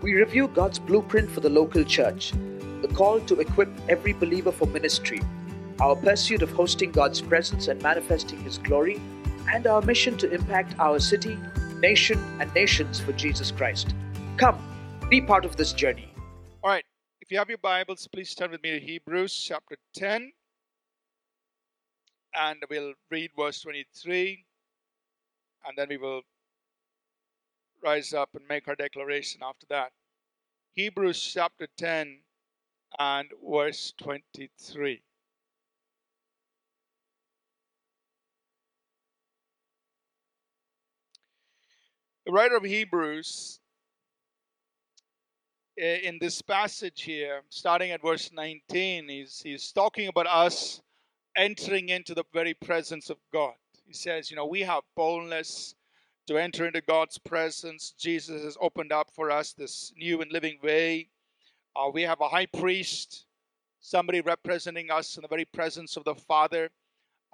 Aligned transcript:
we 0.00 0.14
review 0.14 0.48
God's 0.48 0.78
blueprint 0.78 1.30
for 1.30 1.40
the 1.40 1.50
local 1.50 1.82
church, 1.84 2.32
the 2.82 2.88
call 2.94 3.20
to 3.20 3.40
equip 3.40 3.68
every 3.88 4.12
believer 4.12 4.52
for 4.52 4.66
ministry, 4.66 5.20
our 5.80 5.96
pursuit 5.96 6.42
of 6.42 6.50
hosting 6.50 6.92
God's 6.92 7.20
presence 7.20 7.68
and 7.68 7.82
manifesting 7.82 8.40
His 8.42 8.58
glory, 8.58 9.00
and 9.52 9.66
our 9.66 9.82
mission 9.82 10.16
to 10.18 10.30
impact 10.30 10.78
our 10.78 11.00
city, 11.00 11.36
nation, 11.80 12.18
and 12.40 12.52
nations 12.54 13.00
for 13.00 13.12
Jesus 13.12 13.50
Christ. 13.50 13.94
Come, 14.36 14.58
be 15.08 15.20
part 15.20 15.44
of 15.44 15.56
this 15.56 15.72
journey. 15.72 16.12
All 16.62 16.70
right. 16.70 16.84
If 17.20 17.32
you 17.32 17.38
have 17.38 17.48
your 17.48 17.58
Bibles, 17.58 18.08
please 18.12 18.34
turn 18.34 18.52
with 18.52 18.62
me 18.62 18.78
to 18.78 18.80
Hebrews 18.80 19.34
chapter 19.34 19.76
10. 19.94 20.32
And 22.34 22.62
we'll 22.70 22.94
read 23.10 23.30
verse 23.36 23.60
23. 23.62 24.44
And 25.66 25.76
then 25.76 25.88
we 25.88 25.96
will 25.96 26.22
rise 27.82 28.14
up 28.14 28.30
and 28.34 28.46
make 28.48 28.68
our 28.68 28.74
declaration 28.74 29.40
after 29.42 29.66
that. 29.70 29.92
Hebrews 30.72 31.20
chapter 31.20 31.66
10 31.76 32.20
and 32.98 33.28
verse 33.44 33.92
23. 33.98 35.02
The 42.26 42.32
writer 42.32 42.56
of 42.56 42.64
Hebrews, 42.64 43.58
eh, 45.78 46.00
in 46.02 46.18
this 46.20 46.42
passage 46.42 47.02
here, 47.02 47.40
starting 47.48 47.90
at 47.90 48.02
verse 48.02 48.30
19, 48.32 49.08
he's, 49.08 49.40
he's 49.40 49.72
talking 49.72 50.08
about 50.08 50.26
us 50.26 50.82
entering 51.36 51.88
into 51.88 52.14
the 52.14 52.24
very 52.34 52.52
presence 52.52 53.08
of 53.08 53.16
God. 53.32 53.54
He 53.86 53.94
says, 53.94 54.30
You 54.30 54.36
know, 54.36 54.44
we 54.44 54.60
have 54.60 54.82
boldness 54.94 55.74
to 56.28 56.36
enter 56.36 56.66
into 56.66 56.82
God's 56.82 57.16
presence. 57.16 57.94
Jesus 57.98 58.44
has 58.44 58.58
opened 58.60 58.92
up 58.92 59.10
for 59.10 59.30
us 59.30 59.54
this 59.54 59.94
new 59.96 60.20
and 60.20 60.30
living 60.30 60.58
way. 60.62 61.08
Uh, 61.74 61.88
we 61.90 62.02
have 62.02 62.20
a 62.20 62.28
high 62.28 62.44
priest, 62.44 63.24
somebody 63.80 64.20
representing 64.20 64.90
us 64.90 65.16
in 65.16 65.22
the 65.22 65.28
very 65.28 65.46
presence 65.46 65.96
of 65.96 66.04
the 66.04 66.14
Father. 66.14 66.68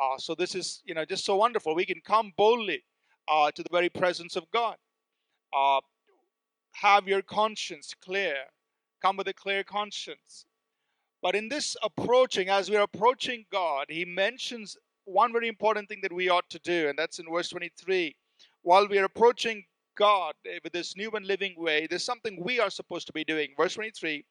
Uh, 0.01 0.17
so 0.17 0.36
this 0.36 0.55
is, 0.55 0.81
you 0.84 0.95
know, 0.95 1.05
just 1.05 1.25
so 1.25 1.34
wonderful. 1.34 1.75
We 1.75 1.84
can 1.84 2.01
come 2.05 2.33
boldly 2.36 2.84
uh, 3.27 3.51
to 3.51 3.64
the 3.64 3.69
very 3.73 3.89
presence 3.89 4.36
of 4.36 4.48
God. 4.53 4.77
Uh, 5.53 5.81
have 6.75 7.08
your 7.08 7.23
conscience 7.23 7.95
clear. 8.01 8.36
Come 9.03 9.17
with 9.17 9.27
a 9.27 9.34
clear 9.34 9.64
conscience. 9.64 10.47
But 11.20 11.34
in 11.34 11.48
this 11.48 11.77
approaching, 11.83 12.48
as 12.48 12.70
we're 12.70 12.83
approaching 12.83 13.45
God, 13.51 13.86
he 13.89 14.05
mentions 14.05 14.77
one 15.05 15.33
very 15.33 15.48
important 15.48 15.89
thing 15.89 15.98
that 16.03 16.12
we 16.12 16.29
ought 16.29 16.48
to 16.51 16.61
do, 16.61 16.89
and 16.89 16.97
that's 16.97 17.19
in 17.19 17.27
verse 17.29 17.48
23 17.48 18.14
while 18.65 18.89
we 18.89 18.98
are 18.98 19.05
approaching 19.05 19.65
God 19.97 20.34
with 20.65 20.73
this 20.73 20.97
new 20.97 21.11
and 21.12 21.27
living 21.27 21.55
way, 21.57 21.87
there's 21.87 22.03
something 22.03 22.43
we 22.43 22.59
are 22.59 22.70
supposed 22.70 23.07
to 23.07 23.12
be 23.12 23.25
doing. 23.25 23.51
Verse 23.57 23.75
23 23.75 24.25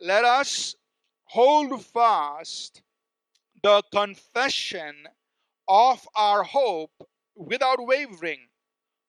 Let 0.00 0.24
us 0.24 0.76
hold 1.24 1.84
fast 1.84 2.82
the 3.62 3.82
confession 3.92 5.08
of 5.66 6.06
our 6.14 6.42
hope 6.42 6.92
without 7.34 7.84
wavering, 7.84 8.40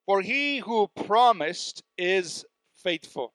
for 0.06 0.22
he 0.22 0.58
who 0.58 0.88
promised 1.06 1.82
is 1.98 2.44
faithful. 2.74 3.34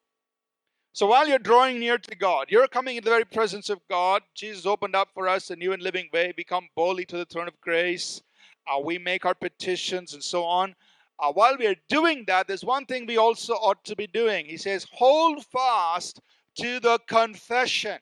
So 0.93 1.05
while 1.05 1.27
you're 1.27 1.39
drawing 1.39 1.79
near 1.79 1.99
to 1.99 2.15
God, 2.15 2.47
you're 2.49 2.67
coming 2.67 2.97
into 2.97 3.05
the 3.05 3.15
very 3.15 3.25
presence 3.25 3.69
of 3.69 3.79
God. 3.89 4.23
Jesus 4.33 4.65
opened 4.65 4.95
up 4.95 5.09
for 5.13 5.27
us 5.27 5.51
a 5.51 5.55
new 5.55 5.71
and 5.73 5.81
living 5.83 6.09
way. 6.11 6.33
We 6.35 6.43
come 6.43 6.67
boldly 6.75 7.05
to 7.05 7.17
the 7.17 7.25
throne 7.25 7.47
of 7.47 7.61
grace. 7.61 8.21
Uh, 8.67 8.79
we 8.79 8.97
make 8.97 9.25
our 9.25 9.35
petitions 9.35 10.13
and 10.13 10.23
so 10.23 10.43
on. 10.43 10.75
Uh, 11.21 11.33
while 11.33 11.57
we 11.57 11.67
are 11.67 11.75
doing 11.89 12.23
that, 12.27 12.47
there's 12.47 12.63
one 12.63 12.85
thing 12.85 13.05
we 13.05 13.17
also 13.17 13.53
ought 13.53 13.83
to 13.83 13.95
be 13.95 14.07
doing. 14.07 14.45
He 14.45 14.57
says, 14.57 14.87
hold 14.91 15.45
fast 15.45 16.21
to 16.55 16.79
the 16.79 16.99
confession. 17.07 17.99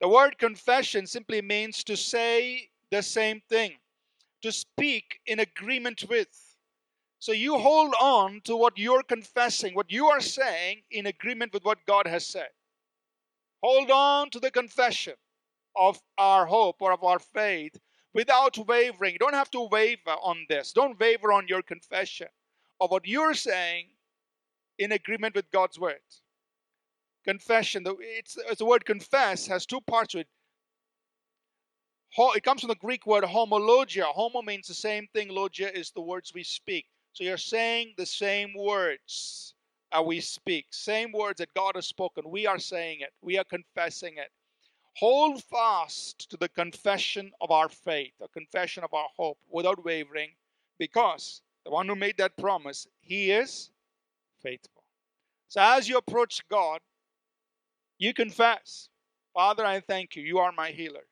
The 0.00 0.08
word 0.08 0.38
confession 0.38 1.06
simply 1.06 1.40
means 1.40 1.84
to 1.84 1.96
say 1.96 2.68
the 2.90 3.02
same 3.02 3.40
thing, 3.48 3.74
to 4.42 4.50
speak 4.50 5.20
in 5.26 5.40
agreement 5.40 6.04
with. 6.08 6.28
So 7.20 7.32
you 7.32 7.56
hold 7.56 7.94
on 8.00 8.40
to 8.44 8.56
what 8.56 8.76
you're 8.76 9.04
confessing, 9.04 9.74
what 9.74 9.90
you 9.90 10.06
are 10.08 10.20
saying 10.20 10.82
in 10.90 11.06
agreement 11.06 11.54
with 11.54 11.64
what 11.64 11.86
God 11.86 12.06
has 12.06 12.26
said. 12.26 12.48
Hold 13.62 13.90
on 13.90 14.28
to 14.30 14.40
the 14.40 14.50
confession 14.50 15.14
of 15.76 16.00
our 16.18 16.46
hope 16.46 16.76
or 16.80 16.92
of 16.92 17.02
our 17.02 17.18
faith 17.18 17.78
without 18.14 18.56
wavering. 18.66 19.12
You 19.12 19.18
don't 19.18 19.34
have 19.34 19.50
to 19.50 19.68
waver 19.68 20.12
on 20.22 20.46
this. 20.48 20.72
Don't 20.72 20.98
waver 20.98 21.32
on 21.32 21.48
your 21.48 21.62
confession 21.62 22.28
of 22.80 22.90
what 22.90 23.06
you're 23.06 23.34
saying 23.34 23.88
in 24.78 24.92
agreement 24.92 25.34
with 25.34 25.50
God's 25.50 25.78
word. 25.78 25.98
Confession, 27.24 27.84
it's, 28.00 28.38
it's 28.48 28.58
the 28.58 28.64
word 28.64 28.84
confess 28.84 29.46
has 29.46 29.66
two 29.66 29.80
parts 29.80 30.12
to 30.12 30.20
it. 30.20 30.28
It 32.16 32.44
comes 32.44 32.60
from 32.60 32.68
the 32.68 32.76
Greek 32.76 33.06
word 33.06 33.24
homologia. 33.24 34.04
Homo 34.04 34.42
means 34.42 34.68
the 34.68 34.74
same 34.74 35.08
thing, 35.12 35.28
logia 35.28 35.70
is 35.76 35.90
the 35.90 36.00
words 36.00 36.32
we 36.32 36.44
speak. 36.44 36.86
So 37.12 37.24
you're 37.24 37.36
saying 37.36 37.94
the 37.96 38.06
same 38.06 38.54
words 38.56 39.54
that 39.90 40.04
we 40.04 40.20
speak, 40.20 40.66
same 40.70 41.12
words 41.12 41.38
that 41.38 41.54
God 41.54 41.72
has 41.74 41.86
spoken. 41.88 42.24
We 42.28 42.46
are 42.46 42.58
saying 42.58 43.00
it, 43.00 43.12
we 43.22 43.38
are 43.38 43.44
confessing 43.44 44.14
it. 44.18 44.30
Hold 44.98 45.42
fast 45.42 46.30
to 46.30 46.36
the 46.36 46.48
confession 46.48 47.32
of 47.40 47.50
our 47.50 47.68
faith, 47.68 48.12
a 48.22 48.28
confession 48.28 48.84
of 48.84 48.94
our 48.94 49.08
hope 49.16 49.38
without 49.50 49.84
wavering, 49.84 50.30
because 50.78 51.42
the 51.64 51.70
one 51.70 51.88
who 51.88 51.96
made 51.96 52.16
that 52.18 52.36
promise, 52.36 52.86
he 53.00 53.30
is 53.32 53.70
faithful. 54.40 54.84
So 55.48 55.60
as 55.60 55.88
you 55.88 55.98
approach 55.98 56.46
God, 56.48 56.80
you 57.98 58.14
confess, 58.14 58.88
Father, 59.32 59.64
I 59.64 59.80
thank 59.80 60.14
you. 60.14 60.22
You 60.22 60.38
are 60.38 60.52
my 60.52 60.70
healer. 60.70 61.06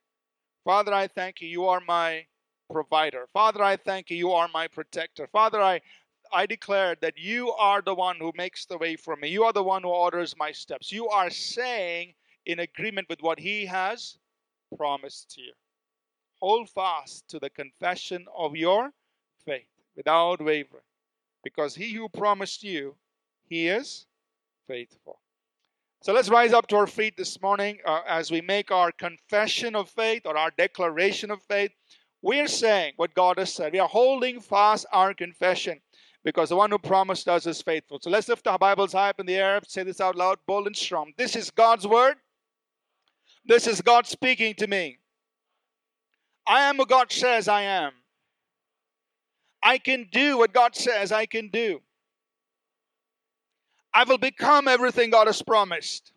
Father, 0.65 0.93
I 0.93 1.09
thank 1.09 1.41
you. 1.41 1.49
You 1.49 1.67
are 1.67 1.81
my 1.81 2.25
provider. 2.71 3.27
Father, 3.33 3.63
I 3.63 3.77
thank 3.77 4.11
you. 4.11 4.17
You 4.17 4.33
are 4.33 4.49
my 4.53 4.69
protector. 4.69 5.27
Father, 5.27 5.61
I, 5.61 5.81
I 6.33 6.47
declare 6.47 6.97
that 7.01 7.19
you 7.19 7.53
are 7.53 7.83
the 7.83 7.95
one 7.95 8.17
who 8.19 8.33
makes 8.37 8.65
the 8.65 8.79
way 8.79 8.95
for 8.97 9.17
me. 9.17 9.29
You 9.29 9.45
are 9.45 9.53
the 9.53 9.63
one 9.63 9.83
who 9.83 9.89
orders 9.89 10.37
my 10.37 10.53
steps. 10.53 10.93
You 10.93 11.09
are 11.09 11.31
saying 11.31 12.15
in 12.47 12.59
agreement 12.59 13.09
with 13.09 13.23
what 13.23 13.39
He 13.39 13.67
has 13.67 14.19
promised 14.77 15.37
you. 15.37 15.53
Hold 16.41 16.69
fast 16.71 17.29
to 17.29 17.39
the 17.39 17.51
confession 17.51 18.27
of 18.37 18.57
your 18.57 18.91
faith 19.45 19.69
without 19.97 20.43
wavering, 20.43 20.83
because 21.45 21.75
He 21.75 21.93
who 21.93 22.09
promised 22.09 22.63
you, 22.63 22.97
He 23.49 23.69
is 23.69 24.07
faithful. 24.67 25.19
So 26.03 26.13
let's 26.13 26.29
rise 26.29 26.53
up 26.53 26.67
to 26.69 26.77
our 26.77 26.89
feet 26.89 27.17
this 27.17 27.41
morning 27.41 27.79
uh, 27.87 28.01
as 28.09 28.31
we 28.31 28.41
make 28.41 28.73
our 28.73 28.91
confession 28.91 29.77
of 29.77 29.89
faith 29.89 30.23
or 30.25 30.37
our 30.37 30.51
declaration 30.59 31.31
of 31.31 31.41
faith. 31.43 31.71
We 32.23 32.41
are 32.41 32.49
saying 32.49 32.95
what 32.97 33.15
God 33.15 33.39
has 33.39 33.53
said. 33.53 33.73
We 33.73 33.79
are 33.79 33.89
holding 33.89 34.41
fast 34.41 34.85
our 34.93 35.15
confession 35.15 35.81
because 36.25 36.49
the 36.49 36.57
one 36.57 36.71
who 36.71 36.79
promised 36.79 37.29
us 37.29 37.47
is 37.47 37.63
faithful. 37.63 38.01
So 38.01 38.11
let's 38.11 38.29
lift 38.29 38.49
our 38.49 38.59
Bibles 38.59 38.93
high 38.93 39.11
up 39.11 39.21
in 39.21 39.27
the 39.27 39.37
air, 39.37 39.61
say 39.67 39.85
this 39.85 40.01
out 40.01 40.17
loud, 40.17 40.39
bold 40.47 40.67
and 40.67 40.77
strong. 40.77 41.13
This 41.17 41.37
is 41.37 41.51
God's 41.51 41.87
word. 41.87 42.17
This 43.45 43.67
is 43.67 43.81
God 43.81 44.07
speaking 44.07 44.55
to 44.55 44.67
me. 44.67 44.99
I 46.47 46.63
am 46.63 46.77
what 46.77 46.89
God 46.89 47.11
says 47.11 47.49
I 47.49 47.63
am. 47.63 47.93
I 49.63 49.79
can 49.79 50.09
do 50.11 50.39
what 50.39 50.53
God 50.53 50.75
says 50.75 51.13
I 51.13 51.27
can 51.27 51.49
do. 51.49 51.81
I 53.95 54.05
will 54.05 54.19
become 54.19 54.69
everything 54.69 55.11
God 55.11 55.27
has 55.27 55.43
promised. 55.43 56.13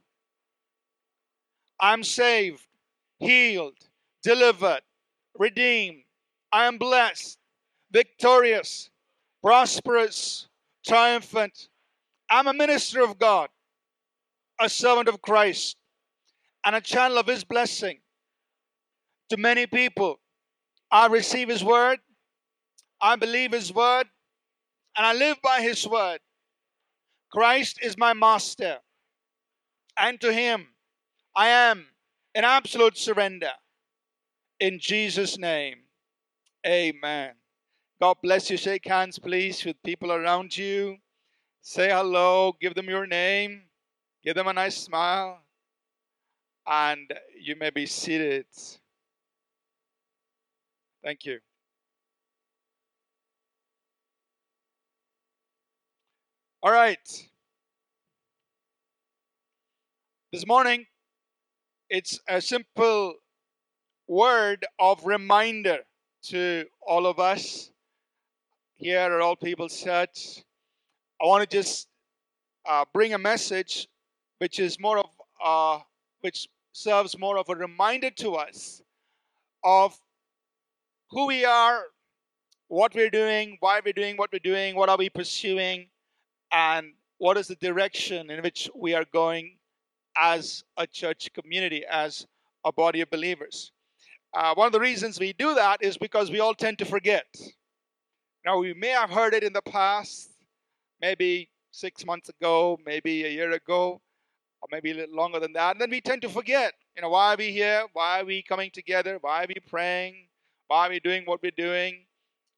I'm 1.80 2.04
saved, 2.04 2.66
healed, 3.20 3.76
delivered, 4.24 4.82
redeemed. 5.38 6.04
I 6.52 6.66
am 6.66 6.78
blessed, 6.78 7.38
victorious, 7.92 8.90
prosperous, 9.44 10.48
triumphant. 10.88 11.68
I'm 12.30 12.48
a 12.48 12.54
minister 12.54 13.04
of 13.04 13.20
God, 13.20 13.50
a 14.60 14.70
servant 14.70 15.10
of 15.10 15.22
Christ 15.22 15.76
and 16.66 16.76
a 16.76 16.82
channel 16.82 17.20
of 17.20 17.28
His 17.28 17.44
blessing 17.44 18.00
to 19.30 19.38
many 19.38 19.68
people. 19.68 20.20
I 20.92 21.08
receive 21.08 21.48
His 21.48 21.64
word, 21.64 22.00
I 23.00 23.16
believe 23.16 23.54
His 23.54 23.72
word, 23.72 24.08
and 24.98 25.06
I 25.06 25.14
live 25.14 25.38
by 25.44 25.62
His 25.62 25.88
word. 25.88 26.20
Christ 27.32 27.80
is 27.84 27.98
my 27.98 28.14
master, 28.14 28.78
and 29.98 30.20
to 30.22 30.34
Him 30.34 30.68
I 31.36 31.50
am 31.50 31.86
in 32.34 32.44
absolute 32.44 32.98
surrender. 32.98 33.52
In 34.60 34.80
Jesus' 34.80 35.38
name, 35.38 35.80
amen. 36.66 37.34
God 38.02 38.18
bless 38.24 38.50
you. 38.50 38.58
Shake 38.58 38.88
hands, 38.88 39.20
please, 39.20 39.64
with 39.64 39.82
people 39.84 40.12
around 40.12 40.58
you. 40.58 40.98
Say 41.62 41.90
hello, 41.90 42.56
give 42.62 42.74
them 42.76 42.88
your 42.88 43.08
name, 43.08 43.64
give 44.24 44.36
them 44.36 44.48
a 44.48 44.54
nice 44.54 44.78
smile 44.78 45.45
and 46.68 47.14
you 47.40 47.56
may 47.56 47.70
be 47.70 47.86
seated. 47.86 48.46
Thank 51.04 51.26
you. 51.26 51.40
All 56.64 56.72
right. 56.72 57.30
This 60.32 60.48
morning, 60.48 60.86
it's 61.90 62.20
a 62.28 62.42
simple 62.42 63.16
word 64.08 64.66
of 64.80 65.06
reminder 65.06 65.80
to 66.24 66.66
all 66.86 67.06
of 67.06 67.20
us 67.20 67.70
here 68.78 69.00
at 69.00 69.22
All 69.22 69.36
People 69.36 69.70
Church. 69.70 70.44
I 71.22 71.26
want 71.26 71.48
to 71.48 71.58
just 71.58 71.88
uh, 72.68 72.86
bring 72.92 73.14
a 73.14 73.18
message 73.18 73.88
which 74.40 74.60
is 74.60 74.80
more 74.80 75.00
of 75.00 75.10
uh, 75.44 75.80
which 76.22 76.48
serves 76.76 77.18
more 77.18 77.38
of 77.38 77.48
a 77.48 77.56
reminder 77.56 78.10
to 78.10 78.36
us 78.36 78.82
of 79.64 79.98
who 81.10 81.26
we 81.28 81.46
are, 81.46 81.84
what 82.68 82.94
we're 82.94 83.10
doing, 83.10 83.56
why 83.62 83.80
we're 83.84 83.94
doing 83.94 84.18
what 84.18 84.30
we're 84.34 84.40
doing, 84.40 84.76
what 84.76 84.90
are 84.90 84.98
we 84.98 85.10
pursuing, 85.10 85.88
and 86.52 86.92
what 87.18 87.38
is 87.38 87.48
the 87.48 87.56
direction 87.56 88.30
in 88.30 88.44
which 88.44 88.70
we 88.76 88.94
are 88.94 89.06
going 89.14 89.56
as 90.22 90.66
a 90.76 90.86
church 90.86 91.30
community, 91.34 91.86
as 91.90 92.28
a 92.66 92.74
body 92.74 93.00
of 93.00 93.10
believers. 93.10 93.72
Uh, 94.34 94.54
one 94.56 94.68
of 94.68 94.74
the 94.74 94.80
reasons 94.80 95.18
we 95.18 95.32
do 95.32 95.56
that 95.56 95.82
is 95.82 95.98
because 95.98 96.30
we 96.30 96.42
all 96.42 96.54
tend 96.54 96.78
to 96.78 96.86
forget. 96.86 97.26
Now, 98.46 98.60
we 98.60 98.74
may 98.74 98.90
have 98.90 99.10
heard 99.10 99.34
it 99.34 99.46
in 99.46 99.54
the 99.54 99.62
past, 99.62 100.30
maybe 101.02 101.48
six 101.72 102.06
months 102.06 102.28
ago, 102.28 102.78
maybe 102.86 103.24
a 103.24 103.30
year 103.30 103.52
ago, 103.52 104.02
or 104.66 104.68
maybe 104.72 104.92
a 104.92 104.96
little 104.96 105.16
longer 105.16 105.40
than 105.40 105.54
that. 105.54 105.72
And 105.72 105.82
then 105.82 105.92
we 105.92 106.02
tend 106.02 106.24
to 106.24 106.30
forget, 106.30 106.74
you 106.96 107.04
know, 107.04 107.10
why 107.10 107.34
are 107.34 107.38
we 107.38 107.52
here? 107.52 107.86
Why 107.94 108.22
are 108.22 108.26
we 108.26 108.42
coming 108.42 108.72
together? 108.72 109.20
Why 109.22 109.44
are 109.44 109.48
we 109.48 109.56
praying? 109.68 110.28
Why 110.68 110.88
are 110.88 110.90
we 110.90 111.00
doing 111.00 111.24
what 111.26 111.44
we're 111.44 111.52
doing? 111.56 112.06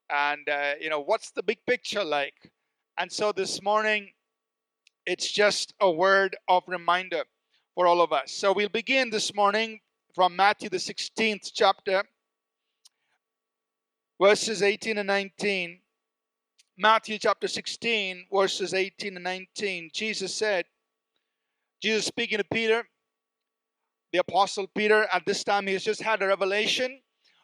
And, 0.08 0.48
uh, 0.48 0.72
you 0.80 0.88
know, 0.88 1.00
what's 1.00 1.30
the 1.32 1.42
big 1.42 1.58
picture 1.66 2.02
like? 2.02 2.50
And 2.96 3.12
so 3.12 3.30
this 3.30 3.62
morning, 3.62 4.08
it's 5.04 5.30
just 5.30 5.74
a 5.80 5.90
word 5.90 6.34
of 6.48 6.62
reminder 6.66 7.24
for 7.74 7.86
all 7.86 8.00
of 8.00 8.10
us. 8.10 8.32
So 8.32 8.54
we'll 8.54 8.70
begin 8.70 9.10
this 9.10 9.34
morning 9.34 9.80
from 10.14 10.34
Matthew, 10.34 10.70
the 10.70 10.78
16th 10.78 11.50
chapter, 11.52 12.04
verses 14.18 14.62
18 14.62 14.96
and 14.96 15.06
19. 15.06 15.78
Matthew 16.78 17.18
chapter 17.18 17.48
16, 17.48 18.26
verses 18.32 18.72
18 18.72 19.16
and 19.16 19.24
19. 19.24 19.90
Jesus 19.92 20.34
said, 20.34 20.64
Jesus 21.80 22.06
speaking 22.06 22.38
to 22.38 22.44
Peter, 22.44 22.84
the 24.12 24.18
apostle 24.18 24.66
Peter, 24.74 25.06
at 25.12 25.24
this 25.26 25.44
time 25.44 25.66
he 25.66 25.74
has 25.74 25.84
just 25.84 26.02
had 26.02 26.22
a 26.22 26.26
revelation 26.26 27.00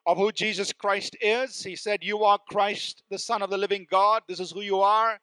of 0.07 0.17
who 0.17 0.33
Jesus 0.33 0.73
Christ 0.73 1.17
is. 1.21 1.63
He 1.63 1.77
said, 1.77 2.01
You 2.03 2.25
are 2.25 2.39
Christ, 2.49 3.03
the 3.11 3.19
Son 3.19 3.43
of 3.43 3.51
the 3.51 3.59
living 3.59 3.87
God. 3.91 4.23
This 4.29 4.41
is 4.41 4.51
who 4.51 4.61
you 4.61 4.81
are. 4.81 5.19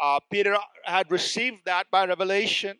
Uh, 0.00 0.20
Peter 0.30 0.56
had 0.84 1.10
received 1.10 1.64
that 1.64 1.90
by 1.90 2.06
revelation. 2.06 2.76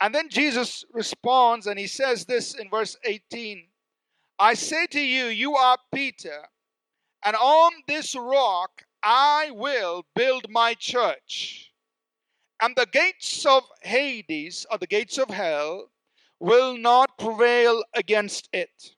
And 0.00 0.14
then 0.14 0.28
Jesus 0.28 0.84
responds 0.92 1.66
and 1.66 1.78
he 1.78 1.86
says 1.86 2.24
this 2.24 2.54
in 2.54 2.68
verse 2.68 2.96
18 3.04 3.68
I 4.38 4.54
say 4.54 4.86
to 4.86 5.00
you, 5.00 5.26
you 5.26 5.54
are 5.54 5.78
Peter, 5.94 6.42
and 7.24 7.36
on 7.36 7.70
this 7.86 8.16
rock 8.16 8.82
I 9.02 9.50
will 9.52 10.04
build 10.16 10.50
my 10.50 10.74
church. 10.74 11.71
And 12.62 12.76
the 12.76 12.86
gates 12.86 13.44
of 13.44 13.64
Hades, 13.82 14.66
or 14.70 14.78
the 14.78 14.86
gates 14.86 15.18
of 15.18 15.28
hell, 15.28 15.90
will 16.38 16.78
not 16.78 17.18
prevail 17.18 17.82
against 17.92 18.48
it. 18.52 18.94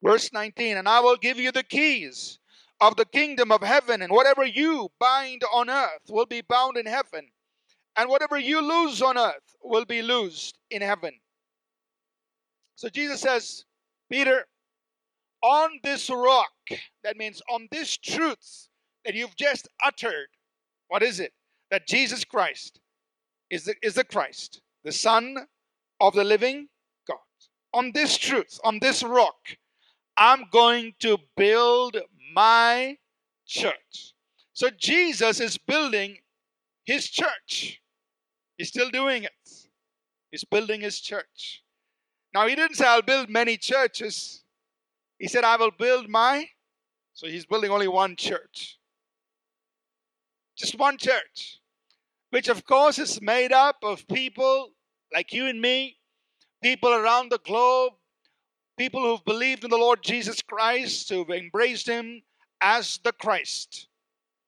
Verse 0.00 0.32
19 0.32 0.76
And 0.76 0.88
I 0.88 1.00
will 1.00 1.16
give 1.16 1.36
you 1.36 1.50
the 1.50 1.64
keys 1.64 2.38
of 2.80 2.94
the 2.94 3.06
kingdom 3.06 3.50
of 3.50 3.60
heaven, 3.62 4.02
and 4.02 4.12
whatever 4.12 4.44
you 4.44 4.88
bind 5.00 5.42
on 5.52 5.68
earth 5.68 6.08
will 6.08 6.26
be 6.26 6.42
bound 6.42 6.76
in 6.76 6.86
heaven, 6.86 7.26
and 7.96 8.08
whatever 8.08 8.38
you 8.38 8.60
lose 8.60 9.02
on 9.02 9.18
earth 9.18 9.56
will 9.64 9.84
be 9.84 10.00
loosed 10.00 10.56
in 10.70 10.80
heaven. 10.80 11.12
So 12.76 12.88
Jesus 12.88 13.20
says, 13.20 13.64
Peter, 14.08 14.46
on 15.42 15.80
this 15.82 16.08
rock, 16.08 16.52
that 17.02 17.16
means 17.16 17.42
on 17.50 17.66
this 17.72 17.96
truth 17.96 18.68
that 19.04 19.14
you've 19.14 19.36
just 19.36 19.68
uttered, 19.84 20.28
what 20.86 21.02
is 21.02 21.18
it? 21.18 21.32
That 21.74 21.88
Jesus 21.88 22.22
Christ 22.22 22.78
is 23.50 23.64
the, 23.64 23.74
is 23.82 23.94
the 23.94 24.04
Christ, 24.04 24.60
the 24.84 24.92
Son 24.92 25.36
of 26.00 26.14
the 26.14 26.22
living 26.22 26.68
God. 27.08 27.18
On 27.72 27.90
this 27.92 28.16
truth, 28.16 28.60
on 28.62 28.78
this 28.78 29.02
rock, 29.02 29.34
I'm 30.16 30.44
going 30.52 30.94
to 31.00 31.18
build 31.36 31.96
my 32.32 32.96
church. 33.44 34.14
So 34.52 34.70
Jesus 34.70 35.40
is 35.40 35.58
building 35.58 36.18
his 36.84 37.10
church. 37.10 37.82
He's 38.56 38.68
still 38.68 38.90
doing 38.90 39.24
it. 39.24 39.32
He's 40.30 40.44
building 40.44 40.80
his 40.80 41.00
church. 41.00 41.64
Now, 42.32 42.46
he 42.46 42.54
didn't 42.54 42.76
say, 42.76 42.86
I'll 42.86 43.02
build 43.02 43.28
many 43.28 43.56
churches. 43.56 44.44
He 45.18 45.26
said, 45.26 45.42
I 45.42 45.56
will 45.56 45.72
build 45.72 46.08
my. 46.08 46.50
So 47.14 47.26
he's 47.26 47.46
building 47.46 47.72
only 47.72 47.88
one 47.88 48.14
church. 48.14 48.78
Just 50.56 50.78
one 50.78 50.98
church, 50.98 51.58
which 52.34 52.48
of 52.48 52.66
course 52.66 52.98
is 52.98 53.22
made 53.22 53.52
up 53.52 53.76
of 53.84 54.08
people 54.08 54.70
like 55.12 55.32
you 55.32 55.46
and 55.46 55.60
me, 55.60 55.98
people 56.60 56.92
around 56.92 57.30
the 57.30 57.38
globe, 57.38 57.92
people 58.76 59.00
who've 59.00 59.24
believed 59.24 59.62
in 59.62 59.70
the 59.70 59.76
Lord 59.76 60.02
Jesus 60.02 60.42
Christ, 60.42 61.08
who've 61.10 61.30
embraced 61.30 61.88
him 61.88 62.22
as 62.60 62.98
the 63.04 63.12
Christ, 63.12 63.86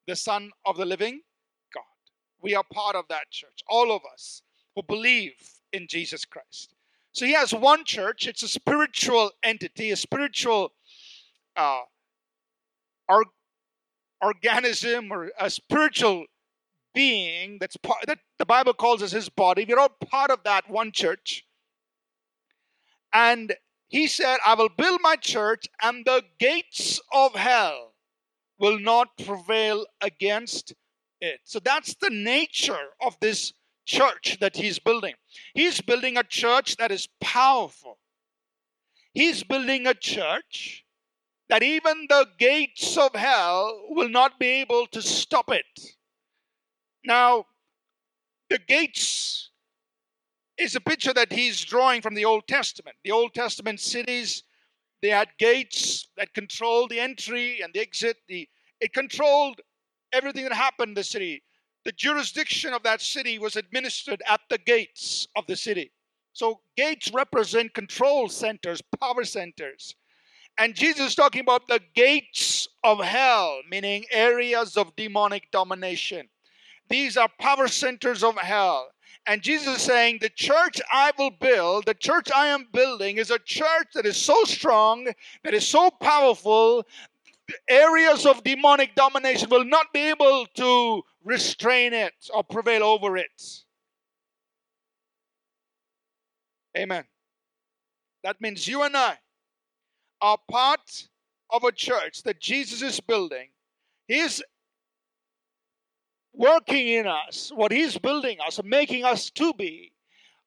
the 0.08 0.16
Son 0.16 0.50
of 0.64 0.76
the 0.76 0.84
living 0.84 1.20
God. 1.72 1.84
We 2.42 2.56
are 2.56 2.64
part 2.72 2.96
of 2.96 3.04
that 3.08 3.30
church, 3.30 3.62
all 3.68 3.94
of 3.94 4.02
us 4.12 4.42
who 4.74 4.82
believe 4.82 5.34
in 5.72 5.86
Jesus 5.86 6.24
Christ. 6.24 6.74
So 7.12 7.24
he 7.24 7.34
has 7.34 7.54
one 7.54 7.84
church, 7.84 8.26
it's 8.26 8.42
a 8.42 8.48
spiritual 8.48 9.30
entity, 9.44 9.92
a 9.92 9.96
spiritual 9.96 10.72
uh, 11.54 11.82
or, 13.08 13.26
organism 14.20 15.12
or 15.12 15.30
a 15.38 15.48
spiritual 15.48 16.24
being 16.96 17.58
that's 17.60 17.76
part 17.76 17.98
that 18.06 18.18
the 18.38 18.46
Bible 18.46 18.72
calls 18.72 19.02
as 19.02 19.12
his 19.12 19.28
body. 19.28 19.66
We're 19.68 19.78
all 19.78 19.90
part 20.10 20.30
of 20.30 20.42
that 20.44 20.68
one 20.68 20.90
church. 20.90 21.44
And 23.12 23.54
he 23.86 24.06
said, 24.08 24.38
I 24.44 24.54
will 24.54 24.70
build 24.70 25.00
my 25.02 25.16
church, 25.16 25.66
and 25.80 26.04
the 26.04 26.22
gates 26.40 27.00
of 27.12 27.36
hell 27.36 27.94
will 28.58 28.78
not 28.80 29.16
prevail 29.24 29.86
against 30.00 30.74
it. 31.20 31.40
So 31.44 31.60
that's 31.60 31.94
the 31.94 32.10
nature 32.10 32.88
of 33.00 33.16
this 33.20 33.52
church 33.84 34.38
that 34.40 34.56
he's 34.56 34.78
building. 34.78 35.14
He's 35.54 35.80
building 35.80 36.16
a 36.16 36.24
church 36.24 36.76
that 36.78 36.90
is 36.90 37.08
powerful. 37.20 37.98
He's 39.12 39.44
building 39.44 39.86
a 39.86 39.94
church 39.94 40.84
that 41.48 41.62
even 41.62 42.06
the 42.08 42.26
gates 42.38 42.96
of 42.96 43.14
hell 43.14 43.86
will 43.90 44.08
not 44.08 44.40
be 44.40 44.46
able 44.46 44.86
to 44.88 45.00
stop 45.02 45.50
it. 45.52 45.95
Now, 47.06 47.46
the 48.50 48.58
gates 48.58 49.50
is 50.58 50.74
a 50.74 50.80
picture 50.80 51.12
that 51.12 51.32
he's 51.32 51.64
drawing 51.64 52.02
from 52.02 52.14
the 52.14 52.24
Old 52.24 52.46
Testament. 52.48 52.96
The 53.04 53.12
Old 53.12 53.32
Testament 53.34 53.80
cities, 53.80 54.42
they 55.02 55.08
had 55.08 55.28
gates 55.38 56.08
that 56.16 56.34
controlled 56.34 56.90
the 56.90 57.00
entry 57.00 57.60
and 57.62 57.72
the 57.72 57.80
exit. 57.80 58.16
The, 58.28 58.48
it 58.80 58.92
controlled 58.92 59.60
everything 60.12 60.44
that 60.44 60.52
happened 60.52 60.90
in 60.90 60.94
the 60.94 61.04
city. 61.04 61.42
The 61.84 61.92
jurisdiction 61.92 62.72
of 62.72 62.82
that 62.82 63.00
city 63.00 63.38
was 63.38 63.54
administered 63.54 64.22
at 64.28 64.40
the 64.50 64.58
gates 64.58 65.28
of 65.36 65.46
the 65.46 65.56
city. 65.56 65.92
So 66.32 66.60
gates 66.76 67.12
represent 67.12 67.72
control 67.74 68.28
centers, 68.28 68.82
power 69.00 69.24
centers. 69.24 69.94
And 70.58 70.74
Jesus 70.74 71.08
is 71.08 71.14
talking 71.14 71.42
about 71.42 71.68
the 71.68 71.80
gates 71.94 72.66
of 72.82 72.98
hell, 72.98 73.60
meaning 73.70 74.04
areas 74.10 74.76
of 74.76 74.96
demonic 74.96 75.50
domination. 75.50 76.28
These 76.88 77.16
are 77.16 77.28
power 77.38 77.68
centers 77.68 78.22
of 78.22 78.38
hell. 78.38 78.90
And 79.26 79.42
Jesus 79.42 79.76
is 79.76 79.82
saying, 79.82 80.18
The 80.20 80.28
church 80.28 80.80
I 80.90 81.12
will 81.18 81.30
build, 81.30 81.86
the 81.86 81.94
church 81.94 82.30
I 82.34 82.46
am 82.48 82.68
building, 82.72 83.18
is 83.18 83.30
a 83.30 83.40
church 83.40 83.88
that 83.94 84.06
is 84.06 84.16
so 84.16 84.44
strong, 84.44 85.08
that 85.42 85.54
is 85.54 85.66
so 85.66 85.90
powerful, 85.90 86.84
areas 87.68 88.26
of 88.26 88.44
demonic 88.44 88.94
domination 88.94 89.48
will 89.50 89.64
not 89.64 89.92
be 89.92 90.00
able 90.00 90.46
to 90.54 91.02
restrain 91.24 91.92
it 91.92 92.14
or 92.32 92.44
prevail 92.44 92.84
over 92.84 93.16
it. 93.16 93.64
Amen. 96.76 97.04
That 98.22 98.40
means 98.40 98.68
you 98.68 98.82
and 98.82 98.96
I 98.96 99.18
are 100.20 100.38
part 100.50 101.08
of 101.50 101.64
a 101.64 101.72
church 101.72 102.22
that 102.24 102.40
Jesus 102.40 102.82
is 102.82 103.00
building. 103.00 103.48
He's 104.08 104.42
working 106.36 106.88
in 106.88 107.06
us, 107.06 107.50
what 107.54 107.72
He's 107.72 107.96
building 107.98 108.38
us, 108.46 108.60
making 108.62 109.04
us 109.04 109.30
to 109.30 109.52
be, 109.54 109.92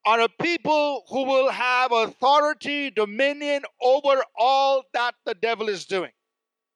are 0.06 0.22
a 0.22 0.30
people 0.42 1.04
who 1.10 1.26
will 1.26 1.50
have 1.50 1.92
authority, 1.92 2.90
dominion 2.90 3.64
over 3.82 4.24
all 4.38 4.84
that 4.94 5.16
the 5.26 5.34
devil 5.34 5.68
is 5.68 5.86
doing, 5.86 6.12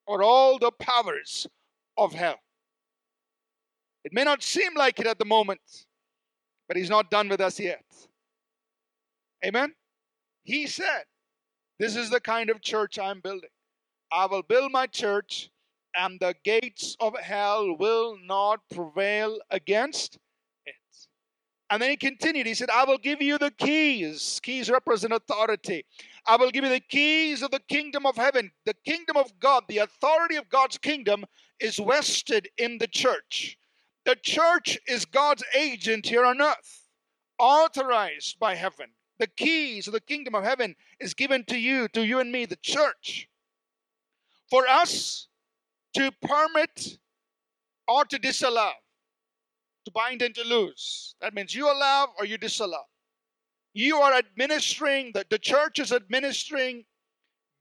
or 0.08 0.24
all 0.24 0.60
the 0.60 0.72
powers 0.72 1.48
of 1.98 2.14
hell. 2.14 2.40
It 4.04 4.14
may 4.14 4.26
not 4.26 4.44
seem 4.44 4.76
like 4.76 5.00
it 5.00 5.08
at 5.08 5.20
the 5.20 5.26
moment, 5.26 5.62
but 6.68 6.76
He's 6.76 6.90
not 6.90 7.10
done 7.10 7.30
with 7.30 7.40
us 7.40 7.60
yet. 7.60 7.86
Amen? 9.46 9.74
He 10.44 10.68
said, 10.68 11.04
This 11.80 11.96
is 11.96 12.10
the 12.10 12.20
kind 12.20 12.50
of 12.50 12.62
church 12.62 13.00
I'm 13.00 13.22
building. 13.22 13.50
I 14.12 14.26
will 14.26 14.44
build 14.44 14.72
my 14.72 14.88
church, 14.88 15.50
and 15.96 16.20
the 16.20 16.36
gates 16.44 16.96
of 17.00 17.18
hell 17.20 17.76
will 17.78 18.18
not 18.24 18.62
prevail 18.74 19.40
against 19.52 20.18
it. 20.66 20.76
And 21.70 21.82
then 21.82 21.90
he 21.90 21.98
continued, 21.98 22.46
he 22.46 22.54
said, 22.54 22.70
I 22.70 22.86
will 22.86 22.98
give 22.98 23.22
you 23.22 23.38
the 23.38 23.52
keys. 23.52 24.40
Keys 24.44 24.70
represent 24.70 25.14
authority. 25.14 25.86
I 26.26 26.36
will 26.36 26.52
give 26.52 26.64
you 26.64 26.70
the 26.70 26.80
keys 26.80 27.42
of 27.42 27.52
the 27.52 27.60
kingdom 27.60 28.06
of 28.06 28.16
heaven. 28.16 28.52
The 28.66 28.76
kingdom 28.86 29.18
of 29.18 29.40
God, 29.40 29.64
the 29.68 29.80
authority 29.80 30.36
of 30.36 30.50
God's 30.50 30.78
kingdom 30.78 31.26
is 31.60 31.78
vested 31.78 32.50
in 32.58 32.78
the 32.78 32.88
church. 32.88 33.58
The 34.06 34.16
church 34.16 34.78
is 34.88 35.06
God's 35.06 35.44
agent 35.56 36.06
here 36.06 36.26
on 36.26 36.42
earth, 36.42 36.90
authorized 37.40 38.38
by 38.38 38.56
heaven. 38.56 38.88
The 39.18 39.28
keys 39.28 39.88
of 39.88 39.94
the 39.94 40.02
kingdom 40.02 40.36
of 40.36 40.44
heaven 40.44 40.76
is 41.00 41.14
given 41.14 41.46
to 41.46 41.58
you, 41.58 41.88
to 41.90 42.06
you 42.06 42.20
and 42.20 42.32
me, 42.32 42.46
the 42.46 42.58
church. 42.58 43.30
For 44.50 44.68
us 44.68 45.28
to 45.96 46.12
permit 46.22 46.98
or 47.88 48.06
to 48.06 48.18
disallow, 48.18 48.72
to 49.86 49.92
bind 49.92 50.22
and 50.22 50.34
to 50.36 50.44
loose. 50.44 51.16
That 51.22 51.34
means 51.34 51.54
you 51.54 51.72
allow 51.72 52.10
or 52.18 52.26
you 52.26 52.38
disallow. 52.38 52.84
You 53.74 53.98
are 53.98 54.14
administering, 54.14 55.12
the, 55.14 55.26
the 55.30 55.40
church 55.40 55.80
is 55.80 55.92
administering 55.92 56.86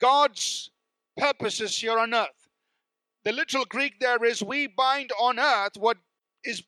God's 0.01 0.71
purposes 1.17 1.79
here 1.79 1.99
on 1.99 2.15
earth. 2.15 2.49
The 3.25 3.33
literal 3.33 3.65
Greek 3.65 4.01
there 4.01 4.23
is 4.25 4.43
we 4.43 4.67
bind 4.67 5.11
on 5.19 5.39
earth 5.39 5.73
what 5.77 5.97
is 6.45 6.63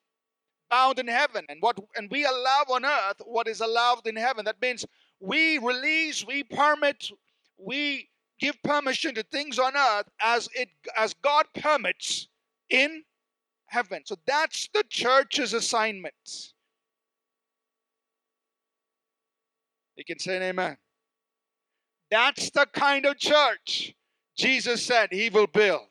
bound 0.71 0.99
in 0.99 1.09
heaven 1.09 1.44
and 1.49 1.61
what 1.61 1.78
and 1.97 2.11
we 2.11 2.25
allow 2.25 2.64
on 2.71 2.85
earth 2.85 3.21
what 3.25 3.49
is 3.49 3.61
allowed 3.61 4.06
in 4.06 4.16
heaven. 4.16 4.44
That 4.44 4.61
means 4.62 4.87
we 5.21 5.59
release, 5.59 6.25
we 6.26 6.44
permit, 6.44 7.11
we 7.59 8.09
give 8.38 8.61
permission 8.62 9.14
to 9.14 9.23
things 9.23 9.59
on 9.59 9.76
earth 9.76 10.09
as 10.21 10.49
it 10.55 10.69
as 10.97 11.14
God 11.14 11.47
permits 11.55 12.29
in 12.71 13.05
heaven. 13.67 14.03
So 14.05 14.17
that's 14.26 14.69
the 14.73 14.85
church's 14.88 15.53
assignment. 15.53 16.53
You 19.97 20.05
can 20.05 20.19
say 20.19 20.43
amen. 20.43 20.76
That's 22.11 22.50
the 22.50 22.67
kind 22.73 23.07
of 23.07 23.19
church 23.19 23.95
Jesus 24.37 24.83
said 24.83 25.09
he 25.12 25.31
will 25.31 25.47
build. 25.47 25.88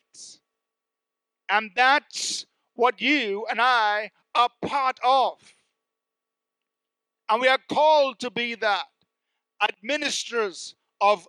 And 1.50 1.71
that's 1.75 2.45
what 2.75 3.00
you 3.01 3.45
and 3.50 3.59
I 3.62 4.12
are 4.35 4.50
part 4.65 5.00
of. 5.03 5.38
And 7.29 7.41
we 7.41 7.47
are 7.47 7.59
called 7.69 8.19
to 8.19 8.29
be 8.29 8.55
that 8.55 8.85
administrators 9.62 10.75
of 11.00 11.27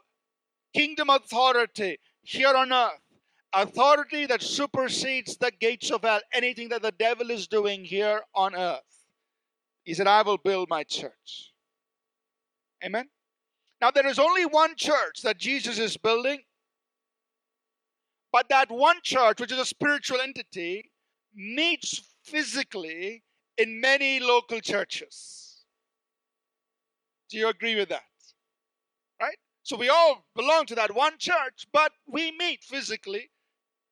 kingdom 0.75 1.11
authority 1.11 1.99
here 2.23 2.55
on 2.55 2.73
earth. 2.73 3.01
Authority 3.53 4.27
that 4.27 4.43
supersedes 4.43 5.37
the 5.37 5.53
gates 5.61 5.91
of 5.91 6.03
hell, 6.03 6.21
anything 6.33 6.69
that 6.71 6.83
the 6.83 6.91
devil 6.93 7.31
is 7.31 7.47
doing 7.47 7.85
here 7.85 8.21
on 8.35 8.55
earth. 8.55 8.81
He 9.85 9.95
said, 9.95 10.09
I 10.09 10.23
will 10.23 10.39
build 10.39 10.69
my 10.69 10.83
church. 10.83 11.53
Amen. 12.85 13.09
Now, 13.81 13.91
there 13.91 14.07
is 14.07 14.19
only 14.19 14.47
one 14.47 14.75
church 14.77 15.23
that 15.23 15.39
Jesus 15.39 15.79
is 15.79 15.97
building, 15.97 16.41
but 18.33 18.49
that 18.49 18.71
one 18.71 18.97
church, 19.03 19.41
which 19.41 19.53
is 19.53 19.59
a 19.59 19.65
spiritual 19.65 20.21
entity, 20.21 20.91
meets 21.35 22.03
physically 22.25 23.23
in 23.59 23.81
many 23.81 24.19
local 24.21 24.61
churches. 24.61 25.65
Do 27.31 27.39
you 27.39 27.49
agree 27.49 27.77
with 27.77 27.91
that? 27.91 28.03
So 29.65 29.79
we 29.79 29.89
all 29.89 30.27
belong 30.37 30.67
to 30.67 30.75
that 30.75 30.95
one 30.95 31.15
church, 31.19 31.67
but 31.73 31.93
we 32.07 32.33
meet 32.33 32.63
physically 32.63 33.31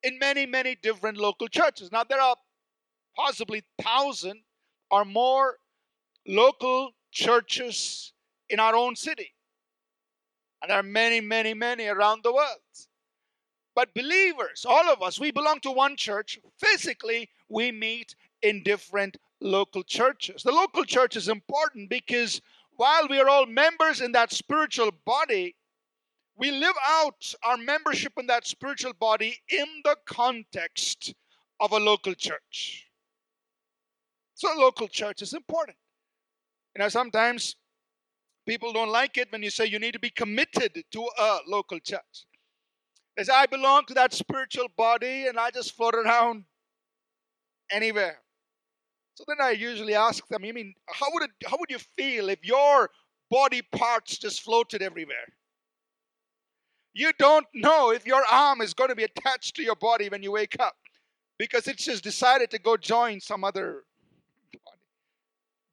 in 0.03 0.19
many, 0.19 0.45
many 0.45 0.75
different 0.75 1.17
local 1.17 1.47
churches. 1.47 1.91
Now, 1.91 2.03
there 2.03 2.21
are 2.21 2.35
possibly 3.15 3.63
thousand 3.81 4.41
or 4.91 5.03
more 5.03 5.57
local 6.27 6.91
churches 7.11 8.13
in 8.49 8.59
our 8.59 8.75
own 8.75 8.95
city. 8.95 9.33
And 10.61 10.69
there 10.69 10.77
are 10.77 10.83
many, 10.83 11.19
many, 11.21 11.55
many 11.55 11.87
around 11.87 12.23
the 12.23 12.31
world. 12.31 12.59
But 13.75 13.95
believers, 13.95 14.67
all 14.69 14.87
of 14.89 15.01
us, 15.01 15.19
we 15.19 15.31
belong 15.31 15.59
to 15.61 15.71
one 15.71 15.95
church. 15.95 16.39
Physically, 16.59 17.31
we 17.49 17.71
meet 17.71 18.13
in 18.43 18.61
different 18.61 19.17
local 19.41 19.81
churches. 19.81 20.43
The 20.43 20.51
local 20.51 20.83
church 20.83 21.15
is 21.15 21.29
important 21.29 21.89
because 21.89 22.41
while 22.75 23.07
we 23.09 23.19
are 23.19 23.27
all 23.27 23.47
members 23.47 24.01
in 24.01 24.11
that 24.11 24.31
spiritual 24.31 24.91
body, 25.05 25.55
we 26.37 26.51
live 26.51 26.75
out 26.87 27.33
our 27.43 27.57
membership 27.57 28.13
in 28.17 28.27
that 28.27 28.47
spiritual 28.47 28.93
body 28.93 29.37
in 29.49 29.65
the 29.83 29.95
context 30.05 31.13
of 31.59 31.71
a 31.71 31.77
local 31.77 32.13
church. 32.13 32.87
So, 34.33 34.53
a 34.53 34.59
local 34.59 34.87
church 34.87 35.21
is 35.21 35.33
important. 35.33 35.77
You 36.75 36.83
know, 36.83 36.89
sometimes 36.89 37.55
people 38.47 38.73
don't 38.73 38.89
like 38.89 39.17
it 39.17 39.31
when 39.31 39.43
you 39.43 39.51
say 39.51 39.65
you 39.65 39.79
need 39.79 39.93
to 39.93 39.99
be 39.99 40.09
committed 40.09 40.83
to 40.91 41.09
a 41.19 41.39
local 41.47 41.79
church. 41.79 42.25
They 43.15 43.23
say, 43.23 43.33
I 43.33 43.45
belong 43.45 43.85
to 43.85 43.93
that 43.93 44.11
spiritual 44.13 44.67
body 44.75 45.27
and 45.27 45.39
I 45.39 45.51
just 45.51 45.75
float 45.75 45.93
around 45.93 46.45
anywhere. 47.71 48.19
So 49.15 49.23
then 49.27 49.37
I 49.39 49.51
usually 49.51 49.93
ask 49.93 50.27
them, 50.27 50.43
I 50.43 50.51
mean, 50.51 50.73
how 50.87 51.07
would, 51.13 51.23
it, 51.23 51.31
how 51.45 51.57
would 51.59 51.69
you 51.69 51.77
feel 51.77 52.29
if 52.29 52.43
your 52.43 52.89
body 53.29 53.61
parts 53.61 54.17
just 54.17 54.41
floated 54.41 54.81
everywhere? 54.81 55.27
You 56.93 57.11
don't 57.17 57.47
know 57.53 57.91
if 57.91 58.05
your 58.05 58.23
arm 58.29 58.61
is 58.61 58.73
going 58.73 58.89
to 58.89 58.95
be 58.95 59.03
attached 59.03 59.55
to 59.55 59.63
your 59.63 59.75
body 59.75 60.09
when 60.09 60.21
you 60.21 60.31
wake 60.31 60.55
up 60.59 60.75
because 61.39 61.67
it's 61.67 61.85
just 61.85 62.03
decided 62.03 62.51
to 62.51 62.59
go 62.59 62.77
join 62.77 63.19
some 63.19 63.43
other 63.43 63.83
body. 64.53 64.77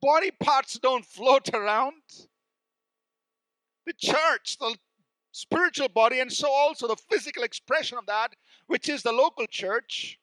Body 0.02 0.30
parts 0.42 0.78
don't 0.78 1.04
float 1.04 1.52
around. 1.52 2.02
The 3.86 3.92
church, 3.92 4.56
the 4.58 4.74
spiritual 5.32 5.88
body, 5.88 6.20
and 6.20 6.32
so 6.32 6.50
also 6.50 6.88
the 6.88 6.96
physical 7.10 7.42
expression 7.42 7.98
of 7.98 8.06
that, 8.06 8.34
which 8.66 8.88
is 8.88 9.02
the 9.02 9.12
local 9.12 9.46
church, 9.46 10.18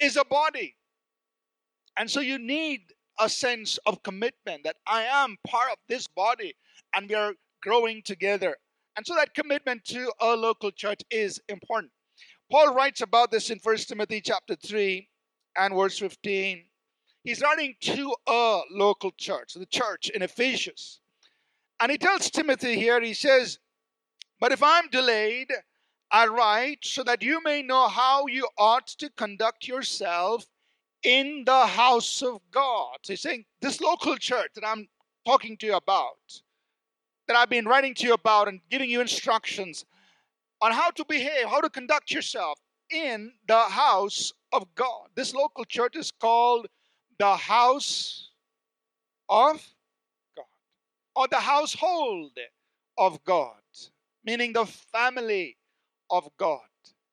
is 0.00 0.16
a 0.16 0.24
body. 0.24 0.76
And 1.96 2.10
so 2.10 2.20
you 2.20 2.38
need 2.38 2.80
a 3.18 3.28
sense 3.28 3.78
of 3.86 4.02
commitment 4.02 4.64
that 4.64 4.76
I 4.86 5.02
am 5.02 5.36
part 5.46 5.72
of 5.72 5.78
this 5.88 6.06
body 6.06 6.54
and 6.94 7.08
we 7.08 7.14
are 7.14 7.34
growing 7.62 8.02
together. 8.02 8.56
And 8.96 9.06
so 9.06 9.14
that 9.14 9.34
commitment 9.34 9.84
to 9.86 10.10
a 10.20 10.34
local 10.34 10.70
church 10.70 11.02
is 11.10 11.40
important. 11.48 11.92
Paul 12.50 12.74
writes 12.74 13.00
about 13.00 13.30
this 13.30 13.50
in 13.50 13.58
1 13.62 13.76
Timothy 13.78 14.20
chapter 14.20 14.54
3 14.54 15.08
and 15.58 15.74
verse 15.74 15.98
15. 15.98 16.64
He's 17.24 17.42
writing 17.42 17.74
to 17.80 18.14
a 18.28 18.60
local 18.70 19.10
church, 19.18 19.54
the 19.54 19.66
church 19.66 20.10
in 20.10 20.22
Ephesus. 20.22 21.00
And 21.80 21.90
he 21.90 21.98
tells 21.98 22.30
Timothy 22.30 22.76
here, 22.76 23.00
he 23.00 23.14
says, 23.14 23.58
But 24.40 24.52
if 24.52 24.62
I'm 24.62 24.88
delayed, 24.88 25.52
I 26.10 26.26
write 26.26 26.84
so 26.84 27.02
that 27.02 27.22
you 27.22 27.42
may 27.42 27.62
know 27.62 27.88
how 27.88 28.26
you 28.28 28.48
ought 28.56 28.86
to 28.98 29.10
conduct 29.10 29.66
yourself 29.66 30.46
in 31.02 31.42
the 31.44 31.66
house 31.66 32.22
of 32.22 32.40
God. 32.50 32.98
So 33.02 33.12
he's 33.12 33.22
saying, 33.22 33.44
This 33.60 33.80
local 33.80 34.16
church 34.16 34.52
that 34.54 34.66
I'm 34.66 34.88
talking 35.26 35.56
to 35.58 35.66
you 35.66 35.74
about, 35.74 36.40
that 37.28 37.36
I've 37.36 37.50
been 37.50 37.66
writing 37.66 37.94
to 37.94 38.06
you 38.06 38.14
about 38.14 38.48
and 38.48 38.60
giving 38.70 38.90
you 38.90 39.00
instructions 39.00 39.84
on 40.60 40.72
how 40.72 40.90
to 40.90 41.04
behave, 41.04 41.46
how 41.46 41.60
to 41.60 41.70
conduct 41.70 42.10
yourself 42.10 42.58
in 42.90 43.32
the 43.46 43.58
house 43.58 44.32
of 44.52 44.66
God. 44.74 45.08
This 45.14 45.34
local 45.34 45.64
church 45.64 45.96
is 45.96 46.10
called 46.10 46.66
the 47.18 47.36
house 47.36 48.30
of 49.28 49.62
God 50.36 50.44
or 51.14 51.28
the 51.28 51.40
household 51.40 52.38
of 52.98 53.22
God, 53.24 53.54
meaning 54.24 54.52
the 54.52 54.66
family 54.66 55.56
of 56.10 56.28
God. 56.38 56.60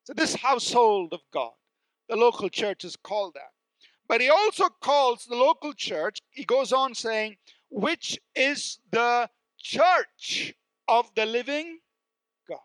So, 0.04 0.14
this 0.14 0.36
household 0.36 1.14
of 1.14 1.22
God, 1.32 1.54
the 2.10 2.16
local 2.16 2.50
church 2.50 2.84
is 2.84 2.96
called 2.96 3.34
that. 3.36 3.52
But 4.08 4.22
he 4.22 4.30
also 4.30 4.68
calls 4.82 5.26
the 5.26 5.36
local 5.36 5.74
church, 5.74 6.20
he 6.30 6.44
goes 6.44 6.74
on 6.74 6.94
saying, 6.94 7.38
which 7.70 8.20
is 8.36 8.80
the 8.92 9.30
church 9.64 10.54
of 10.88 11.10
the 11.16 11.26
living 11.26 11.80
God. 12.48 12.60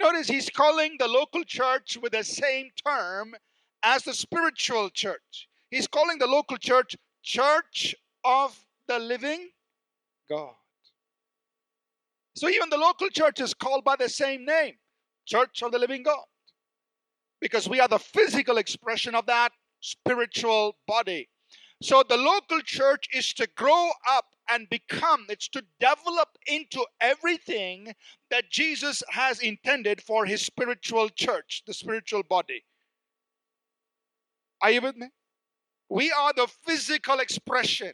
Notice 0.00 0.28
he's 0.28 0.50
calling 0.50 0.96
the 0.98 1.08
local 1.08 1.44
church 1.44 1.96
with 2.02 2.12
the 2.12 2.24
same 2.24 2.70
term 2.86 3.34
as 3.82 4.02
the 4.02 4.12
spiritual 4.12 4.90
church. 4.90 5.48
He's 5.70 5.86
calling 5.86 6.18
the 6.18 6.26
local 6.26 6.58
church 6.58 6.96
church 7.22 7.94
of 8.24 8.58
the 8.86 8.98
living 8.98 9.48
God. 10.28 10.54
So 12.36 12.48
even 12.48 12.68
the 12.68 12.76
local 12.76 13.08
church 13.08 13.40
is 13.40 13.54
called 13.54 13.84
by 13.84 13.96
the 13.96 14.08
same 14.08 14.44
name, 14.44 14.74
Church 15.24 15.62
of 15.62 15.70
the 15.70 15.78
Living 15.78 16.02
God. 16.02 16.24
Because 17.40 17.68
we 17.68 17.80
are 17.80 17.88
the 17.88 17.98
physical 17.98 18.58
expression 18.58 19.14
of 19.14 19.26
that 19.26 19.52
spiritual 19.80 20.76
body. 20.88 21.28
So 21.82 22.02
the 22.08 22.16
local 22.16 22.60
church 22.60 23.08
is 23.12 23.32
to 23.34 23.46
grow 23.54 23.90
up 24.10 24.33
and 24.50 24.68
become, 24.68 25.26
it's 25.28 25.48
to 25.48 25.62
develop 25.80 26.28
into 26.46 26.84
everything 27.00 27.94
that 28.30 28.50
Jesus 28.50 29.02
has 29.10 29.40
intended 29.40 30.02
for 30.02 30.26
his 30.26 30.42
spiritual 30.42 31.08
church, 31.08 31.62
the 31.66 31.74
spiritual 31.74 32.22
body. 32.22 32.64
Are 34.60 34.70
you 34.70 34.80
with 34.80 34.96
me? 34.96 35.08
We 35.88 36.10
are 36.12 36.32
the 36.32 36.48
physical 36.64 37.20
expression 37.20 37.92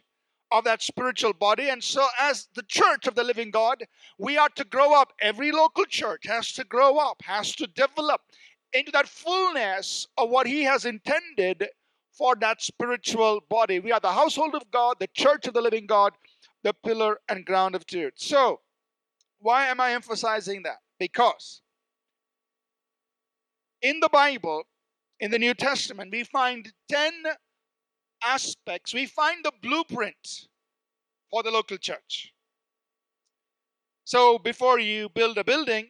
of 0.51 0.63
that 0.65 0.81
spiritual 0.81 1.33
body. 1.33 1.69
And 1.69 1.83
so, 1.83 2.05
as 2.19 2.47
the 2.55 2.63
church 2.63 3.07
of 3.07 3.15
the 3.15 3.23
living 3.23 3.51
God, 3.51 3.85
we 4.17 4.37
are 4.37 4.49
to 4.55 4.63
grow 4.65 4.93
up. 4.93 5.13
Every 5.21 5.51
local 5.51 5.85
church 5.85 6.25
has 6.27 6.51
to 6.53 6.63
grow 6.63 6.97
up, 6.97 7.21
has 7.23 7.55
to 7.55 7.67
develop 7.67 8.21
into 8.73 8.91
that 8.91 9.07
fullness 9.07 10.07
of 10.17 10.29
what 10.29 10.47
He 10.47 10.63
has 10.63 10.85
intended 10.85 11.67
for 12.11 12.35
that 12.35 12.61
spiritual 12.61 13.41
body. 13.49 13.79
We 13.79 13.91
are 13.91 13.99
the 13.99 14.11
household 14.11 14.55
of 14.55 14.69
God, 14.71 14.97
the 14.99 15.07
church 15.07 15.47
of 15.47 15.53
the 15.53 15.61
living 15.61 15.87
God, 15.87 16.13
the 16.63 16.73
pillar 16.73 17.19
and 17.27 17.45
ground 17.45 17.75
of 17.75 17.85
truth. 17.85 18.13
So, 18.15 18.61
why 19.39 19.67
am 19.67 19.79
I 19.79 19.93
emphasizing 19.93 20.63
that? 20.63 20.77
Because 20.99 21.61
in 23.81 23.99
the 23.99 24.09
Bible, 24.09 24.63
in 25.19 25.31
the 25.31 25.39
New 25.39 25.53
Testament, 25.53 26.11
we 26.11 26.23
find 26.23 26.71
10 26.89 27.11
aspects, 28.23 28.93
we 28.93 29.05
find 29.05 29.43
the 29.43 29.51
blueprint 29.61 30.47
for 31.31 31.41
the 31.43 31.51
local 31.51 31.77
church. 31.77 32.33
So 34.03 34.37
before 34.37 34.79
you 34.79 35.09
build 35.09 35.37
a 35.37 35.43
building, 35.43 35.89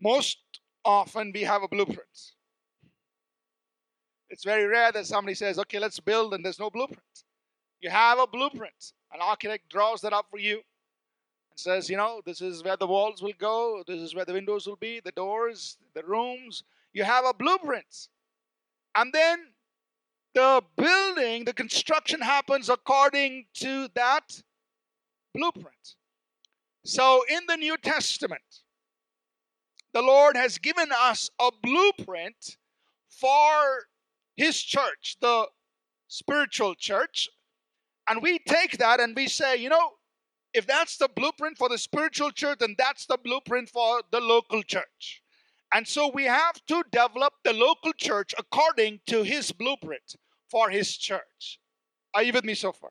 most 0.00 0.38
often 0.84 1.32
we 1.34 1.42
have 1.42 1.62
a 1.62 1.68
blueprint. 1.68 2.32
It's 4.28 4.44
very 4.44 4.66
rare 4.66 4.92
that 4.92 5.06
somebody 5.06 5.34
says, 5.34 5.58
okay, 5.58 5.78
let's 5.78 6.00
build, 6.00 6.34
and 6.34 6.44
there's 6.44 6.58
no 6.58 6.70
blueprint. 6.70 7.24
You 7.80 7.90
have 7.90 8.18
a 8.18 8.26
blueprint. 8.26 8.92
An 9.12 9.20
architect 9.20 9.68
draws 9.70 10.00
that 10.02 10.12
up 10.12 10.26
for 10.30 10.38
you 10.38 10.56
and 11.50 11.58
says, 11.58 11.88
you 11.88 11.96
know, 11.96 12.20
this 12.24 12.40
is 12.40 12.62
where 12.62 12.76
the 12.76 12.86
walls 12.86 13.22
will 13.22 13.32
go, 13.38 13.82
this 13.86 14.00
is 14.00 14.14
where 14.14 14.24
the 14.24 14.32
windows 14.32 14.66
will 14.66 14.76
be, 14.76 15.00
the 15.00 15.12
doors, 15.12 15.78
the 15.94 16.02
rooms. 16.02 16.64
You 16.92 17.04
have 17.04 17.24
a 17.24 17.34
blueprint. 17.34 18.08
And 18.94 19.12
then 19.12 19.48
the 20.34 20.62
building, 20.76 21.44
the 21.44 21.52
construction 21.52 22.20
happens 22.20 22.68
according 22.68 23.46
to 23.54 23.88
that 23.94 24.42
blueprint. 25.34 25.94
So 26.84 27.22
in 27.28 27.40
the 27.48 27.56
New 27.56 27.76
Testament, 27.76 28.62
the 29.92 30.02
Lord 30.02 30.36
has 30.36 30.58
given 30.58 30.90
us 30.92 31.30
a 31.40 31.50
blueprint 31.62 32.58
for 33.08 33.86
His 34.36 34.60
church, 34.60 35.16
the 35.20 35.46
spiritual 36.08 36.74
church. 36.74 37.28
And 38.08 38.22
we 38.22 38.38
take 38.38 38.78
that 38.78 39.00
and 39.00 39.16
we 39.16 39.28
say, 39.28 39.56
you 39.56 39.68
know, 39.68 39.90
if 40.54 40.66
that's 40.66 40.96
the 40.96 41.08
blueprint 41.08 41.58
for 41.58 41.68
the 41.68 41.78
spiritual 41.78 42.30
church, 42.30 42.58
then 42.60 42.76
that's 42.78 43.06
the 43.06 43.18
blueprint 43.22 43.68
for 43.68 44.02
the 44.10 44.20
local 44.20 44.62
church. 44.62 45.22
And 45.74 45.86
so 45.86 46.08
we 46.08 46.24
have 46.24 46.64
to 46.68 46.84
develop 46.90 47.34
the 47.44 47.52
local 47.52 47.92
church 47.92 48.34
according 48.38 49.00
to 49.08 49.22
His 49.22 49.50
blueprint 49.52 50.16
for 50.50 50.70
his 50.70 50.96
church. 50.96 51.58
Are 52.14 52.22
you 52.22 52.32
with 52.32 52.44
me 52.44 52.54
so 52.54 52.72
far? 52.72 52.90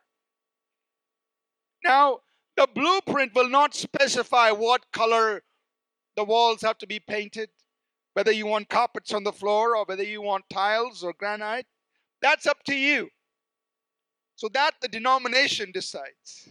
Now, 1.84 2.20
the 2.58 2.68
blueprint 2.74 3.34
will 3.36 3.50
not 3.50 3.76
specify 3.76 4.52
what 4.52 4.92
color 4.92 5.44
the 6.16 6.24
walls 6.24 6.62
have 6.62 6.78
to 6.80 6.88
be 6.88 7.00
painted, 7.00 7.50
whether 8.14 8.32
you 8.32 8.46
want 8.46 8.70
carpets 8.70 9.14
on 9.14 9.24
the 9.24 9.34
floor 9.34 9.76
or 9.76 9.86
whether 9.86 10.04
you 10.04 10.22
want 10.22 10.46
tiles 10.50 11.04
or 11.04 11.14
granite. 11.14 11.66
That's 12.22 12.48
up 12.48 12.64
to 12.66 12.76
you. 12.76 13.10
So 14.36 14.50
that 14.50 14.76
the 14.82 14.88
denomination 14.88 15.72
decides. 15.72 16.50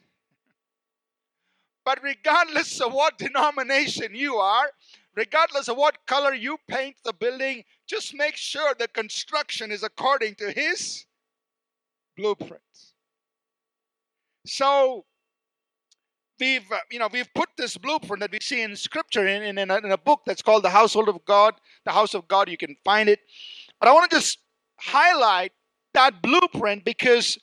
But 1.85 2.03
regardless 2.03 2.81
of 2.81 2.95
what 2.95 3.19
denomination 3.19 4.15
you 4.15 4.37
are, 4.37 4.71
regardless 5.15 5.69
of 5.69 5.77
what 5.77 6.07
color 6.07 6.33
you 6.33 6.57
paint 6.67 6.97
the 7.05 7.13
building, 7.13 7.65
just 7.87 8.15
make 8.15 8.37
sure 8.37 8.75
the 8.79 8.89
construction 8.89 9.71
is 9.71 9.83
according 9.83 10.37
to 10.37 10.51
his 10.51 11.05
blueprint. 12.17 12.63
So 14.47 15.05
we've 16.41 16.71
uh, 16.73 16.79
you 16.91 16.99
know 16.99 17.09
we've 17.13 17.33
put 17.35 17.49
this 17.57 17.77
blueprint 17.77 18.21
that 18.21 18.31
we 18.31 18.39
see 18.41 18.63
in 18.63 18.77
scripture 18.77 19.27
in, 19.27 19.43
in, 19.43 19.59
in, 19.59 19.71
a, 19.71 19.77
in 19.79 19.93
a 19.93 19.99
book 19.99 20.21
that's 20.27 20.43
called 20.43 20.63
the 20.63 20.71
household 20.71 21.09
of 21.09 21.25
god 21.25 21.55
the 21.85 21.93
house 21.93 22.15
of 22.15 22.27
god 22.27 22.49
you 22.49 22.57
can 22.57 22.77
find 22.85 23.09
it 23.09 23.21
but 23.79 23.89
i 23.89 23.93
want 23.93 24.11
to 24.11 24.17
just 24.17 24.39
highlight 24.77 25.53
that 25.93 26.21
blueprint 26.21 26.85
because 26.85 27.39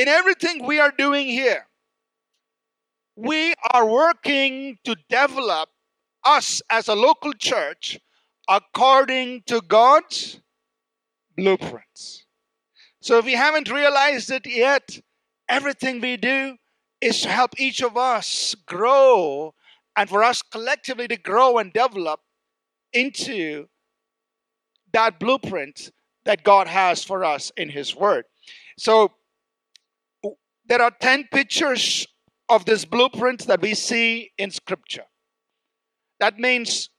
in 0.00 0.08
everything 0.08 0.64
we 0.64 0.80
are 0.80 0.92
doing 0.96 1.26
here 1.26 1.66
we 3.16 3.52
are 3.72 3.86
working 3.86 4.78
to 4.82 4.96
develop 5.10 5.68
us 6.24 6.62
as 6.70 6.88
a 6.88 6.94
local 6.94 7.34
church 7.34 7.98
according 8.48 9.42
to 9.46 9.60
God's 9.60 10.40
blueprints. 11.36 12.24
So 13.02 13.18
if 13.18 13.26
we 13.26 13.34
haven't 13.34 13.70
realized 13.70 14.30
it 14.30 14.46
yet, 14.46 14.98
everything 15.50 16.00
we 16.00 16.16
do 16.16 16.56
is 17.02 17.20
to 17.22 17.28
help 17.28 17.60
each 17.60 17.82
of 17.82 17.96
us 17.96 18.54
grow 18.66 19.54
and 19.96 20.08
for 20.08 20.24
us 20.24 20.40
collectively 20.40 21.08
to 21.08 21.16
grow 21.18 21.58
and 21.58 21.72
develop 21.74 22.20
into 22.94 23.66
that 24.92 25.20
blueprint 25.20 25.90
that 26.24 26.42
God 26.42 26.68
has 26.68 27.04
for 27.04 27.22
us 27.22 27.52
in 27.56 27.68
His 27.68 27.94
Word. 27.94 28.24
So 28.78 29.12
there 30.70 30.80
are 30.80 30.92
10 31.00 31.24
pictures 31.32 32.06
of 32.48 32.64
this 32.64 32.84
blueprint 32.84 33.48
that 33.48 33.60
we 33.60 33.74
see 33.74 34.30
in 34.38 34.52
Scripture. 34.52 35.02
That 36.20 36.38
means 36.38 36.90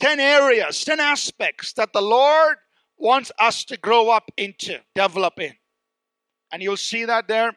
10 0.00 0.20
areas, 0.20 0.84
10 0.84 1.00
aspects 1.00 1.72
that 1.72 1.94
the 1.94 2.02
Lord 2.02 2.56
wants 2.98 3.32
us 3.40 3.64
to 3.64 3.78
grow 3.78 4.10
up 4.10 4.30
into, 4.36 4.80
develop 4.94 5.40
in. 5.40 5.54
And 6.52 6.62
you'll 6.62 6.76
see 6.76 7.06
that 7.06 7.26
there. 7.26 7.52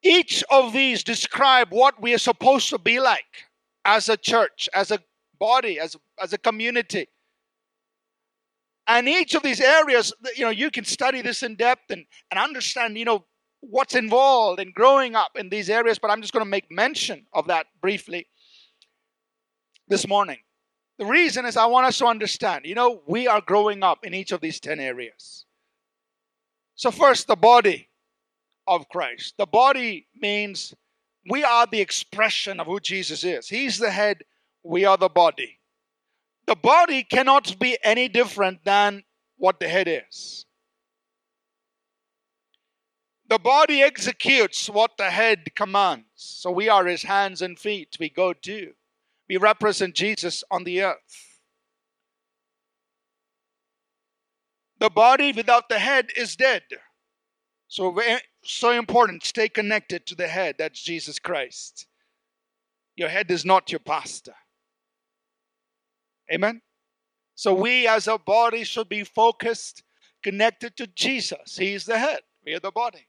Each 0.00 0.44
of 0.48 0.72
these 0.72 1.02
describe 1.02 1.72
what 1.72 2.00
we 2.00 2.14
are 2.14 2.18
supposed 2.18 2.68
to 2.70 2.78
be 2.78 3.00
like 3.00 3.48
as 3.84 4.08
a 4.08 4.16
church, 4.16 4.68
as 4.72 4.92
a 4.92 5.00
body, 5.40 5.80
as, 5.80 5.96
as 6.22 6.32
a 6.32 6.38
community. 6.38 7.08
And 8.86 9.08
each 9.08 9.34
of 9.34 9.42
these 9.42 9.60
areas, 9.60 10.12
you 10.36 10.44
know, 10.44 10.50
you 10.50 10.70
can 10.70 10.84
study 10.84 11.20
this 11.20 11.42
in 11.42 11.56
depth 11.56 11.90
and, 11.90 12.04
and 12.30 12.38
understand, 12.38 12.96
you 12.96 13.06
know, 13.06 13.24
what's 13.70 13.94
involved 13.94 14.60
in 14.60 14.72
growing 14.72 15.14
up 15.14 15.32
in 15.36 15.48
these 15.48 15.70
areas, 15.70 15.98
but 15.98 16.10
I'm 16.10 16.20
just 16.20 16.32
going 16.32 16.44
to 16.44 16.50
make 16.50 16.70
mention 16.70 17.26
of 17.32 17.46
that 17.48 17.66
briefly 17.80 18.26
this 19.88 20.06
morning. 20.06 20.38
The 20.98 21.06
reason 21.06 21.44
is 21.44 21.56
I 21.56 21.66
want 21.66 21.86
us 21.86 21.98
to 21.98 22.06
understand, 22.06 22.66
you 22.66 22.74
know, 22.74 23.02
we 23.06 23.26
are 23.26 23.40
growing 23.40 23.82
up 23.82 24.04
in 24.04 24.14
each 24.14 24.32
of 24.32 24.40
these 24.40 24.60
10 24.60 24.78
areas. 24.78 25.46
So, 26.76 26.90
first, 26.90 27.26
the 27.26 27.36
body 27.36 27.88
of 28.66 28.88
Christ. 28.88 29.34
The 29.38 29.46
body 29.46 30.06
means 30.14 30.74
we 31.28 31.44
are 31.44 31.66
the 31.66 31.80
expression 31.80 32.60
of 32.60 32.66
who 32.66 32.80
Jesus 32.80 33.24
is. 33.24 33.48
He's 33.48 33.78
the 33.78 33.90
head, 33.90 34.24
we 34.62 34.84
are 34.84 34.96
the 34.96 35.08
body. 35.08 35.58
The 36.46 36.56
body 36.56 37.02
cannot 37.04 37.58
be 37.58 37.78
any 37.82 38.08
different 38.08 38.64
than 38.64 39.04
what 39.36 39.60
the 39.60 39.68
head 39.68 39.88
is. 39.88 40.46
The 43.28 43.38
body 43.38 43.82
executes 43.82 44.68
what 44.68 44.96
the 44.98 45.10
head 45.10 45.54
commands. 45.54 46.06
So 46.14 46.50
we 46.50 46.68
are 46.68 46.84
his 46.84 47.02
hands 47.02 47.40
and 47.40 47.58
feet. 47.58 47.96
We 47.98 48.10
go 48.10 48.34
do. 48.34 48.72
We 49.28 49.38
represent 49.38 49.94
Jesus 49.94 50.44
on 50.50 50.64
the 50.64 50.82
earth. 50.82 51.40
The 54.78 54.90
body 54.90 55.32
without 55.32 55.70
the 55.70 55.78
head 55.78 56.10
is 56.16 56.36
dead. 56.36 56.62
So, 57.68 57.98
so 58.44 58.70
important. 58.70 59.24
Stay 59.24 59.48
connected 59.48 60.04
to 60.06 60.14
the 60.14 60.28
head. 60.28 60.56
That's 60.58 60.82
Jesus 60.82 61.18
Christ. 61.18 61.86
Your 62.94 63.08
head 63.08 63.30
is 63.30 63.44
not 63.44 63.72
your 63.72 63.78
pastor. 63.78 64.34
Amen. 66.30 66.60
So 67.34 67.54
we 67.54 67.88
as 67.88 68.06
a 68.06 68.18
body 68.18 68.64
should 68.64 68.88
be 68.88 69.04
focused, 69.04 69.82
connected 70.22 70.76
to 70.76 70.86
Jesus. 70.86 71.56
He 71.56 71.72
is 71.72 71.86
the 71.86 71.98
head. 71.98 72.20
We 72.44 72.54
are 72.54 72.60
the 72.60 72.70
body. 72.70 73.08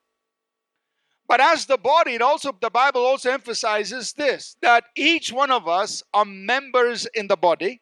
But 1.28 1.42
as 1.42 1.66
the 1.66 1.78
body, 1.78 2.14
it 2.14 2.22
also 2.22 2.56
the 2.60 2.70
Bible 2.70 3.02
also 3.02 3.32
emphasizes 3.32 4.14
this 4.14 4.56
that 4.62 4.86
each 4.96 5.32
one 5.32 5.52
of 5.52 5.68
us 5.68 6.04
are 6.14 6.26
members 6.26 7.08
in 7.14 7.28
the 7.28 7.36
body, 7.36 7.82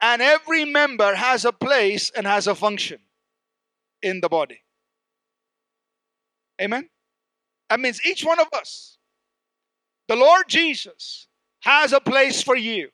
and 0.00 0.20
every 0.20 0.64
member 0.64 1.14
has 1.14 1.44
a 1.44 1.52
place 1.52 2.10
and 2.14 2.26
has 2.26 2.46
a 2.46 2.54
function 2.54 2.98
in 4.02 4.20
the 4.20 4.28
body. 4.28 4.60
Amen. 6.60 6.88
That 7.70 7.80
means 7.80 8.04
each 8.04 8.24
one 8.24 8.38
of 8.38 8.48
us, 8.52 8.98
the 10.08 10.16
Lord 10.16 10.44
Jesus, 10.46 11.26
has 11.62 11.92
a 11.92 12.00
place 12.00 12.42
for 12.42 12.56
you 12.56 12.90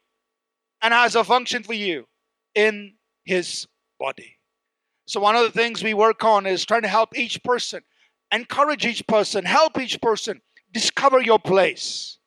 and 0.80 0.94
has 0.94 1.16
a 1.16 1.24
function 1.24 1.64
for 1.64 1.74
you 1.74 2.06
in 2.54 2.94
his 3.24 3.66
body. 3.98 4.38
So, 5.06 5.20
one 5.20 5.34
of 5.34 5.42
the 5.42 5.50
things 5.50 5.82
we 5.82 5.92
work 5.92 6.24
on 6.24 6.46
is 6.46 6.64
trying 6.64 6.82
to 6.82 6.88
help 6.88 7.18
each 7.18 7.42
person 7.42 7.82
encourage 8.32 8.86
each 8.86 9.06
person, 9.06 9.44
help 9.44 9.78
each 9.78 10.00
person, 10.00 10.40
discover 10.72 11.20
your 11.20 11.38
place, 11.38 12.18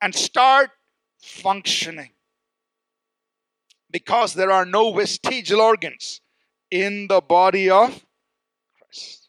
and 0.00 0.14
start 0.14 0.70
functioning. 1.20 2.10
Because 3.90 4.34
there 4.34 4.50
are 4.50 4.66
no 4.66 4.92
vestigial 4.92 5.60
organs 5.60 6.20
in 6.70 7.08
the 7.08 7.20
body 7.20 7.70
of 7.70 8.04
Christ. 8.78 9.28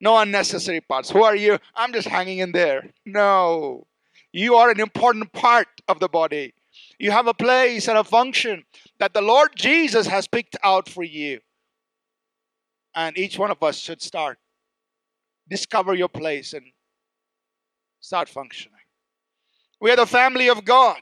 No 0.00 0.18
unnecessary 0.18 0.80
parts. 0.80 1.10
Who 1.10 1.22
are 1.22 1.36
you? 1.36 1.58
I'm 1.76 1.92
just 1.92 2.08
hanging 2.08 2.38
in 2.38 2.52
there. 2.52 2.90
No. 3.04 3.86
You 4.32 4.56
are 4.56 4.70
an 4.70 4.80
important 4.80 5.32
part 5.32 5.68
of 5.88 6.00
the 6.00 6.08
body. 6.08 6.54
You 6.98 7.10
have 7.10 7.26
a 7.26 7.34
place 7.34 7.86
and 7.86 7.98
a 7.98 8.04
function 8.04 8.64
that 8.98 9.12
the 9.12 9.20
Lord 9.20 9.50
Jesus 9.54 10.06
has 10.06 10.26
picked 10.26 10.56
out 10.64 10.88
for 10.88 11.02
you. 11.02 11.40
And 12.94 13.16
each 13.16 13.38
one 13.38 13.50
of 13.50 13.62
us 13.62 13.78
should 13.78 14.02
start. 14.02 14.38
Discover 15.48 15.94
your 15.94 16.08
place 16.08 16.52
and 16.52 16.64
start 18.00 18.28
functioning. 18.28 18.78
We 19.80 19.90
are 19.90 19.96
the 19.96 20.06
family 20.06 20.48
of 20.48 20.64
God. 20.64 20.98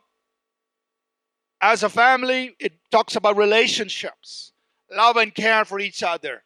As 1.61 1.83
a 1.83 1.89
family, 1.89 2.57
it 2.59 2.73
talks 2.91 3.17
about 3.17 3.37
relationships, 3.37 4.53
love 4.91 5.17
and 5.17 5.35
care 5.35 5.65
for 5.65 5.79
each 5.79 6.03
other. 6.03 6.43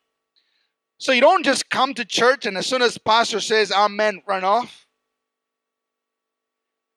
So 0.99 1.13
you 1.13 1.21
don't 1.21 1.45
just 1.45 1.71
come 1.71 1.95
to 1.95 2.05
church 2.05 2.47
and 2.47 2.57
as 2.57 2.67
soon 2.67 2.83
as 2.83 2.99
pastor 2.99 3.41
says 3.41 3.71
amen, 3.71 4.23
run 4.27 4.43
off. 4.43 4.87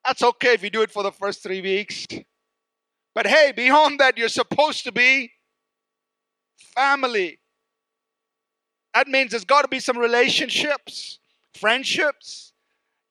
That's 0.06 0.24
okay 0.24 0.54
if 0.54 0.64
you 0.64 0.70
do 0.70 0.82
it 0.82 0.92
for 0.92 1.04
the 1.04 1.12
first 1.12 1.44
three 1.44 1.62
weeks. 1.62 2.08
But 3.14 3.28
hey, 3.28 3.52
beyond 3.56 4.00
that, 4.00 4.18
you're 4.18 4.30
supposed 4.30 4.84
to 4.86 4.92
be 4.92 5.32
family. 6.76 7.40
That 8.98 9.08
means 9.08 9.30
there's 9.30 9.46
got 9.46 9.62
to 9.62 9.68
be 9.68 9.80
some 9.80 9.96
relationships, 10.00 11.20
friendships. 11.54 12.54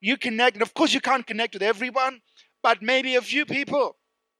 You 0.00 0.16
connect, 0.16 0.56
and 0.56 0.62
of 0.62 0.74
course, 0.74 0.92
you 0.92 1.00
can't 1.00 1.24
connect 1.24 1.54
with 1.54 1.62
everyone, 1.62 2.22
but 2.60 2.82
maybe 2.82 3.14
a 3.14 3.22
few 3.22 3.46
people. 3.46 3.94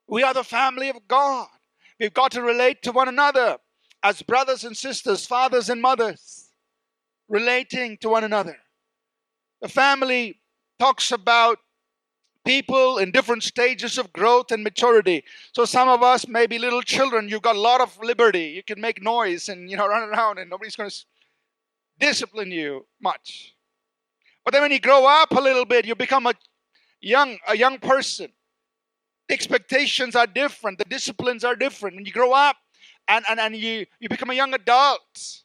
We 0.08 0.24
are 0.24 0.34
the 0.34 0.42
family 0.42 0.88
of 0.88 1.06
God. 1.06 1.46
We've 2.00 2.12
got 2.12 2.32
to 2.32 2.42
relate 2.42 2.82
to 2.82 2.90
one 2.90 3.06
another 3.06 3.58
as 4.02 4.22
brothers 4.22 4.64
and 4.64 4.76
sisters, 4.76 5.24
fathers 5.24 5.70
and 5.70 5.80
mothers, 5.80 6.50
relating 7.28 7.96
to 7.98 8.08
one 8.08 8.24
another. 8.24 8.56
The 9.62 9.68
family 9.68 10.40
talks 10.80 11.12
about 11.12 11.58
people 12.44 12.98
in 12.98 13.12
different 13.12 13.44
stages 13.44 13.98
of 13.98 14.12
growth 14.12 14.50
and 14.50 14.64
maturity. 14.64 15.22
So 15.52 15.64
some 15.64 15.88
of 15.88 16.02
us 16.02 16.26
may 16.26 16.48
be 16.48 16.58
little 16.58 16.82
children. 16.82 17.28
You've 17.28 17.42
got 17.42 17.54
a 17.54 17.60
lot 17.60 17.80
of 17.80 17.96
liberty. 18.02 18.46
You 18.46 18.64
can 18.64 18.80
make 18.80 19.00
noise 19.00 19.48
and 19.48 19.70
you 19.70 19.76
know 19.76 19.86
run 19.86 20.08
around, 20.08 20.40
and 20.40 20.50
nobody's 20.50 20.74
going 20.74 20.90
to 20.90 20.96
discipline 21.98 22.50
you 22.50 22.86
much. 23.00 23.54
But 24.44 24.52
then 24.52 24.62
when 24.62 24.72
you 24.72 24.80
grow 24.80 25.06
up 25.06 25.32
a 25.32 25.40
little 25.40 25.64
bit, 25.64 25.86
you 25.86 25.94
become 25.94 26.26
a 26.26 26.34
young 27.00 27.38
a 27.48 27.56
young 27.56 27.78
person. 27.78 28.28
The 29.28 29.34
expectations 29.34 30.14
are 30.14 30.26
different. 30.26 30.78
The 30.78 30.84
disciplines 30.84 31.42
are 31.44 31.56
different. 31.56 31.96
When 31.96 32.06
you 32.06 32.12
grow 32.12 32.32
up 32.32 32.56
and, 33.08 33.24
and, 33.28 33.40
and 33.40 33.56
you, 33.56 33.86
you 33.98 34.08
become 34.08 34.30
a 34.30 34.34
young 34.34 34.54
adult, 34.54 35.42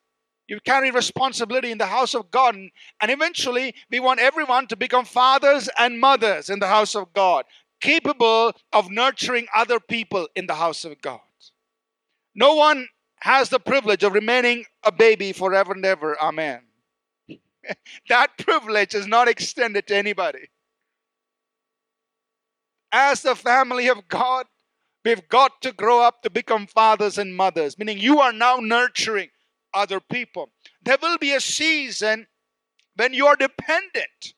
you 0.48 0.60
carry 0.60 0.92
responsibility 0.92 1.72
in 1.72 1.78
the 1.78 1.88
house 1.88 2.14
of 2.14 2.30
God. 2.30 2.56
And, 2.56 2.72
and 3.00 3.10
eventually, 3.10 3.74
we 3.90 4.00
want 4.00 4.20
everyone 4.20 4.68
to 4.68 4.76
become 4.76 5.06
fathers 5.06 5.70
and 5.80 6.00
mothers 6.00 6.50
in 6.50 6.60
the 6.60 6.68
house 6.68 6.96
of 6.96 7.12
God, 7.14 7.46
capable 7.80 8.54
of 8.72 8.92
nurturing 8.92 9.48
other 9.56 9.80
people 9.80 10.28
in 10.36 10.46
the 10.46 10.56
house 10.56 10.86
of 10.86 11.02
God. 11.02 11.22
No 12.36 12.56
one 12.56 12.88
has 13.22 13.50
the 13.50 13.60
privilege 13.60 14.04
of 14.04 14.14
remaining 14.14 14.66
a 14.84 14.92
baby 14.92 15.32
forever 15.32 15.74
and 15.74 15.86
ever. 15.86 16.20
Amen. 16.22 16.62
that 18.10 18.38
privilege 18.38 18.96
is 18.96 19.08
not 19.08 19.28
extended 19.28 19.88
to 19.88 19.96
anybody. 19.96 20.50
As 22.92 23.22
the 23.22 23.36
family 23.36 23.88
of 23.88 24.08
God, 24.08 24.48
we've 25.06 25.28
got 25.30 25.62
to 25.62 25.72
grow 25.72 26.02
up 26.02 26.24
to 26.24 26.30
become 26.30 26.66
fathers 26.68 27.18
and 27.18 27.36
mothers, 27.36 27.78
meaning 27.78 28.00
you 28.00 28.20
are 28.20 28.34
now 28.34 28.58
nurturing 28.58 29.30
other 29.74 30.00
people. 30.00 30.50
There 30.84 30.98
will 31.02 31.18
be 31.18 31.32
a 31.32 31.40
season 31.40 32.28
when 32.96 33.14
you 33.14 33.28
are 33.28 33.36
dependent 33.36 34.34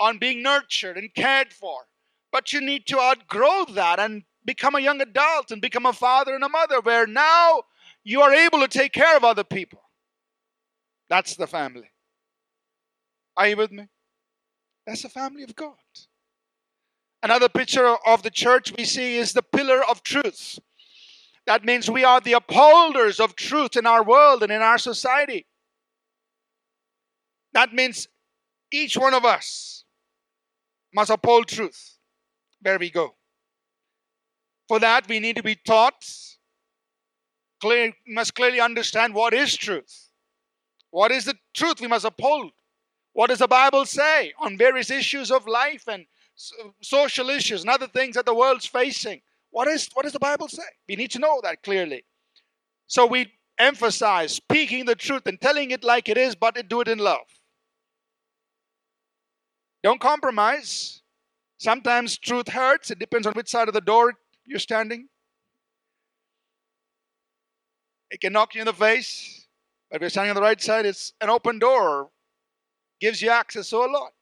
on 0.00 0.18
being 0.18 0.42
nurtured 0.42 0.96
and 0.96 1.14
cared 1.14 1.52
for, 1.52 1.86
but 2.32 2.52
you 2.52 2.60
need 2.60 2.86
to 2.86 2.98
outgrow 2.98 3.66
that 3.66 4.00
and 4.00 4.24
become 4.44 4.74
a 4.74 4.80
young 4.80 5.00
adult 5.00 5.50
and 5.50 5.60
become 5.60 5.86
a 5.86 5.92
father 5.92 6.34
and 6.34 6.42
a 6.42 6.48
mother 6.48 6.80
where 6.80 7.06
now 7.06 7.62
you 8.04 8.20
are 8.22 8.32
able 8.32 8.60
to 8.60 8.68
take 8.68 8.92
care 8.92 9.16
of 9.16 9.24
other 9.24 9.44
people. 9.44 9.82
That's 11.08 11.36
the 11.36 11.46
family. 11.46 11.90
Are 13.36 13.48
you 13.48 13.56
with 13.56 13.72
me? 13.72 13.88
That's 14.86 15.02
the 15.02 15.08
family 15.08 15.42
of 15.42 15.54
God. 15.54 15.74
Another 17.22 17.48
picture 17.48 17.96
of 18.06 18.22
the 18.22 18.30
church 18.30 18.72
we 18.76 18.84
see 18.84 19.16
is 19.16 19.32
the 19.32 19.42
pillar 19.42 19.82
of 19.88 20.02
truth. 20.02 20.58
That 21.46 21.64
means 21.64 21.90
we 21.90 22.04
are 22.04 22.20
the 22.20 22.32
upholders 22.34 23.20
of 23.20 23.36
truth 23.36 23.76
in 23.76 23.86
our 23.86 24.02
world 24.02 24.42
and 24.42 24.50
in 24.50 24.62
our 24.62 24.78
society. 24.78 25.46
That 27.52 27.72
means 27.72 28.08
each 28.72 28.96
one 28.96 29.14
of 29.14 29.24
us 29.24 29.84
must 30.94 31.10
uphold 31.10 31.48
truth 31.48 31.98
where 32.60 32.78
we 32.78 32.90
go. 32.90 33.14
For 34.68 34.78
that, 34.78 35.08
we 35.08 35.20
need 35.20 35.36
to 35.36 35.42
be 35.42 35.56
taught, 35.56 36.06
clear, 37.62 37.94
must 38.06 38.34
clearly 38.34 38.60
understand 38.60 39.14
what 39.14 39.32
is 39.32 39.56
truth. 39.56 40.10
What 40.90 41.10
is 41.10 41.24
the 41.24 41.36
truth 41.54 41.80
we 41.80 41.88
must 41.88 42.04
uphold? 42.04 42.52
What 43.14 43.28
does 43.30 43.38
the 43.38 43.48
Bible 43.48 43.86
say 43.86 44.34
on 44.38 44.58
various 44.58 44.90
issues 44.90 45.30
of 45.30 45.46
life 45.46 45.84
and 45.88 46.04
social 46.80 47.30
issues 47.30 47.62
and 47.62 47.70
other 47.70 47.86
things 47.86 48.14
that 48.14 48.26
the 48.26 48.34
world's 48.34 48.66
facing. 48.66 49.20
What, 49.50 49.68
is, 49.68 49.88
what 49.94 50.04
does 50.04 50.12
the 50.12 50.18
Bible 50.18 50.48
say? 50.48 50.62
We 50.88 50.96
need 50.96 51.10
to 51.12 51.18
know 51.18 51.40
that 51.42 51.62
clearly. 51.62 52.04
So 52.86 53.06
we 53.06 53.32
emphasize 53.58 54.34
speaking 54.34 54.86
the 54.86 54.94
truth 54.94 55.26
and 55.26 55.40
telling 55.40 55.70
it 55.70 55.84
like 55.84 56.08
it 56.08 56.16
is, 56.16 56.34
but 56.34 56.56
do 56.68 56.80
it 56.80 56.88
in 56.88 56.98
love. 56.98 57.26
Don't 59.82 60.00
compromise. 60.00 61.02
Sometimes 61.58 62.18
truth 62.18 62.48
hurts. 62.48 62.90
It 62.90 62.98
depends 62.98 63.26
on 63.26 63.34
which 63.34 63.48
side 63.48 63.68
of 63.68 63.74
the 63.74 63.80
door 63.80 64.14
you're 64.46 64.58
standing. 64.58 65.08
It 68.12 68.20
can 68.20 68.34
knock 68.34 68.54
you 68.54 68.60
in 68.60 68.66
the 68.66 68.74
face. 68.74 69.46
But 69.90 69.96
if 69.96 70.00
you're 70.02 70.10
standing 70.10 70.30
on 70.30 70.36
the 70.36 70.42
right 70.42 70.60
side, 70.60 70.86
it's 70.86 71.14
an 71.20 71.30
open 71.30 71.58
door. 71.58 72.10
Gives 73.00 73.20
you 73.20 73.30
access 73.30 73.70
to 73.70 73.78
a 73.78 73.88
lot. 73.90 74.12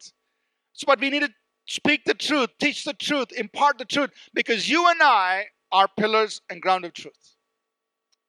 So, 0.72 0.84
but 0.86 1.00
we 1.00 1.10
need 1.10 1.20
to 1.20 1.30
speak 1.66 2.04
the 2.04 2.14
truth, 2.14 2.50
teach 2.58 2.84
the 2.84 2.94
truth, 2.94 3.32
impart 3.32 3.78
the 3.78 3.84
truth, 3.84 4.10
because 4.32 4.70
you 4.70 4.88
and 4.88 5.02
I 5.02 5.46
are 5.72 5.88
pillars 5.98 6.40
and 6.48 6.62
ground 6.62 6.84
of 6.84 6.94
truth. 6.94 7.36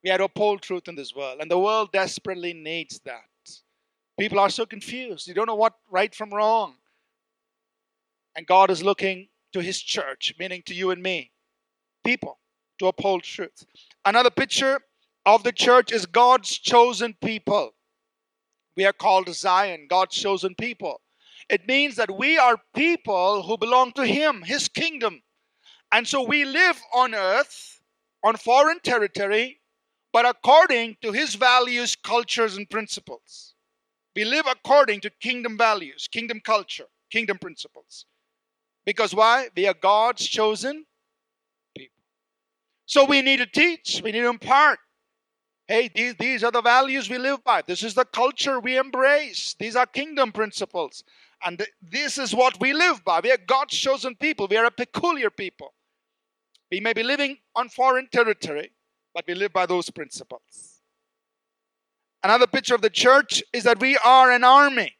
We 0.04 0.10
have 0.10 0.17
to 0.17 0.26
uphold 0.26 0.62
truth 0.63 0.88
in 0.88 0.95
this 0.95 1.15
world, 1.15 1.38
and 1.39 1.50
the 1.50 1.60
world 1.60 1.91
desperately 1.93 2.54
needs 2.54 3.00
that. 3.06 3.21
People 4.19 4.39
are 4.39 4.50
so 4.50 4.65
confused, 4.65 5.28
they 5.28 5.34
don't 5.34 5.47
know 5.47 5.56
what 5.56 5.76
right 5.89 6.13
from 6.13 6.32
wrong. 6.32 6.76
And 8.36 8.45
God 8.47 8.69
is 8.71 8.84
looking 8.84 9.30
to 9.54 9.62
His 9.62 9.80
church, 9.80 10.34
meaning 10.39 10.63
to 10.65 10.74
you 10.74 10.91
and 10.91 11.02
me, 11.02 11.32
people, 12.04 12.39
to 12.80 12.88
uphold 12.88 13.24
truth. 13.24 13.65
Another 14.06 14.32
picture 14.32 14.82
of 15.26 15.44
the 15.44 15.52
church 15.52 15.92
is 15.92 16.06
God's 16.06 16.58
chosen 16.58 17.16
people. 17.22 17.74
We 18.76 18.86
are 18.86 18.94
called 18.94 19.30
Zion, 19.34 19.88
God's 19.90 20.16
chosen 20.16 20.56
people. 20.56 21.02
It 21.50 21.68
means 21.68 21.96
that 21.98 22.18
we 22.18 22.38
are 22.38 22.58
people 22.74 23.44
who 23.44 23.58
belong 23.58 23.92
to 23.94 24.06
Him, 24.06 24.44
His 24.44 24.68
kingdom. 24.68 25.22
And 25.92 26.08
so 26.08 26.24
we 26.24 26.46
live 26.46 26.82
on 26.94 27.14
earth, 27.14 27.82
on 28.24 28.38
foreign 28.38 28.80
territory, 28.80 29.60
but 30.14 30.26
according 30.26 30.98
to 31.02 31.12
His 31.12 31.36
values, 31.36 31.96
cultures, 31.96 32.56
and 32.56 32.70
principles. 32.70 33.56
We 34.16 34.26
live 34.26 34.46
according 34.50 35.02
to 35.02 35.10
kingdom 35.10 35.58
values, 35.58 36.08
kingdom 36.12 36.42
culture, 36.44 36.88
kingdom 37.12 37.38
principles. 37.38 38.06
Because 38.86 39.14
why? 39.14 39.50
We 39.56 39.68
are 39.68 39.74
God's 39.74 40.26
chosen 40.26 40.86
people. 41.78 41.96
So 42.86 43.06
we 43.06 43.22
need 43.22 43.38
to 43.38 43.46
teach, 43.46 44.02
we 44.04 44.12
need 44.12 44.22
to 44.22 44.30
impart. 44.30 44.80
Hey, 45.72 45.88
these, 45.96 46.16
these 46.16 46.44
are 46.44 46.52
the 46.52 46.62
values 46.62 47.10
we 47.10 47.18
live 47.18 47.46
by. 47.46 47.62
This 47.66 47.82
is 47.82 47.94
the 47.94 48.04
culture 48.04 48.60
we 48.60 48.78
embrace. 48.78 49.56
These 49.58 49.78
are 49.78 49.86
kingdom 49.86 50.34
principles. 50.34 51.06
And 51.46 51.66
this 51.82 52.18
is 52.18 52.36
what 52.36 52.60
we 52.60 52.74
live 52.74 53.06
by. 53.06 53.22
We 53.24 53.32
are 53.32 53.38
God's 53.38 53.78
chosen 53.78 54.18
people. 54.18 54.50
We 54.50 54.58
are 54.58 54.66
a 54.66 54.72
peculiar 54.72 55.30
people. 55.30 55.74
We 56.70 56.82
may 56.82 56.92
be 56.92 57.04
living 57.04 57.38
on 57.56 57.70
foreign 57.70 58.10
territory, 58.12 58.74
but 59.14 59.24
we 59.26 59.34
live 59.34 59.54
by 59.54 59.66
those 59.66 59.90
principles. 59.90 60.82
Another 62.22 62.48
picture 62.48 62.76
of 62.76 62.82
the 62.82 62.90
church 62.90 63.42
is 63.54 63.64
that 63.64 63.80
we 63.80 63.98
are 64.04 64.30
an 64.30 64.44
army, 64.44 64.98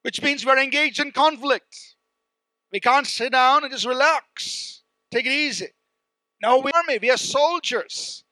which 0.00 0.22
means 0.22 0.46
we're 0.46 0.58
engaged 0.58 1.00
in 1.00 1.12
conflict. 1.12 1.96
We 2.72 2.80
can't 2.80 3.06
sit 3.06 3.32
down 3.32 3.64
and 3.64 3.70
just 3.70 3.84
relax, 3.84 4.84
take 5.10 5.26
it 5.26 5.32
easy. 5.32 5.68
No, 6.42 6.58
we 6.58 6.72
are 6.72 6.78
army. 6.78 6.98
We 7.00 7.10
are 7.10 7.16
soldiers. 7.16 8.24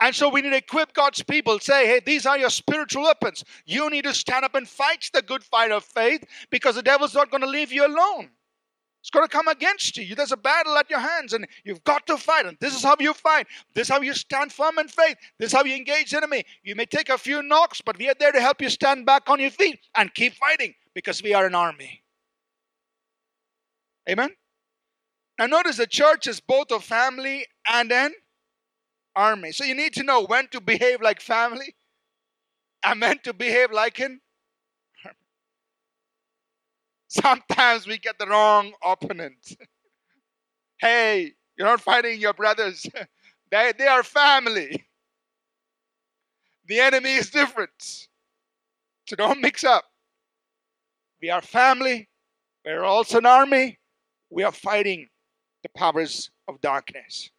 And 0.00 0.14
so 0.14 0.28
we 0.28 0.42
need 0.42 0.50
to 0.50 0.56
equip 0.56 0.92
God's 0.92 1.22
people. 1.22 1.58
Say, 1.58 1.86
hey, 1.86 2.00
these 2.04 2.26
are 2.26 2.38
your 2.38 2.50
spiritual 2.50 3.04
weapons. 3.04 3.44
You 3.64 3.90
need 3.90 4.04
to 4.04 4.14
stand 4.14 4.44
up 4.44 4.54
and 4.54 4.68
fight 4.68 5.10
the 5.12 5.22
good 5.22 5.42
fight 5.42 5.72
of 5.72 5.84
faith 5.84 6.24
because 6.50 6.74
the 6.74 6.82
devil's 6.82 7.14
not 7.14 7.30
going 7.30 7.40
to 7.40 7.48
leave 7.48 7.72
you 7.72 7.86
alone. 7.86 8.30
It's 9.00 9.10
going 9.10 9.24
to 9.24 9.32
come 9.32 9.48
against 9.48 9.96
you. 9.96 10.14
There's 10.14 10.32
a 10.32 10.36
battle 10.36 10.76
at 10.76 10.90
your 10.90 10.98
hands, 10.98 11.32
and 11.32 11.46
you've 11.64 11.84
got 11.84 12.06
to 12.08 12.16
fight. 12.16 12.44
And 12.44 12.56
this 12.60 12.74
is 12.74 12.82
how 12.82 12.96
you 12.98 13.14
fight. 13.14 13.46
This 13.72 13.88
is 13.88 13.94
how 13.94 14.00
you 14.00 14.12
stand 14.12 14.52
firm 14.52 14.78
in 14.78 14.88
faith. 14.88 15.16
This 15.38 15.50
is 15.50 15.52
how 15.52 15.62
you 15.62 15.76
engage 15.76 16.10
the 16.10 16.16
enemy. 16.16 16.44
You 16.64 16.74
may 16.74 16.86
take 16.86 17.08
a 17.08 17.16
few 17.16 17.40
knocks, 17.40 17.80
but 17.80 17.96
we 17.98 18.08
are 18.08 18.16
there 18.18 18.32
to 18.32 18.40
help 18.40 18.60
you 18.60 18.68
stand 18.68 19.06
back 19.06 19.30
on 19.30 19.38
your 19.38 19.50
feet 19.50 19.78
and 19.96 20.12
keep 20.12 20.34
fighting 20.34 20.74
because 20.92 21.22
we 21.22 21.34
are 21.34 21.46
an 21.46 21.54
army. 21.54 22.02
Amen? 24.08 24.30
Now, 25.38 25.46
notice 25.46 25.76
the 25.76 25.86
church 25.86 26.26
is 26.26 26.40
both 26.40 26.70
a 26.70 26.80
family 26.80 27.46
and 27.70 27.92
an 27.92 28.12
army. 29.14 29.52
So 29.52 29.64
you 29.64 29.74
need 29.74 29.92
to 29.94 30.02
know 30.02 30.24
when 30.24 30.48
to 30.48 30.60
behave 30.60 31.02
like 31.02 31.20
family 31.20 31.74
and 32.84 33.00
when 33.00 33.18
to 33.20 33.32
behave 33.34 33.70
like 33.72 33.98
an 34.00 34.20
army. 35.04 35.16
Sometimes 37.08 37.86
we 37.86 37.98
get 37.98 38.18
the 38.18 38.26
wrong 38.26 38.72
opponent. 38.84 39.56
hey, 40.78 41.32
you're 41.56 41.66
not 41.66 41.80
fighting 41.80 42.20
your 42.20 42.34
brothers, 42.34 42.86
they, 43.50 43.72
they 43.78 43.86
are 43.86 44.02
family. 44.02 44.84
The 46.66 46.80
enemy 46.80 47.14
is 47.14 47.30
different. 47.30 47.70
So 49.06 49.16
don't 49.16 49.40
mix 49.40 49.62
up. 49.64 49.84
We 51.22 51.30
are 51.30 51.40
family, 51.40 52.08
we're 52.64 52.84
also 52.84 53.18
an 53.18 53.26
army. 53.26 53.78
We 54.30 54.42
are 54.42 54.52
fighting 54.52 55.08
the 55.66 55.78
powers 55.78 56.30
of 56.46 56.60
darkness. 56.60 57.30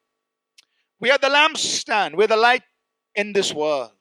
We 0.99 1.11
are 1.11 1.17
the 1.17 1.27
lampstand, 1.27 2.15
we're 2.15 2.27
the 2.27 2.35
light 2.35 2.63
in 3.15 3.33
this 3.33 3.53
world. 3.53 3.91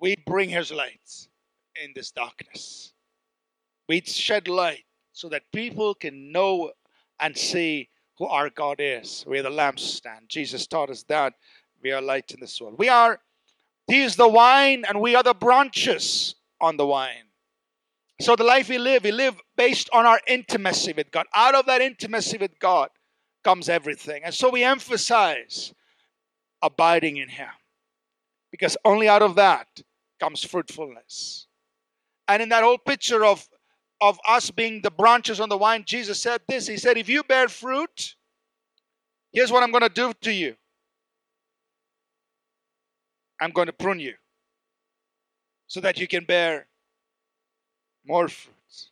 We 0.00 0.16
bring 0.26 0.48
his 0.48 0.72
lights 0.72 1.28
in 1.82 1.92
this 1.94 2.10
darkness. 2.10 2.92
We 3.88 4.00
shed 4.00 4.48
light 4.48 4.84
so 5.12 5.28
that 5.28 5.42
people 5.52 5.94
can 5.94 6.32
know 6.32 6.70
and 7.18 7.36
see 7.36 7.90
who 8.16 8.26
our 8.26 8.48
God 8.48 8.76
is. 8.78 9.24
We 9.26 9.38
are 9.40 9.42
the 9.42 9.50
lampstand. 9.50 10.28
Jesus 10.28 10.66
taught 10.66 10.90
us 10.90 11.02
that. 11.04 11.34
We 11.82 11.92
are 11.92 12.00
light 12.00 12.30
in 12.30 12.40
this 12.40 12.60
world. 12.60 12.76
We 12.78 12.88
are, 12.88 13.20
He 13.86 14.02
is 14.02 14.16
the 14.16 14.28
wine, 14.28 14.84
and 14.88 15.00
we 15.00 15.14
are 15.14 15.22
the 15.22 15.34
branches 15.34 16.36
on 16.60 16.76
the 16.78 16.86
wine. 16.86 17.29
So 18.20 18.36
the 18.36 18.44
life 18.44 18.68
we 18.68 18.76
live, 18.76 19.04
we 19.04 19.12
live 19.12 19.40
based 19.56 19.88
on 19.94 20.04
our 20.04 20.20
intimacy 20.26 20.92
with 20.92 21.10
God. 21.10 21.26
Out 21.34 21.54
of 21.54 21.64
that 21.66 21.80
intimacy 21.80 22.36
with 22.36 22.58
God 22.58 22.90
comes 23.42 23.70
everything. 23.70 24.22
And 24.24 24.34
so 24.34 24.50
we 24.50 24.62
emphasize 24.62 25.72
abiding 26.60 27.16
in 27.16 27.30
Him. 27.30 27.48
Because 28.50 28.76
only 28.84 29.08
out 29.08 29.22
of 29.22 29.36
that 29.36 29.68
comes 30.20 30.44
fruitfulness. 30.44 31.46
And 32.28 32.42
in 32.42 32.50
that 32.50 32.62
whole 32.62 32.78
picture 32.78 33.24
of 33.24 33.48
of 34.02 34.18
us 34.26 34.50
being 34.50 34.80
the 34.82 34.90
branches 34.90 35.40
on 35.40 35.50
the 35.50 35.58
vine, 35.58 35.84
Jesus 35.86 36.20
said 36.20 36.40
this 36.46 36.66
He 36.66 36.76
said, 36.76 36.98
If 36.98 37.08
you 37.08 37.22
bear 37.22 37.48
fruit, 37.48 38.16
here's 39.32 39.50
what 39.50 39.62
I'm 39.62 39.70
going 39.70 39.82
to 39.82 39.88
do 39.88 40.12
to 40.22 40.32
you 40.32 40.56
I'm 43.40 43.50
going 43.50 43.66
to 43.66 43.72
prune 43.72 44.00
you 44.00 44.14
so 45.66 45.80
that 45.80 45.98
you 45.98 46.06
can 46.06 46.24
bear 46.24 46.66
more 48.04 48.28
fruits. 48.28 48.90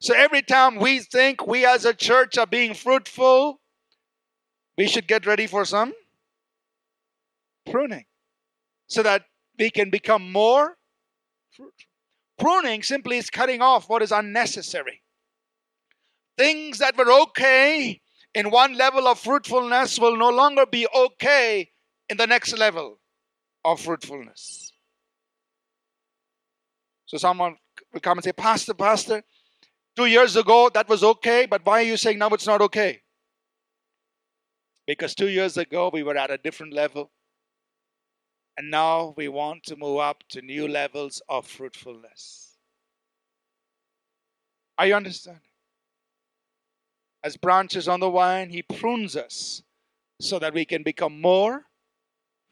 So 0.00 0.14
every 0.14 0.42
time 0.42 0.76
we 0.76 1.00
think 1.00 1.46
we 1.46 1.66
as 1.66 1.84
a 1.84 1.94
church 1.94 2.38
are 2.38 2.46
being 2.46 2.74
fruitful, 2.74 3.60
we 4.76 4.86
should 4.86 5.08
get 5.08 5.26
ready 5.26 5.46
for 5.46 5.64
some 5.64 5.92
pruning 7.68 8.04
so 8.86 9.02
that 9.02 9.24
we 9.58 9.70
can 9.70 9.90
become 9.90 10.30
more 10.30 10.76
fruitful. 11.50 11.84
Pruning 12.38 12.82
simply 12.84 13.16
is 13.16 13.30
cutting 13.30 13.60
off 13.60 13.88
what 13.88 14.02
is 14.02 14.12
unnecessary. 14.12 15.02
Things 16.36 16.78
that 16.78 16.96
were 16.96 17.10
okay 17.22 18.00
in 18.32 18.50
one 18.50 18.74
level 18.74 19.08
of 19.08 19.18
fruitfulness 19.18 19.98
will 19.98 20.16
no 20.16 20.30
longer 20.30 20.64
be 20.64 20.86
okay 20.94 21.70
in 22.08 22.16
the 22.16 22.26
next 22.26 22.56
level 22.56 23.00
of 23.64 23.80
fruitfulness. 23.80 24.72
So 27.06 27.16
someone 27.18 27.56
will 27.92 28.00
come 28.00 28.18
and 28.18 28.24
say, 28.24 28.32
Pastor, 28.32 28.74
Pastor, 28.74 29.22
two 29.96 30.06
years 30.06 30.36
ago 30.36 30.70
that 30.72 30.88
was 30.88 31.02
okay, 31.02 31.46
but 31.46 31.64
why 31.64 31.80
are 31.80 31.86
you 31.86 31.96
saying 31.96 32.18
now 32.18 32.28
it's 32.28 32.46
not 32.46 32.60
okay? 32.62 33.02
Because 34.86 35.14
two 35.14 35.28
years 35.28 35.56
ago 35.56 35.90
we 35.92 36.02
were 36.02 36.16
at 36.16 36.30
a 36.30 36.38
different 36.38 36.72
level. 36.72 37.10
And 38.56 38.70
now 38.70 39.14
we 39.16 39.28
want 39.28 39.62
to 39.64 39.76
move 39.76 40.00
up 40.00 40.24
to 40.30 40.42
new 40.42 40.66
levels 40.66 41.22
of 41.28 41.46
fruitfulness. 41.46 42.56
Are 44.76 44.86
you 44.86 44.94
understanding? 44.94 45.42
As 47.22 47.36
branches 47.36 47.86
on 47.88 48.00
the 48.00 48.10
vine, 48.10 48.50
He 48.50 48.62
prunes 48.62 49.16
us 49.16 49.62
so 50.20 50.38
that 50.38 50.54
we 50.54 50.64
can 50.64 50.82
become 50.82 51.20
more 51.20 51.66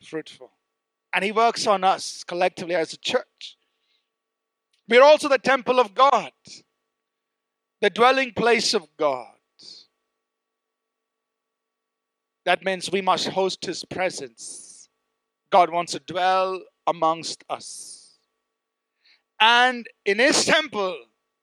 fruitful. 0.04 0.52
And 1.12 1.24
He 1.24 1.32
works 1.32 1.66
on 1.66 1.82
us 1.82 2.22
collectively 2.22 2.74
as 2.74 2.92
a 2.92 2.98
church. 2.98 3.55
We 4.88 4.98
are 4.98 5.04
also 5.04 5.28
the 5.28 5.38
temple 5.38 5.80
of 5.80 5.94
God, 5.94 6.30
the 7.80 7.90
dwelling 7.90 8.32
place 8.32 8.74
of 8.74 8.86
God. 8.96 9.28
That 12.44 12.64
means 12.64 12.90
we 12.92 13.00
must 13.00 13.28
host 13.28 13.64
His 13.64 13.84
presence 13.84 14.66
God 15.50 15.70
wants 15.70 15.92
to 15.92 16.00
dwell 16.00 16.60
amongst 16.86 17.44
us. 17.48 18.18
And 19.40 19.86
in 20.04 20.18
His 20.18 20.44
temple, 20.44 20.96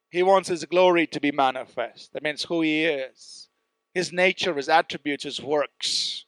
He 0.09 0.23
wants 0.23 0.49
His 0.49 0.65
glory 0.65 1.07
to 1.07 1.19
be 1.19 1.31
manifest. 1.31 2.13
That 2.13 2.23
means 2.23 2.43
who 2.43 2.61
He 2.61 2.85
is, 2.85 3.49
His 3.93 4.11
nature, 4.11 4.53
His 4.53 4.69
attributes, 4.69 5.23
His 5.23 5.41
works. 5.41 6.25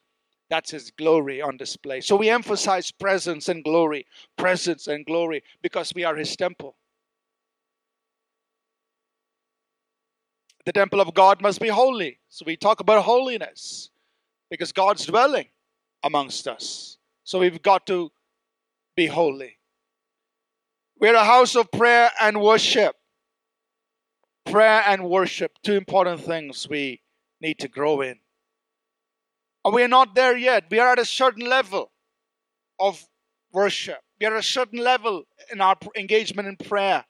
That's 0.49 0.71
His 0.71 0.91
glory 0.91 1.41
on 1.41 1.57
display. 1.57 2.01
So 2.01 2.15
we 2.15 2.29
emphasize 2.29 2.91
presence 2.91 3.49
and 3.49 3.63
glory, 3.63 4.05
presence 4.37 4.87
and 4.87 5.05
glory, 5.05 5.43
because 5.61 5.91
we 5.95 6.03
are 6.03 6.15
His 6.15 6.35
temple. 6.35 6.75
The 10.65 10.73
temple 10.73 10.99
of 10.99 11.13
God 11.13 11.41
must 11.41 11.61
be 11.61 11.67
holy. 11.67 12.19
So 12.29 12.43
we 12.45 12.57
talk 12.57 12.79
about 12.79 13.03
holiness 13.03 13.91
because 14.49 14.71
God's 14.71 15.05
dwelling 15.05 15.47
amongst 16.03 16.47
us. 16.47 16.97
So 17.23 17.39
we've 17.39 17.61
got 17.61 17.85
to 17.87 18.11
be 18.95 19.07
holy. 19.07 19.57
We're 20.99 21.15
a 21.15 21.23
house 21.23 21.55
of 21.55 21.71
prayer 21.71 22.09
and 22.21 22.41
worship. 22.41 22.95
Prayer 24.45 24.83
and 24.87 25.09
worship, 25.09 25.53
two 25.63 25.73
important 25.73 26.21
things 26.21 26.67
we 26.69 27.01
need 27.41 27.57
to 27.59 27.67
grow 27.67 28.01
in. 28.01 28.19
And 29.63 29.73
we 29.73 29.83
are 29.83 29.87
not 29.87 30.13
there 30.13 30.37
yet. 30.37 30.65
We 30.69 30.79
are 30.79 30.91
at 30.91 30.99
a 30.99 31.05
certain 31.05 31.47
level 31.47 31.91
of 32.79 33.03
worship. 33.51 33.97
We 34.19 34.27
are 34.27 34.33
at 34.33 34.39
a 34.39 34.43
certain 34.43 34.79
level 34.79 35.23
in 35.51 35.61
our 35.61 35.75
engagement 35.97 36.47
in 36.47 36.57
prayer. 36.57 37.05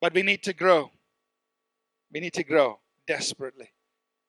But 0.00 0.14
we 0.14 0.22
need 0.22 0.42
to 0.44 0.52
grow. 0.52 0.90
We 2.12 2.20
need 2.20 2.34
to 2.34 2.44
grow 2.44 2.80
desperately. 3.06 3.70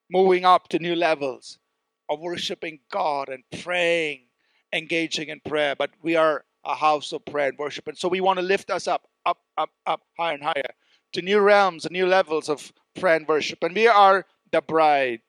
Moving 0.09 0.45
up 0.45 0.67
to 0.69 0.79
new 0.79 0.95
levels 0.95 1.57
of 2.09 2.19
worshiping 2.19 2.79
God 2.91 3.29
and 3.29 3.43
praying 3.61 4.27
engaging 4.73 5.29
in 5.29 5.39
prayer, 5.41 5.75
but 5.75 5.91
we 6.01 6.15
are 6.15 6.45
a 6.63 6.75
house 6.75 7.11
of 7.11 7.25
prayer 7.25 7.49
and 7.49 7.57
worship. 7.57 7.87
And 7.87 7.97
so 7.97 8.07
we 8.07 8.21
want 8.21 8.37
to 8.39 8.45
lift 8.45 8.69
us 8.69 8.87
up, 8.87 9.07
up, 9.25 9.39
up, 9.57 9.69
up, 9.85 10.01
higher 10.17 10.35
and 10.35 10.43
higher 10.43 10.73
to 11.13 11.21
new 11.21 11.39
realms 11.39 11.85
and 11.85 11.93
new 11.93 12.05
levels 12.05 12.49
of 12.49 12.71
prayer 12.95 13.17
and 13.17 13.27
worship. 13.27 13.63
And 13.63 13.75
we 13.75 13.87
are 13.87 14.25
the 14.51 14.61
bride. 14.61 15.21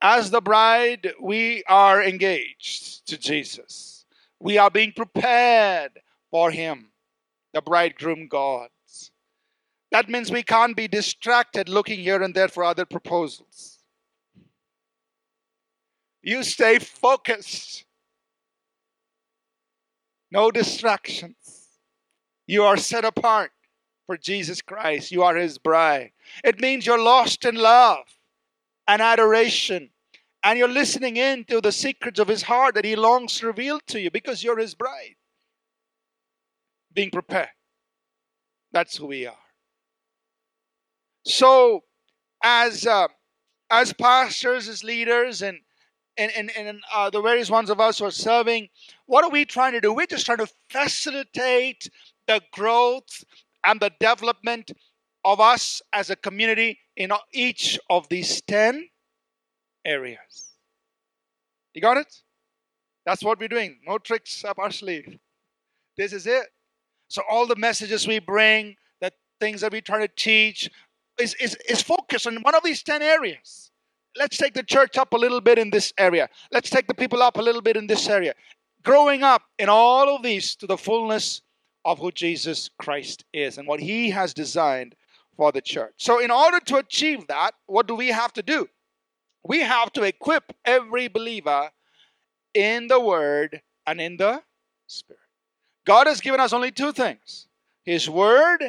As 0.00 0.30
the 0.30 0.40
bride, 0.40 1.12
we 1.20 1.64
are 1.68 2.02
engaged 2.02 3.06
to 3.08 3.18
Jesus. 3.18 4.06
We 4.40 4.58
are 4.58 4.70
being 4.70 4.92
prepared 4.92 6.00
for 6.30 6.50
Him, 6.50 6.90
the 7.52 7.60
bridegroom 7.60 8.28
God. 8.28 8.68
That 9.98 10.08
means 10.08 10.30
we 10.30 10.44
can't 10.44 10.76
be 10.76 10.86
distracted 10.86 11.68
looking 11.68 11.98
here 11.98 12.22
and 12.22 12.32
there 12.32 12.46
for 12.46 12.62
other 12.62 12.84
proposals. 12.84 13.80
You 16.22 16.44
stay 16.44 16.78
focused. 16.78 17.84
No 20.30 20.52
distractions. 20.52 21.66
You 22.46 22.62
are 22.62 22.76
set 22.76 23.04
apart 23.04 23.50
for 24.06 24.16
Jesus 24.16 24.62
Christ. 24.62 25.10
You 25.10 25.24
are 25.24 25.34
His 25.34 25.58
bride. 25.58 26.12
It 26.44 26.60
means 26.60 26.86
you're 26.86 27.02
lost 27.02 27.44
in 27.44 27.56
love 27.56 28.04
and 28.86 29.02
adoration. 29.02 29.90
And 30.44 30.60
you're 30.60 30.68
listening 30.68 31.16
in 31.16 31.42
to 31.46 31.60
the 31.60 31.72
secrets 31.72 32.20
of 32.20 32.28
His 32.28 32.42
heart 32.42 32.76
that 32.76 32.84
He 32.84 32.94
longs 32.94 33.38
to 33.38 33.48
reveal 33.48 33.80
to 33.88 34.00
you 34.00 34.12
because 34.12 34.44
you're 34.44 34.60
His 34.60 34.76
bride. 34.76 35.16
Being 36.94 37.10
prepared. 37.10 37.48
That's 38.70 38.96
who 38.96 39.06
we 39.06 39.26
are. 39.26 39.47
So, 41.24 41.84
as 42.42 42.86
uh, 42.86 43.08
as 43.70 43.92
pastors, 43.92 44.68
as 44.68 44.82
leaders, 44.84 45.42
and 45.42 45.58
and, 46.16 46.32
and, 46.36 46.50
and 46.56 46.80
uh, 46.92 47.10
the 47.10 47.22
various 47.22 47.48
ones 47.48 47.70
of 47.70 47.80
us 47.80 47.98
who 47.98 48.04
are 48.06 48.10
serving, 48.10 48.68
what 49.06 49.24
are 49.24 49.30
we 49.30 49.44
trying 49.44 49.72
to 49.72 49.80
do? 49.80 49.92
We're 49.92 50.06
just 50.06 50.26
trying 50.26 50.38
to 50.38 50.48
facilitate 50.68 51.88
the 52.26 52.40
growth 52.52 53.24
and 53.64 53.78
the 53.80 53.92
development 54.00 54.72
of 55.24 55.40
us 55.40 55.80
as 55.92 56.10
a 56.10 56.16
community 56.16 56.78
in 56.96 57.12
each 57.32 57.78
of 57.88 58.08
these 58.08 58.40
10 58.42 58.88
areas. 59.84 60.54
You 61.74 61.82
got 61.82 61.96
it? 61.96 62.12
That's 63.06 63.22
what 63.22 63.38
we're 63.38 63.48
doing. 63.48 63.78
No 63.86 63.98
tricks 63.98 64.44
up 64.44 64.58
our 64.58 64.70
sleeve. 64.70 65.18
This 65.96 66.12
is 66.12 66.26
it. 66.26 66.46
So, 67.08 67.22
all 67.30 67.46
the 67.46 67.56
messages 67.56 68.06
we 68.06 68.18
bring, 68.18 68.76
the 69.00 69.12
things 69.40 69.60
that 69.62 69.72
we 69.72 69.80
try 69.80 70.06
to 70.06 70.12
teach, 70.14 70.68
is, 71.20 71.34
is, 71.34 71.56
is 71.68 71.82
focused 71.82 72.26
on 72.26 72.36
one 72.42 72.54
of 72.54 72.62
these 72.62 72.82
10 72.82 73.02
areas. 73.02 73.70
Let's 74.16 74.36
take 74.36 74.54
the 74.54 74.62
church 74.62 74.96
up 74.96 75.12
a 75.12 75.16
little 75.16 75.40
bit 75.40 75.58
in 75.58 75.70
this 75.70 75.92
area. 75.98 76.28
Let's 76.50 76.70
take 76.70 76.86
the 76.86 76.94
people 76.94 77.22
up 77.22 77.36
a 77.36 77.42
little 77.42 77.62
bit 77.62 77.76
in 77.76 77.86
this 77.86 78.08
area. 78.08 78.34
Growing 78.82 79.22
up 79.22 79.42
in 79.58 79.68
all 79.68 80.14
of 80.14 80.22
these 80.22 80.56
to 80.56 80.66
the 80.66 80.78
fullness 80.78 81.42
of 81.84 81.98
who 81.98 82.10
Jesus 82.10 82.70
Christ 82.78 83.24
is 83.32 83.58
and 83.58 83.68
what 83.68 83.80
he 83.80 84.10
has 84.10 84.34
designed 84.34 84.94
for 85.36 85.52
the 85.52 85.60
church. 85.60 85.94
So, 85.98 86.18
in 86.18 86.30
order 86.30 86.58
to 86.60 86.76
achieve 86.76 87.26
that, 87.28 87.54
what 87.66 87.86
do 87.86 87.94
we 87.94 88.08
have 88.08 88.32
to 88.34 88.42
do? 88.42 88.68
We 89.44 89.60
have 89.60 89.92
to 89.92 90.02
equip 90.02 90.52
every 90.64 91.08
believer 91.08 91.70
in 92.54 92.88
the 92.88 93.00
Word 93.00 93.62
and 93.86 94.00
in 94.00 94.16
the 94.16 94.42
Spirit. 94.86 95.20
God 95.86 96.06
has 96.06 96.20
given 96.20 96.40
us 96.40 96.52
only 96.52 96.72
two 96.72 96.92
things 96.92 97.46
His 97.84 98.10
Word 98.10 98.62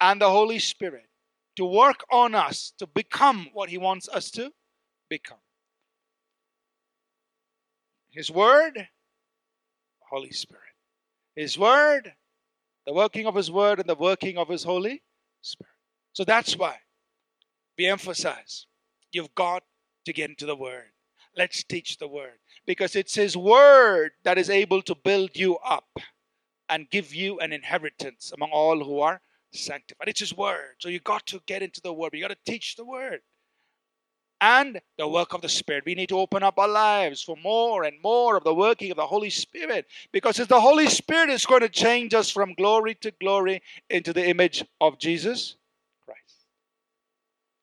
and 0.00 0.20
the 0.20 0.30
Holy 0.30 0.58
Spirit 0.58 1.05
to 1.56 1.64
work 1.64 2.04
on 2.10 2.34
us 2.34 2.72
to 2.78 2.86
become 2.86 3.48
what 3.52 3.68
He 3.68 3.78
wants 3.78 4.08
us 4.08 4.30
to 4.32 4.52
become. 5.08 5.38
His 8.10 8.30
Word, 8.30 8.88
Holy 10.10 10.30
Spirit. 10.30 10.62
His 11.34 11.58
Word, 11.58 12.14
the 12.86 12.94
working 12.94 13.26
of 13.26 13.34
His 13.34 13.50
Word, 13.50 13.78
and 13.80 13.88
the 13.88 13.94
working 13.94 14.38
of 14.38 14.48
His 14.48 14.64
Holy 14.64 15.02
Spirit. 15.42 15.72
So 16.12 16.24
that's 16.24 16.56
why 16.56 16.76
we 17.76 17.86
emphasize 17.86 18.66
you've 19.12 19.34
got 19.34 19.62
to 20.06 20.12
get 20.12 20.30
into 20.30 20.46
the 20.46 20.56
Word. 20.56 20.92
Let's 21.36 21.62
teach 21.62 21.98
the 21.98 22.08
Word 22.08 22.38
because 22.66 22.96
it's 22.96 23.14
His 23.14 23.36
Word 23.36 24.12
that 24.24 24.38
is 24.38 24.48
able 24.48 24.80
to 24.82 24.94
build 24.94 25.30
you 25.34 25.56
up 25.58 25.98
and 26.68 26.90
give 26.90 27.14
you 27.14 27.38
an 27.40 27.52
inheritance 27.52 28.32
among 28.34 28.50
all 28.50 28.82
who 28.82 29.00
are 29.00 29.20
sanctified. 29.56 30.08
It's 30.08 30.20
His 30.20 30.36
Word. 30.36 30.76
So 30.78 30.88
you 30.88 31.00
got 31.00 31.26
to 31.26 31.40
get 31.46 31.62
into 31.62 31.80
the 31.80 31.92
Word. 31.92 32.10
You 32.12 32.20
got 32.20 32.28
to 32.28 32.50
teach 32.50 32.76
the 32.76 32.84
Word. 32.84 33.20
And 34.40 34.80
the 34.98 35.08
work 35.08 35.32
of 35.32 35.40
the 35.40 35.48
Spirit. 35.48 35.84
We 35.86 35.94
need 35.94 36.10
to 36.10 36.18
open 36.18 36.42
up 36.42 36.58
our 36.58 36.68
lives 36.68 37.22
for 37.22 37.36
more 37.42 37.84
and 37.84 37.96
more 38.02 38.36
of 38.36 38.44
the 38.44 38.54
working 38.54 38.90
of 38.90 38.98
the 38.98 39.06
Holy 39.06 39.30
Spirit 39.30 39.86
because 40.12 40.38
it's 40.38 40.48
the 40.48 40.60
Holy 40.60 40.88
Spirit 40.88 41.30
is 41.30 41.46
going 41.46 41.62
to 41.62 41.70
change 41.70 42.12
us 42.12 42.30
from 42.30 42.52
glory 42.52 42.94
to 42.96 43.10
glory 43.12 43.62
into 43.88 44.12
the 44.12 44.28
image 44.28 44.62
of 44.80 44.98
Jesus 44.98 45.56
Christ. 46.04 46.46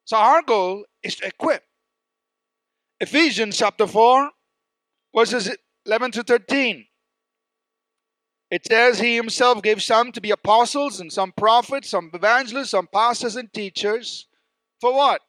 So 0.04 0.16
our 0.16 0.42
goal 0.42 0.84
is 1.04 1.14
to 1.16 1.28
equip. 1.28 1.62
Ephesians 2.98 3.56
chapter 3.56 3.86
4, 3.86 4.30
verses 5.14 5.56
11 5.86 6.10
to 6.12 6.22
13. 6.24 6.86
It 8.50 8.66
says 8.66 8.98
he 8.98 9.16
himself 9.16 9.62
gave 9.62 9.82
some 9.82 10.12
to 10.12 10.20
be 10.20 10.30
apostles 10.30 11.00
and 11.00 11.12
some 11.12 11.32
prophets, 11.32 11.90
some 11.90 12.10
evangelists, 12.12 12.70
some 12.70 12.86
pastors 12.86 13.36
and 13.36 13.52
teachers. 13.52 14.26
For 14.80 14.94
what? 14.94 15.22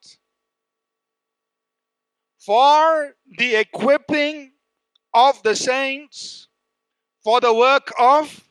For 2.40 3.16
the 3.38 3.56
equipping 3.56 4.52
of 5.14 5.42
the 5.44 5.56
saints 5.56 6.48
for 7.24 7.42
the 7.42 7.54
work 7.54 7.92
of 7.98 8.48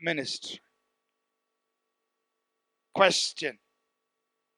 ministry. 0.00 0.60
Question 2.94 3.58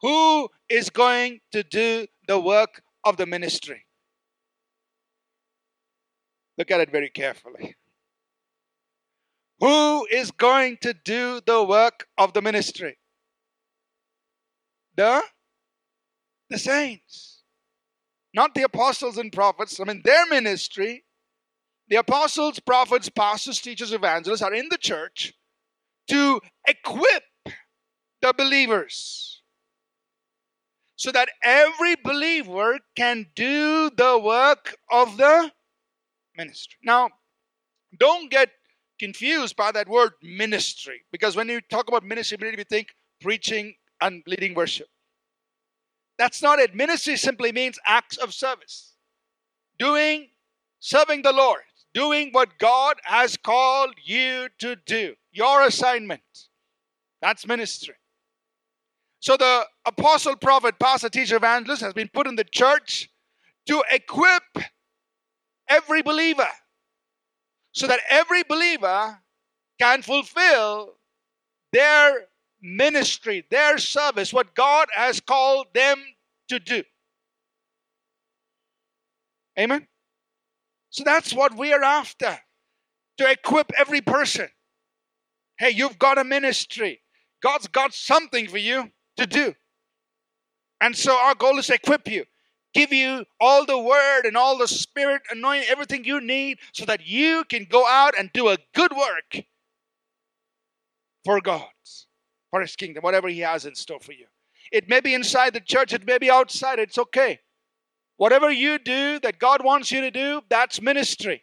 Who 0.02 0.48
is 0.68 0.90
going 0.90 1.40
to 1.52 1.62
do 1.64 2.06
the 2.28 2.38
work 2.38 2.82
of 3.04 3.16
the 3.16 3.26
ministry? 3.26 3.87
Look 6.56 6.70
at 6.70 6.80
it 6.80 6.92
very 6.92 7.10
carefully. 7.10 7.74
Who 9.64 10.05
is 10.12 10.31
going 10.31 10.77
to 10.83 10.92
do 10.92 11.40
the 11.46 11.64
work 11.64 12.07
of 12.18 12.35
the 12.35 12.42
ministry? 12.42 12.98
The, 14.94 15.22
the 16.50 16.59
saints. 16.59 17.44
Not 18.35 18.55
the 18.55 18.64
apostles 18.64 19.16
and 19.16 19.33
prophets. 19.33 19.81
I 19.81 19.85
mean, 19.85 20.03
their 20.05 20.27
ministry, 20.27 21.05
the 21.88 21.96
apostles, 21.96 22.61
prophets, 22.61 23.09
pastors, 23.09 23.59
teachers, 23.59 23.94
evangelists 23.94 24.42
are 24.42 24.53
in 24.53 24.68
the 24.70 24.77
church 24.77 25.33
to 26.09 26.42
equip 26.68 27.22
the 28.20 28.35
believers 28.37 29.40
so 30.96 31.11
that 31.11 31.31
every 31.42 31.96
believer 32.05 32.81
can 32.94 33.29
do 33.35 33.88
the 33.96 34.20
work 34.22 34.77
of 34.90 35.16
the 35.16 35.50
ministry. 36.37 36.77
Now, 36.85 37.09
don't 37.98 38.31
get 38.31 38.50
confused 38.98 39.57
by 39.57 39.72
that 39.72 39.88
word 39.88 40.12
ministry 40.22 41.02
because 41.11 41.37
when 41.37 41.48
you 41.48 41.61
talk 41.61 41.88
about 41.88 42.04
ministry, 42.04 42.38
we 42.40 42.64
think 42.64 42.88
preaching 43.20 43.74
and 44.00 44.22
leading 44.26 44.54
worship. 44.54 44.88
That's 46.18 46.42
not 46.42 46.59
it. 46.59 46.74
Ministry 46.74 47.16
simply 47.16 47.52
means 47.52 47.78
acts 47.85 48.16
of 48.18 48.33
service, 48.33 48.92
doing, 49.78 50.28
serving 50.78 51.22
the 51.22 51.33
Lord, 51.33 51.62
doing 51.92 52.30
what 52.33 52.59
God 52.59 52.96
has 53.04 53.37
called 53.37 53.94
you 54.02 54.48
to 54.59 54.76
do, 54.76 55.14
your 55.33 55.62
assignment. 55.62 56.22
That's 57.20 57.46
ministry. 57.46 57.94
So 59.20 59.37
the 59.37 59.64
apostle, 59.87 60.37
prophet, 60.37 60.78
pastor, 60.78 61.09
teacher, 61.09 61.37
evangelist 61.37 61.83
has 61.83 61.94
been 61.94 62.11
put 62.12 62.26
in 62.26 62.37
the 62.37 62.44
church 62.44 63.09
to 63.66 63.83
equip 63.90 64.42
every 65.68 66.02
believer 66.02 66.48
so 67.74 67.88
that 67.88 68.00
every 68.08 68.44
believer 68.44 69.18
can 69.80 70.00
fulfill 70.00 70.94
their 71.72 72.28
ministry, 72.62 73.44
their 73.50 73.78
service, 73.78 74.32
what 74.32 74.54
God 74.54 74.88
has 74.94 75.20
called 75.20 75.66
them 75.74 75.98
to 76.48 76.60
do. 76.60 76.84
Amen? 79.58 79.87
So 80.90 81.02
that's 81.04 81.34
what 81.34 81.56
we 81.56 81.72
are 81.72 81.82
after 81.82 82.38
to 83.18 83.30
equip 83.30 83.72
every 83.76 84.00
person. 84.00 84.48
Hey, 85.58 85.70
you've 85.70 85.98
got 85.98 86.16
a 86.16 86.24
ministry, 86.24 87.02
God's 87.42 87.66
got 87.66 87.92
something 87.92 88.48
for 88.48 88.58
you 88.58 88.90
to 89.16 89.26
do. 89.26 89.54
And 90.80 90.96
so 90.96 91.16
our 91.16 91.34
goal 91.34 91.58
is 91.58 91.66
to 91.68 91.74
equip 91.74 92.08
you 92.08 92.24
give 92.74 92.92
you 92.92 93.24
all 93.40 93.64
the 93.64 93.78
word 93.78 94.22
and 94.24 94.37
all 94.37 94.58
the 94.58 94.68
spirit, 94.68 95.22
anointing, 95.30 95.68
everything 95.68 96.04
you 96.04 96.20
need 96.20 96.58
so 96.72 96.84
that 96.84 97.06
you 97.06 97.44
can 97.48 97.66
go 97.70 97.87
out 97.87 98.14
and 98.18 98.30
do 98.32 98.48
a 98.48 98.58
good 98.74 98.92
work 98.92 99.44
for 101.24 101.40
God, 101.40 101.64
for 102.50 102.60
His 102.60 102.76
kingdom, 102.76 103.02
whatever 103.02 103.28
He 103.28 103.40
has 103.40 103.64
in 103.64 103.74
store 103.74 104.00
for 104.00 104.12
you. 104.12 104.26
It 104.72 104.88
may 104.88 105.00
be 105.00 105.14
inside 105.14 105.54
the 105.54 105.60
church, 105.60 105.92
it 105.92 106.06
may 106.06 106.18
be 106.18 106.30
outside, 106.30 106.78
it's 106.78 106.98
okay. 106.98 107.40
Whatever 108.16 108.50
you 108.50 108.78
do 108.78 109.18
that 109.20 109.38
God 109.38 109.64
wants 109.64 109.90
you 109.90 110.00
to 110.02 110.10
do, 110.10 110.42
that's 110.48 110.80
ministry. 110.80 111.42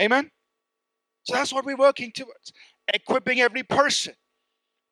Amen? 0.00 0.30
So 1.24 1.34
that's 1.34 1.52
what 1.52 1.64
we're 1.64 1.76
working 1.76 2.12
towards 2.12 2.52
equipping 2.92 3.40
every 3.40 3.62
person 3.62 4.14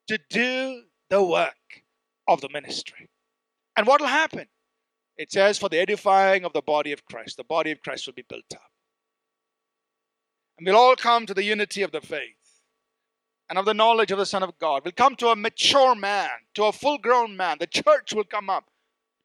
to 0.08 0.18
do 0.30 0.82
the 1.10 1.22
work 1.22 1.54
of 2.28 2.40
the 2.40 2.48
ministry. 2.52 3.08
And 3.76 3.86
what 3.86 4.00
will 4.00 4.08
happen? 4.08 4.46
It 5.16 5.30
says, 5.30 5.58
for 5.58 5.68
the 5.68 5.78
edifying 5.78 6.44
of 6.44 6.52
the 6.52 6.62
body 6.62 6.92
of 6.92 7.04
Christ, 7.04 7.36
the 7.36 7.44
body 7.44 7.70
of 7.70 7.82
Christ 7.82 8.06
will 8.06 8.14
be 8.14 8.24
built 8.28 8.44
up. 8.52 8.70
And 10.58 10.66
we'll 10.66 10.76
all 10.76 10.96
come 10.96 11.26
to 11.26 11.34
the 11.34 11.44
unity 11.44 11.82
of 11.82 11.92
the 11.92 12.00
faith 12.00 12.36
and 13.48 13.58
of 13.58 13.64
the 13.64 13.74
knowledge 13.74 14.10
of 14.10 14.18
the 14.18 14.26
Son 14.26 14.42
of 14.42 14.58
God. 14.58 14.82
We'll 14.84 14.92
come 14.92 15.16
to 15.16 15.28
a 15.28 15.36
mature 15.36 15.94
man, 15.94 16.30
to 16.54 16.64
a 16.64 16.72
full 16.72 16.98
grown 16.98 17.36
man. 17.36 17.58
The 17.60 17.66
church 17.66 18.14
will 18.14 18.24
come 18.24 18.48
up 18.48 18.70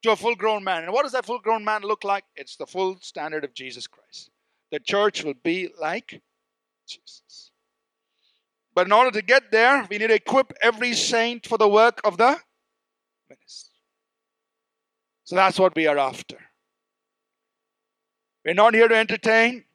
to 0.04 0.12
a 0.12 0.16
full 0.16 0.36
grown 0.36 0.64
man. 0.64 0.84
And 0.84 0.94
what 0.94 1.04
does 1.04 1.14
that 1.14 1.26
full 1.26 1.40
grown 1.40 1.64
man 1.64 1.82
look 1.82 2.04
like? 2.04 2.26
It's 2.36 2.56
the 2.56 2.68
full 2.68 2.98
standard 3.02 3.44
of 3.44 3.54
Jesus 3.54 3.88
Christ. 3.88 4.30
The 4.72 4.80
church 4.80 5.24
will 5.24 5.36
be 5.44 5.70
like 5.80 6.22
Jesus. 6.88 7.52
But 8.76 8.86
in 8.86 8.92
order 8.92 9.12
to 9.12 9.22
get 9.22 9.52
there, 9.52 9.88
we 9.90 9.98
need 9.98 10.08
to 10.08 10.14
equip 10.14 10.54
every 10.62 10.94
saint 10.94 11.48
for 11.48 11.58
the 11.58 11.70
work 11.70 12.02
of 12.04 12.18
the 12.18 12.38
ministry. 13.30 13.74
So 15.24 15.36
that's 15.36 15.60
what 15.60 15.76
we 15.76 15.88
are 15.88 15.98
after. 15.98 16.38
We're 18.46 18.54
not 18.54 18.74
here 18.74 18.88
to 18.88 18.96
entertain, 18.96 19.66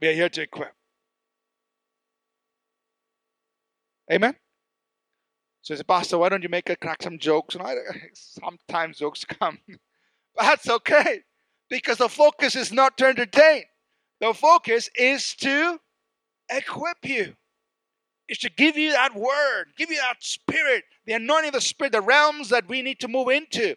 we 0.00 0.08
are 0.08 0.12
here 0.12 0.28
to 0.28 0.42
equip. 0.42 0.74
Amen? 4.10 4.34
So, 5.62 5.76
Pastor, 5.84 6.18
why 6.18 6.30
don't 6.30 6.42
you 6.42 6.48
make 6.48 6.68
a 6.68 6.74
crack 6.74 7.02
some 7.02 7.18
jokes? 7.18 7.54
And 7.54 7.62
I, 7.62 7.74
sometimes 8.14 8.98
jokes 8.98 9.24
come. 9.40 9.58
That's 10.36 10.68
okay 10.68 11.20
because 11.68 11.98
the 11.98 12.08
focus 12.08 12.56
is 12.56 12.72
not 12.72 12.98
to 12.98 13.06
entertain, 13.06 13.64
the 14.20 14.34
focus 14.34 14.90
is 14.96 15.34
to 15.36 15.78
equip 16.50 16.98
you. 17.04 17.36
Is 18.30 18.38
to 18.38 18.48
give 18.48 18.78
you 18.78 18.92
that 18.92 19.12
word, 19.16 19.72
give 19.76 19.90
you 19.90 19.96
that 19.96 20.18
spirit, 20.20 20.84
the 21.04 21.14
anointing 21.14 21.48
of 21.48 21.54
the 21.54 21.60
spirit, 21.60 21.90
the 21.90 22.00
realms 22.00 22.48
that 22.50 22.68
we 22.68 22.80
need 22.80 23.00
to 23.00 23.08
move 23.08 23.28
into. 23.28 23.74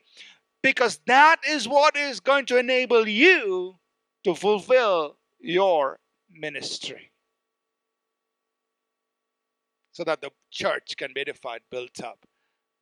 Because 0.61 0.99
that 1.07 1.37
is 1.49 1.67
what 1.67 1.97
is 1.97 2.19
going 2.19 2.45
to 2.45 2.59
enable 2.59 3.07
you 3.07 3.79
to 4.23 4.35
fulfill 4.35 5.17
your 5.39 5.97
ministry. 6.31 7.09
So 9.91 10.03
that 10.03 10.21
the 10.21 10.29
church 10.51 10.97
can 10.97 11.13
be 11.15 11.21
edified, 11.21 11.61
built 11.71 12.03
up, 12.03 12.19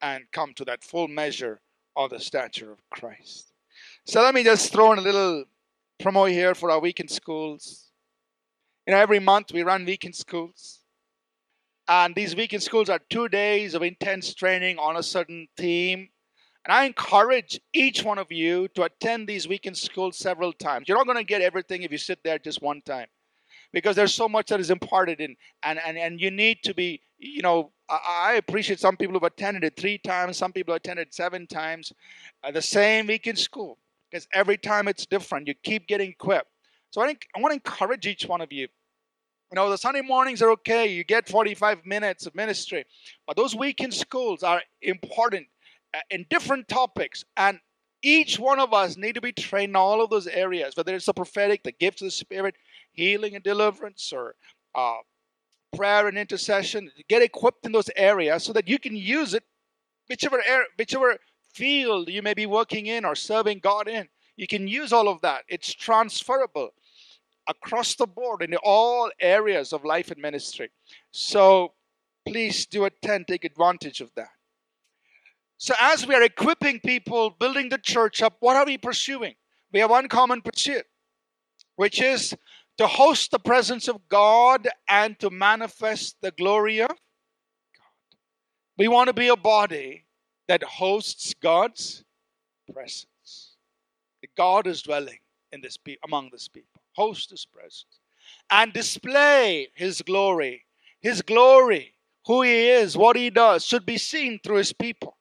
and 0.02 0.26
come 0.34 0.54
to 0.56 0.66
that 0.66 0.84
full 0.84 1.08
measure 1.08 1.62
of 1.96 2.10
the 2.10 2.20
stature 2.20 2.74
of 2.74 2.80
Christ. 2.90 3.54
So 4.06 4.22
let 4.22 4.36
me 4.36 4.44
just 4.44 4.74
throw 4.74 4.92
in 4.92 5.00
a 5.00 5.02
little 5.02 5.46
promo 6.02 6.30
here 6.30 6.54
for 6.54 6.70
our 6.70 6.80
weekend 6.80 7.12
schools. 7.12 7.92
You 8.86 8.94
know, 8.94 9.00
every 9.00 9.20
month 9.20 9.54
we 9.54 9.64
run 9.64 9.86
weekend 9.86 10.18
schools. 10.18 10.81
And 11.92 12.16
these 12.16 12.38
weekend 12.38 12.64
schools 12.64 12.88
are 12.88 13.02
two 13.10 13.28
days 13.28 13.74
of 13.74 13.84
intense 13.84 14.34
training 14.34 14.78
on 14.80 14.96
a 14.96 15.04
certain 15.04 15.50
theme. 15.58 16.08
And 16.64 16.72
I 16.72 16.86
encourage 16.86 17.60
each 17.74 18.06
one 18.06 18.18
of 18.18 18.32
you 18.32 18.70
to 18.76 18.84
attend 18.84 19.28
these 19.28 19.46
weekend 19.46 19.76
schools 19.78 20.18
several 20.18 20.54
times. 20.54 20.88
You're 20.88 20.98
not 20.98 21.06
going 21.06 21.18
to 21.18 21.26
get 21.26 21.42
everything 21.42 21.84
if 21.84 21.92
you 21.92 21.98
sit 21.98 22.24
there 22.24 22.40
just 22.40 22.62
one 22.62 22.82
time 22.84 23.08
because 23.74 23.98
there's 23.98 24.14
so 24.14 24.30
much 24.30 24.48
that 24.48 24.62
is 24.62 24.70
imparted 24.70 25.20
in 25.20 25.36
and 25.64 25.80
and, 25.86 25.98
and 25.98 26.22
you 26.22 26.32
need 26.32 26.64
to 26.64 26.74
be 26.74 27.02
you 27.18 27.42
know 27.42 27.72
I, 27.90 28.36
appreciate 28.36 28.80
some 28.80 28.96
people 28.96 29.16
who've 29.16 29.24
attended 29.24 29.66
it 29.66 29.76
three 29.76 29.98
times 29.98 30.38
some 30.38 30.54
people 30.54 30.74
attended 30.74 31.14
seven 31.14 31.46
times 31.46 31.92
uh, 32.42 32.52
the 32.52 32.62
same 32.62 33.08
weekend 33.08 33.38
school 33.38 33.78
because 34.10 34.28
every 34.34 34.58
time 34.58 34.88
it's 34.88 35.06
different. 35.06 35.48
You 35.48 35.56
keep 35.64 35.88
getting 35.88 36.12
equipped. 36.12 36.50
So 36.92 37.02
I, 37.02 37.08
think, 37.08 37.28
I 37.36 37.40
want 37.40 37.52
to 37.52 37.56
encourage 37.56 38.06
each 38.06 38.26
one 38.26 38.42
of 38.42 38.52
you. 38.52 38.68
You 39.52 39.58
know, 39.58 39.70
the 39.70 39.78
Sunday 39.78 40.02
mornings 40.02 40.42
are 40.42 40.52
okay. 40.52 40.88
You 40.88 41.04
get 41.04 41.28
45 41.28 41.86
minutes 41.86 42.26
of 42.26 42.34
ministry. 42.34 42.86
But 43.28 43.36
those 43.36 43.54
weekend 43.54 43.94
schools 43.94 44.44
are 44.44 44.62
important 44.82 45.48
uh, 45.94 46.00
in 46.10 46.26
different 46.30 46.70
topics. 46.70 47.26
And 47.36 47.60
each 48.02 48.40
one 48.40 48.62
of 48.62 48.74
us 48.74 48.96
need 48.96 49.16
to 49.16 49.22
be 49.22 49.34
trained 49.34 49.72
in 49.72 49.76
all 49.76 50.02
of 50.02 50.10
those 50.10 50.28
areas, 50.28 50.78
whether 50.78 50.96
it's 50.96 51.06
the 51.06 51.14
prophetic, 51.14 51.64
the 51.64 51.74
gifts 51.74 52.02
of 52.02 52.08
the 52.08 52.12
Spirit, 52.12 52.56
healing 52.94 53.36
and 53.36 53.44
deliverance, 53.44 54.14
or 54.14 54.36
uh, 54.74 55.00
prayer 55.76 56.08
and 56.08 56.18
intercession. 56.18 56.90
Get 57.10 57.22
equipped 57.22 57.66
in 57.66 57.74
those 57.74 57.90
areas 57.98 58.46
so 58.46 58.54
that 58.54 58.70
you 58.70 58.80
can 58.80 58.96
use 58.96 59.34
it 59.34 59.44
whichever, 60.08 60.42
area, 60.48 60.68
whichever 60.80 61.18
field 61.54 62.08
you 62.08 62.22
may 62.22 62.34
be 62.34 62.46
working 62.46 62.86
in 62.86 63.04
or 63.04 63.16
serving 63.16 63.60
God 63.60 63.90
in. 63.90 64.08
You 64.38 64.48
can 64.48 64.70
use 64.70 64.94
all 64.94 65.10
of 65.10 65.20
that. 65.22 65.44
It's 65.50 65.74
transferable 65.74 66.74
across 67.52 67.96
the 67.96 68.08
board 68.08 68.42
in 68.42 68.56
all 68.64 69.12
areas 69.20 69.74
of 69.74 69.86
life 69.86 70.10
and 70.10 70.22
ministry. 70.22 70.72
So 71.12 71.74
please 72.26 72.66
do 72.66 72.86
attend, 72.86 73.28
take 73.28 73.46
advantage 73.46 74.02
of 74.02 74.12
that. 74.16 74.30
So, 75.58 75.76
as 75.80 76.08
we 76.08 76.16
are 76.16 76.24
equipping 76.24 76.80
people, 76.80 77.30
building 77.30 77.70
the 77.70 77.78
church 77.78 78.24
up, 78.24 78.38
what 78.40 78.58
are 78.58 78.66
we 78.66 78.80
pursuing? 78.80 79.36
We 79.72 79.80
have 79.82 79.92
one 79.92 80.08
common 80.08 80.42
pursuit, 80.42 80.86
which 81.76 82.02
is 82.02 82.36
to 82.78 82.88
host 82.88 83.30
the 83.30 83.38
presence 83.38 83.88
of 83.88 84.08
God 84.10 84.68
and 84.90 85.20
to 85.20 85.30
manifest 85.30 86.16
the 86.22 86.32
glory 86.32 86.80
of 86.80 86.90
God. 86.90 86.98
We 88.76 88.88
want 88.88 89.10
to 89.10 89.14
be 89.14 89.28
a 89.28 89.36
body 89.36 90.06
that 90.48 90.64
hosts 90.64 91.36
God's 91.40 92.04
presence. 92.74 93.06
God 94.36 94.66
is 94.66 94.82
dwelling 94.82 95.20
in 95.52 95.62
this 95.62 95.78
among 96.04 96.30
this 96.32 96.48
people. 96.48 96.81
Host 96.94 97.32
is 97.32 97.46
present, 97.46 97.88
and 98.50 98.74
display 98.74 99.70
His 99.76 100.02
glory. 100.02 100.66
His 101.00 101.22
glory, 101.22 101.94
who 102.28 102.44
He 102.44 102.70
is, 102.70 102.98
what 102.98 103.16
He 103.16 103.30
does, 103.30 103.66
should 103.66 103.86
be 103.86 103.98
seen 103.98 104.40
through 104.44 104.58
His 104.58 104.74
people. 104.74 105.18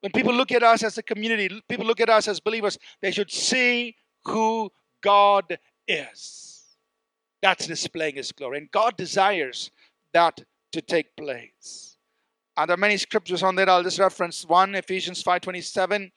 When 0.00 0.12
people 0.12 0.34
look 0.34 0.52
at 0.52 0.62
us 0.62 0.82
as 0.82 0.98
a 0.98 1.02
community, 1.02 1.62
people 1.68 1.86
look 1.86 2.00
at 2.00 2.10
us 2.10 2.28
as 2.28 2.40
believers, 2.40 2.78
they 3.00 3.10
should 3.10 3.30
see 3.30 3.96
who 4.24 4.70
God 5.00 5.58
is. 5.88 6.76
That's 7.42 7.66
displaying 7.66 8.16
His 8.16 8.32
glory. 8.32 8.58
And 8.58 8.70
God 8.70 8.96
desires 8.96 9.70
that 10.12 10.40
to 10.72 10.82
take 10.82 11.16
place. 11.16 11.96
And 12.56 12.68
there 12.68 12.74
are 12.74 12.78
many 12.78 12.96
scriptures 12.96 13.42
on 13.42 13.54
there. 13.54 13.68
I'll 13.68 13.82
just 13.82 13.98
reference 13.98 14.44
one, 14.44 14.74
Ephesians 14.74 15.22
5:27. 15.22 16.10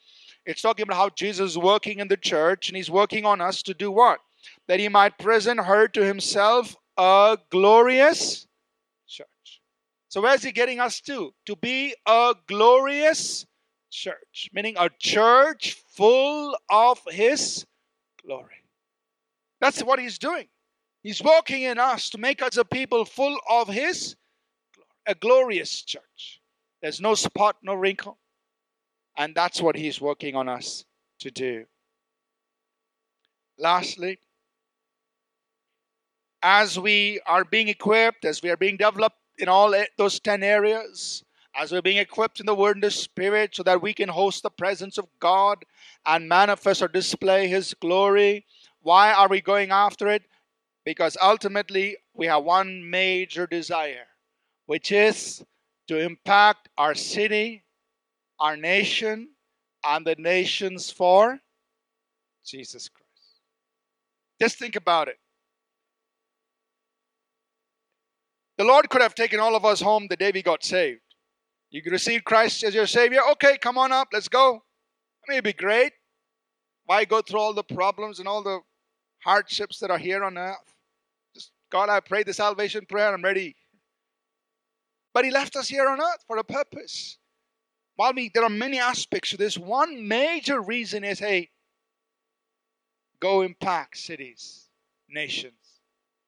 It's 0.46 0.62
talking 0.62 0.84
about 0.84 0.96
how 0.96 1.10
Jesus 1.10 1.52
is 1.52 1.58
working 1.58 2.00
in 2.00 2.08
the 2.08 2.18
church, 2.18 2.70
and 2.70 2.78
he's 2.78 2.90
working 2.90 3.26
on 3.26 3.42
us 3.42 3.62
to 3.64 3.74
do 3.74 3.92
what? 3.92 4.20
That 4.70 4.80
he 4.80 4.88
might 4.88 5.18
present 5.18 5.60
her 5.60 5.90
to 5.90 6.06
himself 6.06 6.78
a 6.96 7.38
glorious 7.50 8.48
church. 9.08 9.62
So 10.08 10.22
where's 10.22 10.44
he 10.44 10.54
getting 10.54 10.80
us 10.80 11.02
to? 11.02 11.34
To 11.48 11.56
be 11.58 11.94
a 12.06 12.36
glorious 12.48 13.46
church, 13.92 14.50
meaning 14.54 14.76
a 14.80 14.90
church 14.98 15.76
full 15.90 16.58
of 16.70 17.02
his 17.10 17.66
glory. 18.26 18.64
That's 19.60 19.84
what 19.84 20.00
he's 20.00 20.18
doing. 20.18 20.48
He's 21.04 21.22
working 21.22 21.64
in 21.64 21.78
us 21.78 22.10
to 22.12 22.18
make 22.18 22.42
us 22.42 22.56
a 22.56 22.64
people 22.64 23.04
full 23.04 23.38
of 23.50 23.68
his 23.68 24.16
glory. 24.74 24.86
a 25.10 25.16
glorious 25.16 25.82
church. 25.82 26.40
There's 26.82 27.02
no 27.02 27.16
spot, 27.16 27.58
no 27.64 27.74
wrinkle. 27.74 28.18
And 29.18 29.36
that's 29.36 29.62
what 29.62 29.76
He's 29.76 30.00
working 30.00 30.36
on 30.36 30.48
us 30.48 30.86
to 31.20 31.32
do. 31.32 31.66
Lastly, 33.58 34.20
as 36.42 36.80
we 36.80 37.20
are 37.26 37.44
being 37.44 37.68
equipped, 37.68 38.26
as 38.26 38.42
we 38.42 38.50
are 38.50 38.58
being 38.58 38.78
developed 38.78 39.18
in 39.38 39.48
all 39.48 39.74
those 39.98 40.20
10 40.20 40.44
areas, 40.44 41.24
as 41.56 41.72
we're 41.72 41.82
being 41.82 41.98
equipped 41.98 42.40
in 42.40 42.46
the 42.46 42.56
Word 42.56 42.78
and 42.78 42.84
the 42.84 42.92
Spirit 42.92 43.56
so 43.56 43.64
that 43.64 43.82
we 43.82 43.94
can 43.94 44.10
host 44.10 44.44
the 44.44 44.50
presence 44.50 44.98
of 44.98 45.08
God 45.20 45.66
and 46.06 46.30
manifest 46.30 46.82
or 46.82 46.88
display 46.88 47.48
His 47.48 47.74
glory. 47.74 48.46
Why 48.82 49.12
are 49.14 49.28
we 49.28 49.42
going 49.42 49.72
after 49.72 50.08
it? 50.08 50.24
Because 50.86 51.18
ultimately, 51.22 51.98
we 52.14 52.28
have 52.28 52.44
one 52.44 52.90
major 52.90 53.48
desire 53.48 54.08
which 54.70 54.92
is 54.92 55.44
to 55.88 55.98
impact 55.98 56.70
our 56.78 56.94
city, 56.94 57.64
our 58.40 58.56
nation, 58.56 59.30
and 59.84 60.06
the 60.06 60.14
nations 60.20 60.92
for 60.92 61.40
Jesus 62.46 62.88
Christ. 62.88 63.40
Just 64.40 64.60
think 64.60 64.76
about 64.76 65.08
it. 65.08 65.18
The 68.60 68.66
Lord 68.66 68.90
could 68.90 69.02
have 69.02 69.16
taken 69.16 69.40
all 69.40 69.56
of 69.56 69.64
us 69.64 69.80
home 69.80 70.08
the 70.10 70.18
day 70.18 70.32
we 70.34 70.42
got 70.42 70.66
saved. 70.66 71.00
You 71.72 71.82
receive 71.90 72.26
Christ 72.26 72.62
as 72.66 72.76
your 72.76 72.88
Savior? 72.88 73.22
Okay, 73.32 73.58
come 73.58 73.78
on 73.78 73.94
up, 73.94 74.10
let's 74.12 74.28
go. 74.28 74.56
I 74.56 75.32
mean, 75.32 75.36
it'd 75.38 75.46
be 75.46 75.54
great. 75.54 75.94
Why 76.84 77.06
go 77.06 77.22
through 77.22 77.40
all 77.40 77.54
the 77.54 77.64
problems 77.64 78.20
and 78.20 78.28
all 78.28 78.44
the 78.44 78.60
hardships 79.24 79.80
that 79.80 79.90
are 79.90 79.98
here 79.98 80.26
on 80.26 80.38
earth? 80.38 80.76
Just, 81.34 81.52
God, 81.72 81.88
I 81.88 82.02
pray 82.02 82.24
the 82.24 82.34
salvation 82.34 82.86
prayer, 82.86 83.14
I'm 83.14 83.24
ready. 83.24 83.56
But 85.14 85.24
he 85.24 85.32
left 85.32 85.56
us 85.56 85.70
here 85.70 85.88
on 85.88 86.02
earth 86.02 86.26
for 86.28 86.36
a 86.36 86.44
purpose. 86.44 87.18
While 87.96 88.12
we, 88.14 88.30
there 88.34 88.44
are 88.44 88.50
many 88.50 88.78
aspects 88.78 89.30
to 89.30 89.38
this, 89.38 89.58
one 89.58 90.06
major 90.06 90.60
reason 90.60 91.06
is 91.06 91.20
hey, 91.20 91.52
go 93.22 93.42
impact 93.42 94.00
cities, 94.00 94.68
nations 95.08 95.80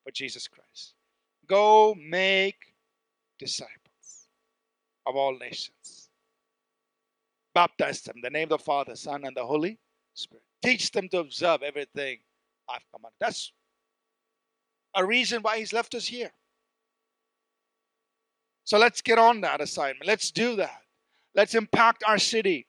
for 0.06 0.12
Jesus 0.12 0.48
Christ. 0.48 0.94
Go 1.52 1.94
make 1.96 2.74
disciples 3.38 4.30
of 5.06 5.18
all 5.18 5.38
nations. 5.38 6.08
Baptize 7.54 8.00
them 8.04 8.16
in 8.16 8.22
the 8.22 8.30
name 8.30 8.44
of 8.44 8.50
the 8.52 8.58
Father, 8.60 8.96
Son, 8.96 9.26
and 9.26 9.36
the 9.36 9.46
Holy 9.46 9.78
Spirit. 10.14 10.46
Teach 10.64 10.92
them 10.92 11.10
to 11.10 11.20
observe 11.20 11.62
everything 11.62 12.20
I've 12.70 12.90
commanded. 12.96 13.18
That's 13.20 13.52
a 14.96 15.06
reason 15.06 15.42
why 15.42 15.58
He's 15.58 15.74
left 15.74 15.94
us 15.94 16.08
here. 16.08 16.32
So 18.64 18.78
let's 18.78 19.02
get 19.02 19.20
on 19.20 19.42
that 19.42 19.60
assignment. 19.60 20.08
Let's 20.08 20.32
do 20.32 20.56
that. 20.56 20.84
Let's 21.36 21.54
impact 21.54 22.06
our 22.08 22.18
city, 22.18 22.66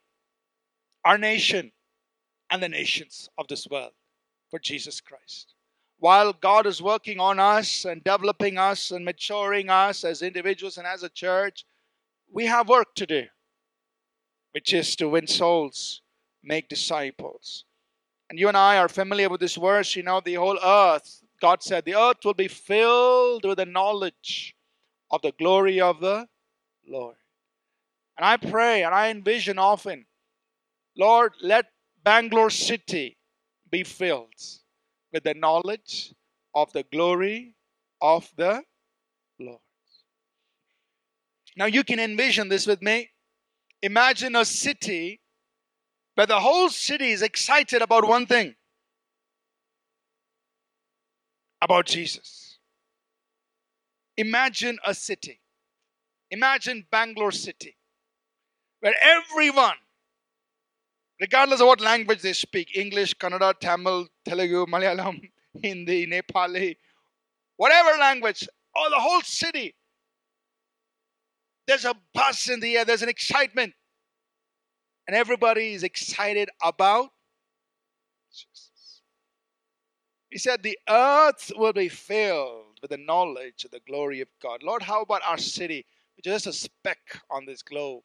our 1.04 1.18
nation, 1.18 1.70
and 2.50 2.60
the 2.60 2.68
nations 2.68 3.30
of 3.38 3.46
this 3.46 3.68
world 3.70 3.92
for 4.50 4.58
Jesus 4.58 5.00
Christ. 5.00 5.51
While 6.02 6.32
God 6.32 6.66
is 6.66 6.82
working 6.82 7.20
on 7.20 7.38
us 7.38 7.84
and 7.84 8.02
developing 8.02 8.58
us 8.58 8.90
and 8.90 9.04
maturing 9.04 9.70
us 9.70 10.02
as 10.02 10.20
individuals 10.20 10.76
and 10.76 10.84
as 10.84 11.04
a 11.04 11.08
church, 11.08 11.64
we 12.28 12.46
have 12.46 12.68
work 12.68 12.96
to 12.96 13.06
do, 13.06 13.26
which 14.50 14.74
is 14.74 14.96
to 14.96 15.08
win 15.08 15.28
souls, 15.28 16.02
make 16.42 16.68
disciples. 16.68 17.66
And 18.28 18.36
you 18.36 18.48
and 18.48 18.56
I 18.56 18.78
are 18.78 18.88
familiar 18.88 19.28
with 19.28 19.38
this 19.38 19.54
verse. 19.54 19.94
You 19.94 20.02
know, 20.02 20.20
the 20.20 20.34
whole 20.34 20.58
earth, 20.60 21.22
God 21.40 21.62
said, 21.62 21.84
the 21.84 21.94
earth 21.94 22.24
will 22.24 22.34
be 22.34 22.48
filled 22.48 23.44
with 23.44 23.58
the 23.58 23.64
knowledge 23.64 24.56
of 25.12 25.22
the 25.22 25.30
glory 25.30 25.80
of 25.80 26.00
the 26.00 26.26
Lord. 26.84 27.14
And 28.18 28.26
I 28.26 28.38
pray 28.38 28.82
and 28.82 28.92
I 28.92 29.10
envision 29.10 29.56
often, 29.56 30.06
Lord, 30.98 31.34
let 31.40 31.66
Bangalore 32.02 32.50
city 32.50 33.18
be 33.70 33.84
filled 33.84 34.34
with 35.12 35.24
the 35.24 35.34
knowledge 35.34 36.14
of 36.54 36.72
the 36.72 36.84
glory 36.84 37.54
of 38.00 38.30
the 38.36 38.62
Lord. 39.38 39.60
Now 41.56 41.66
you 41.66 41.84
can 41.84 42.00
envision 42.00 42.48
this 42.48 42.66
with 42.66 42.82
me. 42.82 43.10
Imagine 43.82 44.36
a 44.36 44.44
city 44.44 45.20
where 46.14 46.26
the 46.26 46.40
whole 46.40 46.68
city 46.68 47.10
is 47.10 47.22
excited 47.22 47.82
about 47.82 48.06
one 48.06 48.26
thing 48.26 48.54
about 51.62 51.86
Jesus. 51.86 52.58
Imagine 54.16 54.78
a 54.84 54.94
city. 54.94 55.40
Imagine 56.30 56.86
Bangalore 56.90 57.32
City, 57.32 57.76
where 58.80 58.94
everyone, 59.00 59.76
regardless 61.22 61.62
of 61.62 61.68
what 61.68 61.80
language 61.80 62.20
they 62.20 62.34
speak 62.34 62.76
English, 62.76 63.14
Kannada, 63.14 63.58
Tamil, 63.58 64.08
Telugu, 64.26 64.66
Malayalam, 64.66 65.18
Hindi, 65.62 66.06
Nepali, 66.06 66.76
whatever 67.56 67.98
language, 67.98 68.46
or 68.76 68.90
the 68.90 69.00
whole 69.00 69.22
city 69.22 69.74
there's 71.66 71.84
a 71.84 71.94
buzz 72.12 72.48
in 72.48 72.60
the 72.60 72.76
air, 72.76 72.84
there's 72.84 73.02
an 73.02 73.08
excitement. 73.08 73.72
And 75.06 75.16
everybody 75.16 75.74
is 75.74 75.82
excited 75.82 76.48
about 76.62 77.10
Jesus. 78.30 79.02
He 80.30 80.38
said, 80.38 80.62
The 80.62 80.78
earth 80.88 81.52
will 81.56 81.72
be 81.72 81.88
filled 81.88 82.78
with 82.80 82.90
the 82.90 82.96
knowledge 82.96 83.64
of 83.64 83.70
the 83.70 83.80
glory 83.86 84.20
of 84.20 84.28
God. 84.42 84.62
Lord, 84.62 84.82
how 84.82 85.02
about 85.02 85.22
our 85.26 85.38
city, 85.38 85.84
which 86.16 86.26
is 86.26 86.32
just 86.32 86.46
a 86.46 86.52
speck 86.52 87.20
on 87.30 87.46
this 87.46 87.62
globe? 87.62 88.02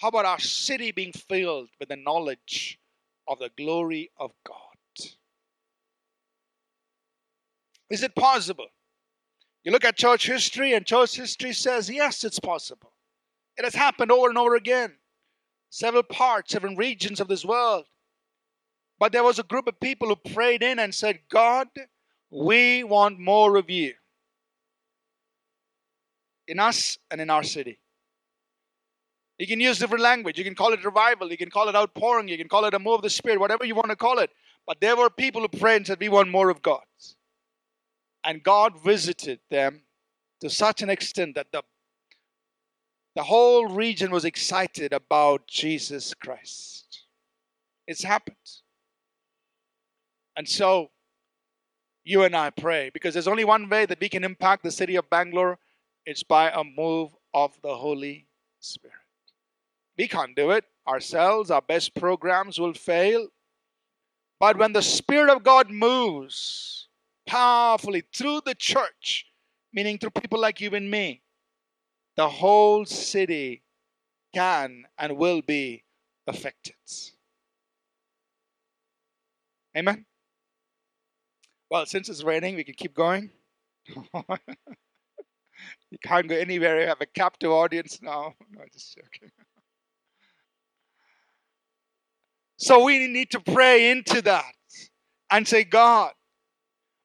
How 0.00 0.08
about 0.08 0.26
our 0.26 0.38
city 0.38 0.92
being 0.92 1.12
filled 1.12 1.70
with 1.80 1.88
the 1.88 1.96
knowledge 1.96 2.78
of 3.26 3.38
the 3.38 3.50
glory 3.56 4.10
of 4.16 4.32
God? 4.46 4.54
Is 7.90 8.02
it 8.02 8.14
possible? 8.14 8.66
You 9.64 9.72
look 9.72 9.84
at 9.84 9.96
church 9.96 10.26
history, 10.26 10.74
and 10.74 10.86
church 10.86 11.16
history 11.16 11.52
says, 11.52 11.90
yes, 11.90 12.22
it's 12.22 12.38
possible. 12.38 12.92
It 13.56 13.64
has 13.64 13.74
happened 13.74 14.12
over 14.12 14.28
and 14.28 14.38
over 14.38 14.54
again. 14.54 14.92
Several 15.70 16.04
parts, 16.04 16.52
several 16.52 16.76
regions 16.76 17.20
of 17.20 17.28
this 17.28 17.44
world. 17.44 17.86
But 18.98 19.12
there 19.12 19.24
was 19.24 19.38
a 19.38 19.44
group 19.44 19.66
of 19.66 19.80
people 19.80 20.08
who 20.08 20.32
prayed 20.32 20.62
in 20.62 20.78
and 20.78 20.94
said, 20.94 21.20
God, 21.28 21.68
we 22.30 22.84
want 22.84 23.18
more 23.18 23.56
of 23.56 23.68
you 23.68 23.94
in 26.46 26.58
us 26.58 26.98
and 27.10 27.20
in 27.20 27.30
our 27.30 27.42
city. 27.42 27.78
You 29.38 29.46
can 29.46 29.60
use 29.60 29.78
different 29.78 30.02
language. 30.02 30.36
You 30.36 30.44
can 30.44 30.54
call 30.54 30.72
it 30.72 30.84
revival. 30.84 31.30
You 31.30 31.36
can 31.36 31.50
call 31.50 31.68
it 31.68 31.76
outpouring. 31.76 32.28
You 32.28 32.36
can 32.36 32.48
call 32.48 32.64
it 32.64 32.74
a 32.74 32.78
move 32.78 32.94
of 32.94 33.02
the 33.02 33.10
Spirit, 33.10 33.38
whatever 33.38 33.64
you 33.64 33.74
want 33.74 33.90
to 33.90 33.96
call 33.96 34.18
it. 34.18 34.30
But 34.66 34.80
there 34.80 34.96
were 34.96 35.10
people 35.10 35.40
who 35.40 35.48
prayed 35.48 35.76
and 35.76 35.86
said, 35.86 36.00
We 36.00 36.08
want 36.08 36.28
more 36.28 36.50
of 36.50 36.60
God. 36.60 36.82
And 38.24 38.42
God 38.42 38.82
visited 38.82 39.38
them 39.48 39.82
to 40.40 40.50
such 40.50 40.82
an 40.82 40.90
extent 40.90 41.36
that 41.36 41.52
the, 41.52 41.62
the 43.14 43.22
whole 43.22 43.66
region 43.66 44.10
was 44.10 44.24
excited 44.24 44.92
about 44.92 45.46
Jesus 45.46 46.14
Christ. 46.14 47.04
It's 47.86 48.02
happened. 48.02 48.36
And 50.36 50.48
so, 50.48 50.90
you 52.04 52.24
and 52.24 52.34
I 52.34 52.50
pray 52.50 52.90
because 52.92 53.14
there's 53.14 53.28
only 53.28 53.44
one 53.44 53.68
way 53.68 53.86
that 53.86 54.00
we 54.00 54.08
can 54.08 54.24
impact 54.24 54.62
the 54.62 54.70
city 54.70 54.96
of 54.96 55.08
Bangalore 55.10 55.58
it's 56.06 56.22
by 56.22 56.50
a 56.50 56.64
move 56.64 57.10
of 57.34 57.60
the 57.60 57.76
Holy 57.76 58.26
Spirit. 58.60 58.97
We 59.98 60.08
can't 60.08 60.36
do 60.36 60.52
it 60.52 60.64
ourselves, 60.86 61.50
our 61.50 61.60
best 61.60 61.94
programs 61.94 62.58
will 62.58 62.72
fail. 62.72 63.28
But 64.40 64.56
when 64.56 64.72
the 64.72 64.82
Spirit 64.82 65.30
of 65.30 65.42
God 65.42 65.70
moves, 65.70 66.88
powerfully 67.26 68.04
through 68.14 68.42
the 68.46 68.54
church, 68.54 69.26
meaning 69.72 69.98
through 69.98 70.10
people 70.10 70.40
like 70.40 70.60
you 70.60 70.70
and 70.70 70.90
me, 70.90 71.22
the 72.16 72.28
whole 72.28 72.84
city 72.86 73.62
can 74.34 74.84
and 74.98 75.16
will 75.16 75.42
be 75.42 75.84
affected. 76.26 76.74
Amen? 79.76 80.04
Well, 81.70 81.86
since 81.86 82.08
it's 82.08 82.22
raining, 82.22 82.56
we 82.56 82.64
can 82.64 82.74
keep 82.74 82.94
going. 82.94 83.30
you 85.90 85.98
can't 86.02 86.28
go 86.28 86.34
anywhere. 86.34 86.80
You 86.80 86.86
have 86.86 87.00
a 87.00 87.06
captive 87.06 87.50
audience 87.50 88.00
now. 88.00 88.34
No, 88.50 88.62
just 88.72 88.96
joking. 88.96 89.30
So 92.58 92.84
we 92.84 93.06
need 93.06 93.30
to 93.30 93.40
pray 93.40 93.90
into 93.90 94.20
that 94.22 94.52
and 95.30 95.46
say, 95.46 95.62
God, 95.62 96.10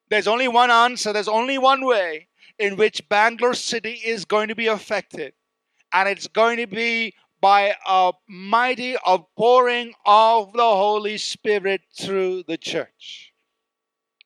there's 0.09 0.27
only 0.27 0.47
one 0.47 0.71
answer, 0.71 1.13
there's 1.13 1.27
only 1.27 1.59
one 1.59 1.85
way 1.85 2.27
in 2.57 2.75
which 2.75 3.07
Bangalore 3.07 3.53
City 3.53 4.01
is 4.03 4.25
going 4.25 4.47
to 4.47 4.55
be 4.55 4.67
affected. 4.67 5.33
And 5.93 6.09
it's 6.09 6.27
going 6.27 6.57
to 6.57 6.65
be 6.65 7.13
by 7.39 7.75
a 7.87 8.13
mighty 8.27 8.95
outpouring 9.07 9.93
of 10.07 10.53
the 10.53 10.63
Holy 10.63 11.19
Spirit 11.19 11.81
through 11.95 12.43
the 12.47 12.57
church. 12.57 13.31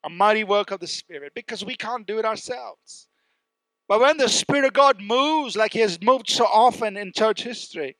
A 0.06 0.10
mighty 0.10 0.46
work 0.46 0.72
of 0.72 0.80
the 0.80 0.88
Spirit 0.88 1.34
because 1.36 1.66
we 1.66 1.76
can't 1.76 2.08
do 2.08 2.20
it 2.20 2.26
ourselves. 2.26 3.08
But 3.90 4.00
when 4.00 4.16
the 4.16 4.30
Spirit 4.30 4.64
of 4.64 4.74
God 4.74 5.02
moves 5.02 5.58
like 5.58 5.74
He 5.74 5.80
has 5.80 6.02
moved 6.02 6.30
so 6.30 6.46
often 6.46 6.96
in 6.96 7.12
church 7.12 7.44
history, 7.44 7.98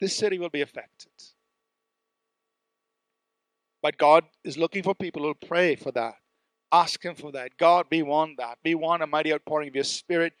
this 0.00 0.16
city 0.16 0.38
will 0.38 0.48
be 0.48 0.62
affected. 0.62 1.10
But 3.86 3.98
God 3.98 4.24
is 4.42 4.58
looking 4.58 4.82
for 4.82 4.96
people 4.96 5.22
who 5.22 5.46
pray 5.46 5.76
for 5.76 5.92
that. 5.92 6.14
Ask 6.72 7.04
Him 7.04 7.14
for 7.14 7.30
that. 7.30 7.56
God, 7.56 7.86
we 7.88 8.02
want 8.02 8.36
that. 8.38 8.58
We 8.64 8.74
want 8.74 9.04
a 9.04 9.06
mighty 9.06 9.32
outpouring 9.32 9.68
of 9.68 9.76
your 9.76 9.84
Spirit. 9.84 10.32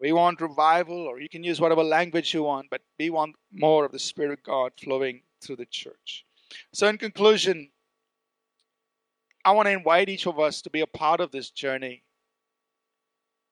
We 0.00 0.12
want 0.12 0.40
revival, 0.40 0.96
or 0.96 1.18
you 1.18 1.28
can 1.28 1.42
use 1.42 1.60
whatever 1.60 1.82
language 1.82 2.32
you 2.32 2.44
want, 2.44 2.68
but 2.70 2.82
we 2.96 3.10
want 3.10 3.34
more 3.50 3.84
of 3.84 3.90
the 3.90 3.98
Spirit 3.98 4.30
of 4.30 4.44
God 4.44 4.70
flowing 4.80 5.22
through 5.42 5.56
the 5.56 5.66
church. 5.66 6.24
So, 6.72 6.86
in 6.86 6.98
conclusion, 6.98 7.68
I 9.44 9.50
want 9.50 9.66
to 9.66 9.72
invite 9.72 10.08
each 10.08 10.28
of 10.28 10.38
us 10.38 10.62
to 10.62 10.70
be 10.70 10.82
a 10.82 10.86
part 10.86 11.18
of 11.18 11.32
this 11.32 11.50
journey. 11.50 12.04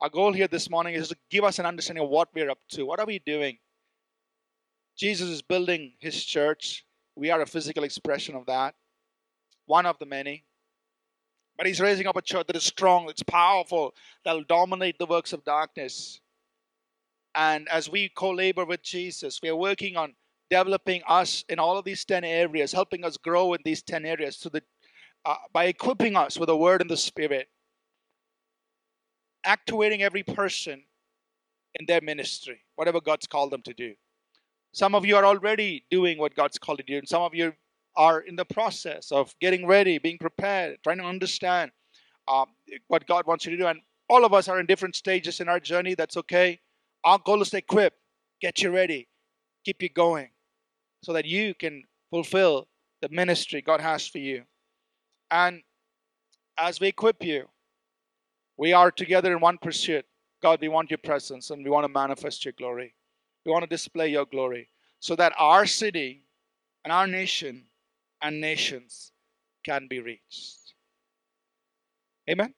Our 0.01 0.09
goal 0.09 0.35
here 0.35 0.47
this 0.47 0.71
morning 0.71 0.95
is 0.95 1.09
to 1.09 1.17
give 1.31 1.43
us 1.43 1.59
an 1.59 1.67
understanding 1.67 2.05
of 2.05 2.11
what 2.11 2.29
we're 2.33 2.49
up 2.49 2.61
to. 2.75 2.87
What 2.87 3.01
are 3.01 3.07
we 3.07 3.19
doing? 3.19 3.59
Jesus 4.97 5.29
is 5.29 5.43
building 5.43 5.95
his 5.99 6.25
church. 6.25 6.85
We 7.17 7.33
are 7.33 7.41
a 7.41 7.47
physical 7.47 7.83
expression 7.83 8.37
of 8.37 8.47
that, 8.47 8.77
one 9.67 9.87
of 9.87 9.99
the 9.99 10.07
many. 10.07 10.45
But 11.57 11.67
he's 11.67 11.81
raising 11.81 12.07
up 12.07 12.17
a 12.17 12.23
church 12.23 12.47
that 12.47 12.57
is 12.57 12.65
strong, 12.65 13.07
that's 13.07 13.23
powerful, 13.23 13.95
that'll 14.25 14.45
dominate 14.45 14.99
the 14.99 15.07
works 15.07 15.33
of 15.33 15.45
darkness. 15.45 16.21
And 17.35 17.69
as 17.69 17.89
we 17.91 18.09
co 18.09 18.31
labor 18.31 18.65
with 18.65 18.83
Jesus, 18.83 19.41
we 19.43 19.49
are 19.49 19.57
working 19.57 19.97
on 19.97 20.15
developing 20.51 21.03
us 21.09 21.45
in 21.49 21.59
all 21.59 21.77
of 21.77 21.85
these 21.85 22.05
10 22.05 22.25
areas, 22.25 22.73
helping 22.73 23.05
us 23.05 23.17
grow 23.17 23.53
in 23.55 23.61
these 23.65 23.83
10 23.83 24.05
areas 24.05 24.37
so 24.37 24.49
that, 24.51 24.65
uh, 25.25 25.35
by 25.53 25.65
equipping 25.65 26.17
us 26.17 26.39
with 26.39 26.47
the 26.49 26.57
word 26.57 26.81
and 26.81 26.91
the 26.91 26.97
spirit, 26.97 27.49
actuating 29.45 30.03
every 30.03 30.23
person 30.23 30.83
in 31.79 31.87
their 31.87 32.01
ministry, 32.01 32.61
whatever 32.77 33.01
God's 33.01 33.27
called 33.27 33.51
them 33.51 33.63
to 33.63 33.75
do. 33.75 33.95
Some 34.73 34.95
of 34.95 35.05
you 35.05 35.17
are 35.17 35.25
already 35.25 35.85
doing 35.91 36.19
what 36.19 36.35
God's 36.35 36.59
called 36.59 36.79
you 36.79 36.85
to 36.85 36.93
do, 36.93 36.99
and 36.99 37.09
some 37.09 37.23
of 37.23 37.35
you 37.35 37.55
are 37.97 38.21
in 38.21 38.37
the 38.37 38.45
process 38.45 39.11
of 39.11 39.35
getting 39.41 39.67
ready, 39.67 39.99
being 39.99 40.19
prepared, 40.19 40.79
trying 40.83 40.99
to 40.99 41.05
understand 41.05 41.71
um, 42.29 42.47
what 42.89 43.07
God 43.07 43.27
wants 43.27 43.45
you 43.45 43.53
to 43.53 43.57
do. 43.57 43.67
And 43.67 43.81
all 44.09 44.25
of 44.25 44.35
us 44.35 44.49
are 44.49 44.61
in 44.61 44.67
different 44.67 44.97
stages 44.97 45.41
in 45.41 45.49
our 45.49 45.61
journey. 45.61 45.95
That's 45.95 46.17
okay. 46.17 46.61
Our 47.05 47.19
goal 47.19 47.43
is 47.43 47.51
to 47.51 47.59
equip, 47.59 47.95
get 48.41 48.63
you 48.63 48.71
ready, 48.71 49.09
keep 49.65 49.83
you 49.83 49.89
going, 49.89 50.31
so 51.03 51.13
that 51.13 51.25
you 51.25 51.55
can 51.55 51.85
fulfill 52.11 52.69
the 53.01 53.09
ministry 53.11 53.63
God 53.63 53.81
has 53.81 54.07
for 54.07 54.19
you. 54.19 54.45
And 55.31 55.63
as 56.59 56.81
we 56.81 56.89
equip 56.89 57.23
you, 57.23 57.49
we 58.57 58.73
are 58.73 58.91
together 58.91 59.33
in 59.33 59.41
one 59.41 59.59
pursuit. 59.59 60.07
God, 60.43 60.61
we 60.61 60.69
want 60.69 60.91
your 60.91 60.99
presence 60.99 61.51
and 61.51 61.65
we 61.65 61.71
want 61.71 61.85
to 61.85 61.93
manifest 61.93 62.45
your 62.45 62.53
glory. 62.53 62.95
We 63.45 63.53
want 63.53 63.63
to 63.63 63.69
display 63.69 64.09
your 64.09 64.27
glory 64.27 64.69
so 65.01 65.15
that 65.17 65.33
our 65.39 65.67
city 65.67 66.23
and 66.85 66.93
our 66.93 67.07
nation 67.07 67.65
and 68.27 68.41
nations 68.41 69.13
can 69.65 69.87
be 69.89 70.01
reached. 70.01 70.75
Amen. 72.29 72.55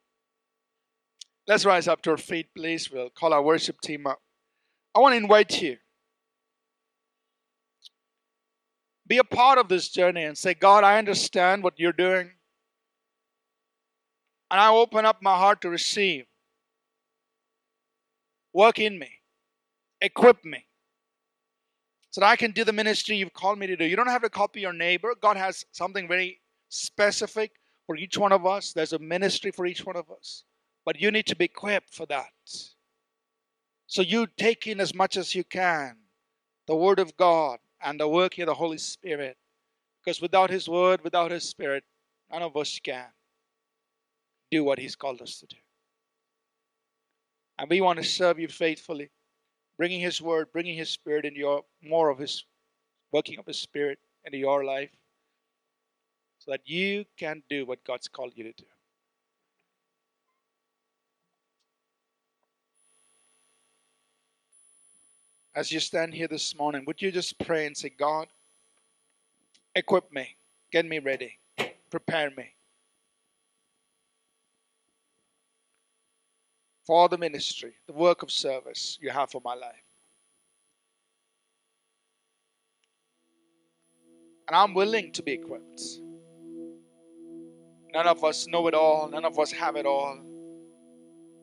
Let's 1.46 1.66
rise 1.66 1.86
up 1.86 2.00
to 2.02 2.10
our 2.12 2.16
feet, 2.16 2.46
please. 2.56 2.90
We'll 2.90 3.10
call 3.10 3.34
our 3.34 3.42
worship 3.42 3.78
team 3.82 4.06
up. 4.06 4.18
I 4.94 5.00
want 5.00 5.12
to 5.12 5.18
invite 5.18 5.60
you. 5.60 5.76
Be 9.06 9.18
a 9.18 9.24
part 9.24 9.58
of 9.58 9.68
this 9.68 9.90
journey 9.90 10.24
and 10.24 10.36
say, 10.36 10.54
God, 10.54 10.84
I 10.84 10.98
understand 10.98 11.62
what 11.62 11.74
you're 11.76 11.92
doing. 11.92 12.30
And 14.50 14.60
I 14.60 14.70
open 14.70 15.04
up 15.04 15.18
my 15.20 15.36
heart 15.36 15.60
to 15.62 15.68
receive. 15.68 16.24
Work 18.54 18.78
in 18.78 18.98
me, 18.98 19.10
equip 20.00 20.42
me. 20.46 20.64
So 22.10 22.20
that 22.20 22.28
I 22.28 22.36
can 22.36 22.52
do 22.52 22.64
the 22.64 22.72
ministry 22.72 23.16
you've 23.16 23.32
called 23.32 23.58
me 23.58 23.66
to 23.66 23.76
do. 23.76 23.84
You 23.84 23.96
don't 23.96 24.08
have 24.08 24.22
to 24.22 24.30
copy 24.30 24.60
your 24.60 24.72
neighbor. 24.72 25.14
God 25.20 25.36
has 25.36 25.64
something 25.72 26.08
very 26.08 26.40
specific 26.68 27.52
for 27.86 27.96
each 27.96 28.16
one 28.16 28.32
of 28.32 28.46
us. 28.46 28.72
There's 28.72 28.92
a 28.92 28.98
ministry 28.98 29.50
for 29.50 29.66
each 29.66 29.84
one 29.84 29.96
of 29.96 30.10
us. 30.10 30.44
But 30.84 31.00
you 31.00 31.10
need 31.10 31.26
to 31.26 31.36
be 31.36 31.46
equipped 31.46 31.94
for 31.94 32.06
that. 32.06 32.30
So 33.86 34.02
you 34.02 34.26
take 34.26 34.66
in 34.66 34.80
as 34.80 34.94
much 34.94 35.16
as 35.16 35.34
you 35.34 35.44
can 35.44 35.96
the 36.66 36.76
Word 36.76 36.98
of 36.98 37.16
God 37.16 37.58
and 37.82 37.98
the 37.98 38.08
working 38.08 38.42
of 38.42 38.46
the 38.46 38.54
Holy 38.54 38.78
Spirit. 38.78 39.36
Because 40.04 40.20
without 40.20 40.50
His 40.50 40.68
Word, 40.68 41.02
without 41.02 41.30
His 41.30 41.44
Spirit, 41.44 41.84
none 42.30 42.42
of 42.42 42.56
us 42.56 42.78
can 42.78 43.06
do 44.50 44.64
what 44.64 44.78
He's 44.78 44.96
called 44.96 45.20
us 45.20 45.40
to 45.40 45.46
do. 45.46 45.56
And 47.58 47.68
we 47.68 47.80
want 47.80 47.98
to 47.98 48.04
serve 48.04 48.38
you 48.38 48.48
faithfully, 48.48 49.10
bringing 49.78 50.00
His 50.00 50.20
Word, 50.20 50.48
bringing 50.52 50.76
His 50.76 50.90
Spirit 50.90 51.24
into 51.24 51.38
your 51.38 51.64
more 51.82 52.10
of 52.10 52.18
His 52.18 52.44
working 53.12 53.38
of 53.38 53.46
His 53.46 53.58
Spirit 53.58 53.98
into 54.24 54.36
your 54.36 54.64
life, 54.64 54.90
so 56.40 56.50
that 56.50 56.60
you 56.66 57.06
can 57.16 57.42
do 57.48 57.64
what 57.64 57.82
God's 57.84 58.08
called 58.08 58.32
you 58.34 58.44
to 58.44 58.52
do. 58.52 58.64
As 65.54 65.72
you 65.72 65.80
stand 65.80 66.12
here 66.12 66.28
this 66.28 66.56
morning, 66.56 66.84
would 66.86 67.00
you 67.00 67.10
just 67.10 67.38
pray 67.38 67.66
and 67.66 67.76
say, 67.76 67.88
God, 67.88 68.28
equip 69.74 70.12
me, 70.12 70.36
get 70.70 70.84
me 70.84 70.98
ready, 70.98 71.38
prepare 71.90 72.30
me 72.36 72.52
for 76.88 77.06
the 77.10 77.18
ministry, 77.18 77.74
the 77.86 77.92
work 77.92 78.22
of 78.22 78.30
service 78.30 78.96
you 79.02 79.10
have 79.10 79.30
for 79.30 79.42
my 79.44 79.54
life. 79.54 79.84
And 84.46 84.56
I'm 84.56 84.72
willing 84.72 85.12
to 85.12 85.22
be 85.22 85.32
equipped. 85.32 85.82
None 87.92 88.06
of 88.06 88.24
us 88.24 88.46
know 88.48 88.66
it 88.68 88.74
all, 88.74 89.06
none 89.10 89.26
of 89.26 89.38
us 89.38 89.52
have 89.52 89.76
it 89.76 89.84
all. 89.84 90.18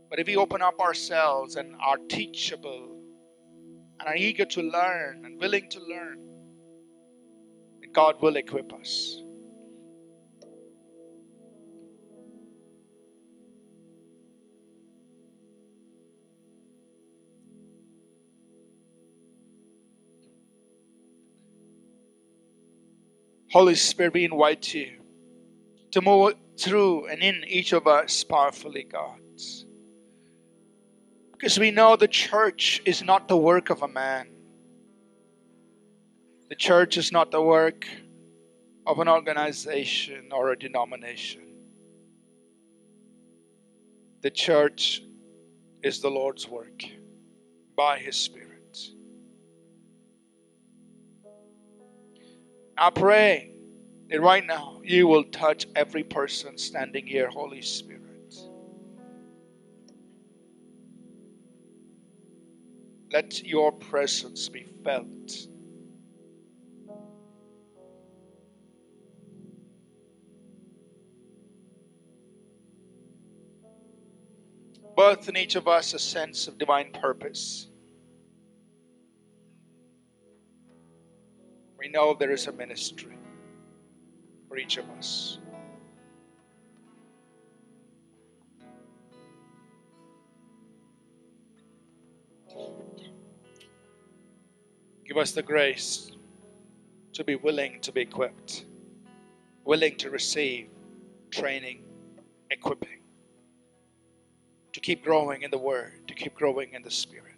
But 0.09 0.17
if 0.17 0.25
we 0.25 0.35
open 0.35 0.63
up 0.63 0.79
ourselves 0.79 1.57
and 1.57 1.75
are 1.79 1.97
teachable 2.09 2.97
and 3.99 4.09
are 4.09 4.15
eager 4.15 4.45
to 4.45 4.63
learn 4.63 5.25
and 5.25 5.39
willing 5.39 5.69
to 5.69 5.79
learn, 5.79 6.27
then 7.81 7.91
God 7.91 8.19
will 8.19 8.35
equip 8.35 8.73
us. 8.73 9.21
Holy 23.55 23.75
Spirit, 23.75 24.13
we 24.13 24.25
invite 24.25 24.73
you 24.73 24.97
to 25.91 26.01
move 26.01 26.33
through 26.59 27.05
and 27.07 27.23
in 27.23 27.41
each 27.47 27.71
of 27.71 27.87
us 27.87 28.21
powerfully, 28.25 28.83
God. 28.83 29.17
Because 31.31 31.57
we 31.57 31.71
know 31.71 31.95
the 31.95 32.09
church 32.09 32.81
is 32.83 33.01
not 33.01 33.29
the 33.29 33.37
work 33.37 33.69
of 33.69 33.81
a 33.81 33.87
man, 33.87 34.27
the 36.49 36.55
church 36.55 36.97
is 36.97 37.13
not 37.13 37.31
the 37.31 37.41
work 37.41 37.87
of 38.85 38.99
an 38.99 39.07
organization 39.07 40.31
or 40.33 40.51
a 40.51 40.59
denomination. 40.59 41.47
The 44.21 44.31
church 44.31 45.01
is 45.81 46.01
the 46.01 46.11
Lord's 46.11 46.45
work 46.45 46.83
by 47.77 47.99
His 47.99 48.17
Spirit. 48.17 48.44
I 52.77 52.89
pray 52.89 53.51
that 54.09 54.21
right 54.21 54.45
now 54.45 54.81
you 54.83 55.07
will 55.07 55.23
touch 55.23 55.65
every 55.75 56.03
person 56.03 56.57
standing 56.57 57.07
here, 57.07 57.29
Holy 57.29 57.61
Spirit. 57.61 58.01
Let 63.11 63.45
your 63.45 63.71
presence 63.71 64.49
be 64.49 64.65
felt. 64.83 65.47
Birth 74.97 75.29
in 75.29 75.37
each 75.37 75.55
of 75.55 75.67
us 75.67 75.93
a 75.93 75.99
sense 75.99 76.47
of 76.47 76.57
divine 76.57 76.91
purpose. 76.91 77.67
We 81.85 81.91
know 81.91 82.15
there 82.15 82.31
is 82.31 82.47
a 82.47 82.51
ministry 82.51 83.15
for 84.49 84.57
each 84.57 84.77
of 84.77 84.89
us. 84.97 85.37
Give 95.05 95.15
us 95.17 95.33
the 95.33 95.43
grace 95.43 96.11
to 97.13 97.23
be 97.23 97.35
willing 97.35 97.79
to 97.81 97.91
be 97.91 98.01
equipped, 98.01 98.65
willing 99.63 99.95
to 99.97 100.09
receive 100.09 100.69
training, 101.29 101.83
equipping, 102.49 103.03
to 104.73 104.79
keep 104.79 105.03
growing 105.03 105.43
in 105.43 105.51
the 105.51 105.59
Word, 105.59 106.07
to 106.07 106.15
keep 106.15 106.33
growing 106.33 106.73
in 106.73 106.81
the 106.81 106.89
Spirit. 106.89 107.34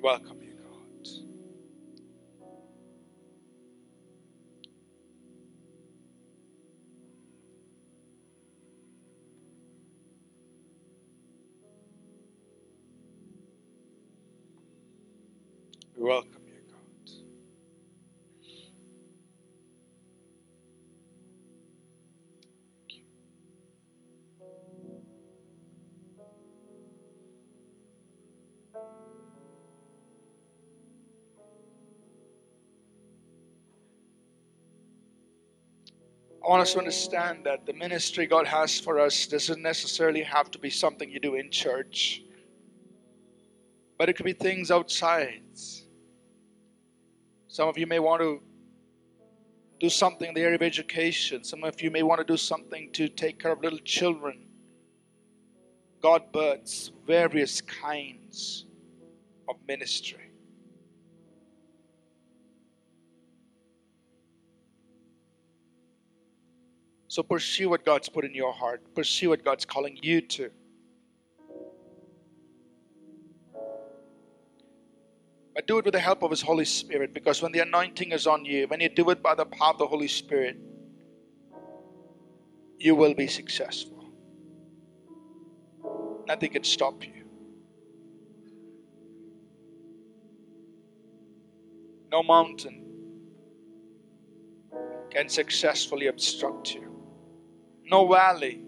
We 0.00 0.04
welcome 0.08 0.38
you, 0.42 0.54
God. 0.54 1.08
We 15.96 16.04
welcome 16.04 16.42
want 36.50 36.62
us 36.62 36.72
to 36.72 36.80
understand 36.80 37.44
that 37.44 37.64
the 37.64 37.72
ministry 37.72 38.26
God 38.26 38.44
has 38.44 38.80
for 38.80 38.98
us 38.98 39.24
doesn't 39.28 39.62
necessarily 39.62 40.20
have 40.24 40.50
to 40.50 40.58
be 40.58 40.68
something 40.68 41.08
you 41.08 41.20
do 41.20 41.36
in 41.36 41.48
church, 41.48 42.22
but 43.96 44.08
it 44.08 44.14
could 44.16 44.26
be 44.26 44.32
things 44.32 44.72
outside. 44.72 45.44
Some 47.46 47.68
of 47.68 47.78
you 47.78 47.86
may 47.86 48.00
want 48.00 48.20
to 48.22 48.42
do 49.78 49.88
something 49.88 50.30
in 50.30 50.34
the 50.34 50.40
area 50.40 50.56
of 50.56 50.62
education. 50.62 51.44
Some 51.44 51.62
of 51.62 51.80
you 51.80 51.88
may 51.88 52.02
want 52.02 52.18
to 52.18 52.24
do 52.24 52.36
something 52.36 52.90
to 52.94 53.06
take 53.06 53.38
care 53.38 53.52
of 53.52 53.62
little 53.62 53.78
children. 53.78 54.48
God 56.02 56.32
births 56.32 56.90
various 57.06 57.60
kinds 57.60 58.66
of 59.48 59.54
ministry. 59.68 60.29
So 67.10 67.24
pursue 67.24 67.68
what 67.68 67.84
God's 67.84 68.08
put 68.08 68.24
in 68.24 68.36
your 68.36 68.52
heart, 68.52 68.94
pursue 68.94 69.30
what 69.30 69.44
God's 69.44 69.64
calling 69.64 69.98
you 70.00 70.20
to. 70.20 70.48
But 75.52 75.66
do 75.66 75.78
it 75.78 75.84
with 75.84 75.94
the 75.94 75.98
help 75.98 76.22
of 76.22 76.30
His 76.30 76.40
Holy 76.40 76.64
Spirit 76.64 77.12
because 77.12 77.42
when 77.42 77.50
the 77.50 77.58
anointing 77.58 78.12
is 78.12 78.28
on 78.28 78.44
you, 78.44 78.68
when 78.68 78.78
you 78.78 78.88
do 78.88 79.10
it 79.10 79.24
by 79.24 79.34
the 79.34 79.44
power 79.44 79.72
of 79.72 79.78
the 79.78 79.88
Holy 79.88 80.06
Spirit, 80.06 80.56
you 82.78 82.94
will 82.94 83.14
be 83.14 83.26
successful. 83.26 84.04
Nothing 86.28 86.52
can 86.52 86.62
stop 86.62 87.04
you. 87.04 87.24
No 92.12 92.22
mountain 92.22 92.84
can 95.10 95.28
successfully 95.28 96.06
obstruct 96.06 96.72
you. 96.76 96.89
No 97.90 98.06
valley 98.06 98.62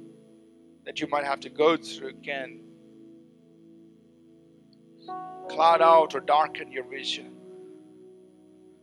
that 0.85 1.01
you 1.01 1.07
might 1.07 1.25
have 1.25 1.39
to 1.41 1.49
go 1.49 1.77
through 1.77 2.15
can 2.25 2.59
cloud 5.49 5.81
out 5.81 6.17
or 6.17 6.21
darken 6.21 6.73
your 6.73 6.83
vision. 6.83 7.37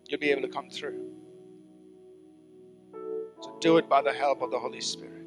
You'll 0.07 0.21
be 0.21 0.31
able 0.31 0.43
to 0.43 0.47
come 0.47 0.69
through. 0.69 1.09
So 3.41 3.57
do 3.59 3.77
it 3.77 3.89
by 3.89 4.01
the 4.01 4.13
help 4.13 4.41
of 4.41 4.49
the 4.49 4.59
Holy 4.59 4.79
Spirit. 4.79 5.18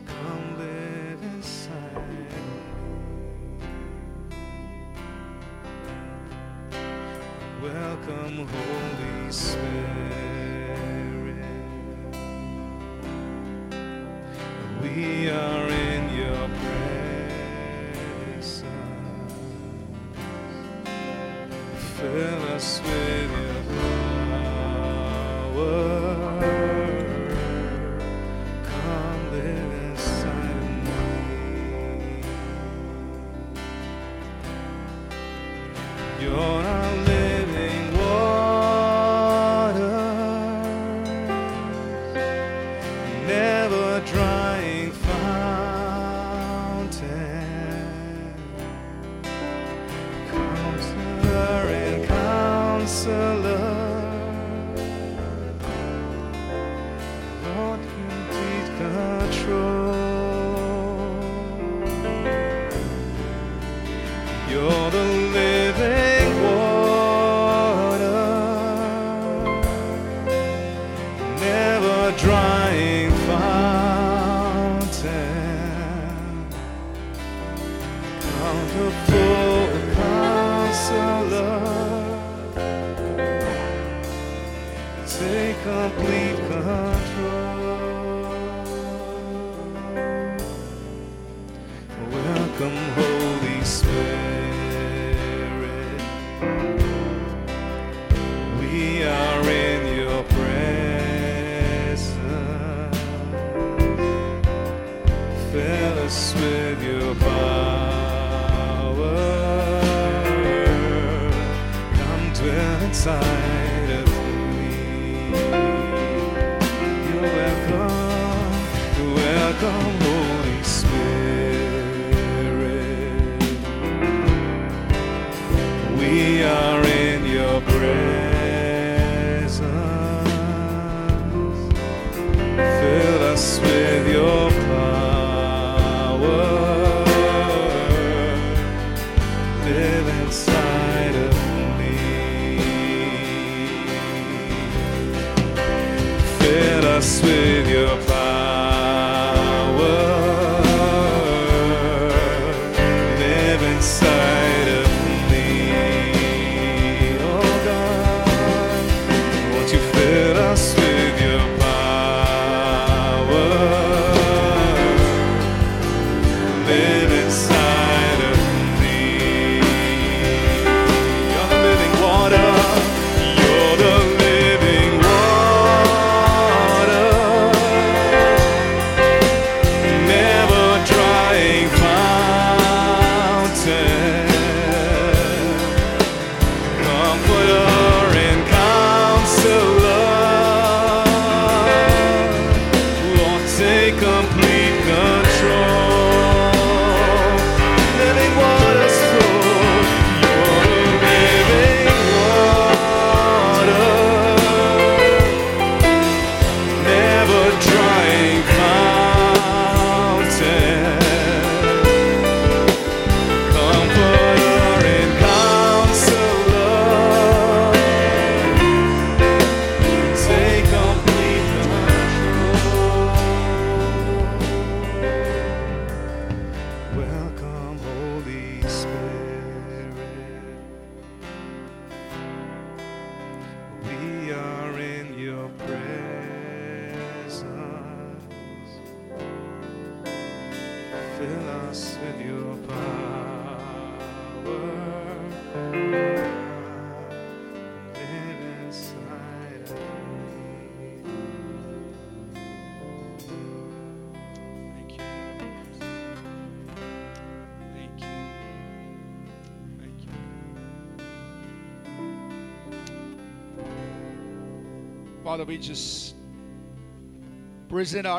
Come 0.04 0.58
live 0.58 1.22
inside. 1.22 2.34
Welcome, 7.62 8.46
Holy 8.46 9.32
Spirit. 9.32 9.70
We 14.82 15.30
are 15.30 15.66
in 15.66 16.02
your 16.14 16.46
presence. 18.36 18.64
Fill 21.96 22.42
us 22.54 22.80
with 22.84 23.09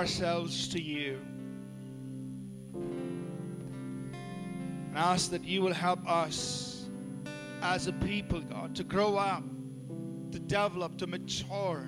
ourselves 0.01 0.67
to 0.67 0.81
you. 0.81 1.21
And 4.87 4.97
ask 4.97 5.29
that 5.29 5.43
you 5.43 5.61
will 5.61 5.75
help 5.75 5.99
us 6.09 6.89
as 7.61 7.85
a 7.85 7.93
people, 7.93 8.41
God, 8.41 8.75
to 8.77 8.83
grow 8.83 9.17
up, 9.17 9.43
to 10.31 10.39
develop, 10.39 10.97
to 10.97 11.05
mature, 11.05 11.87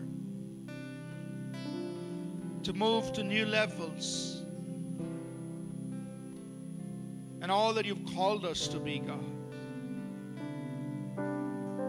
to 2.62 2.74
move 2.74 3.12
to 3.14 3.24
new 3.24 3.48
levels. 3.48 4.46
And 7.42 7.50
all 7.50 7.74
that 7.74 7.84
you've 7.84 8.06
called 8.14 8.46
us 8.46 8.68
to 8.68 8.80
be, 8.80 9.00
God. 9.00 9.26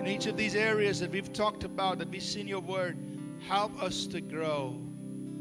In 0.00 0.06
each 0.06 0.24
of 0.24 0.38
these 0.38 0.54
areas 0.54 1.00
that 1.00 1.10
we've 1.10 1.34
talked 1.34 1.64
about, 1.64 1.98
that 1.98 2.08
we 2.08 2.18
see 2.18 2.40
in 2.40 2.48
your 2.48 2.62
word, 2.62 2.96
help 3.46 3.82
us 3.82 4.06
to 4.06 4.22
grow 4.22 4.83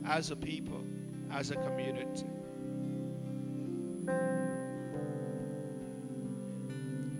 as 0.05 0.31
a 0.31 0.35
people, 0.35 0.83
as 1.31 1.51
a 1.51 1.55
community. 1.55 2.25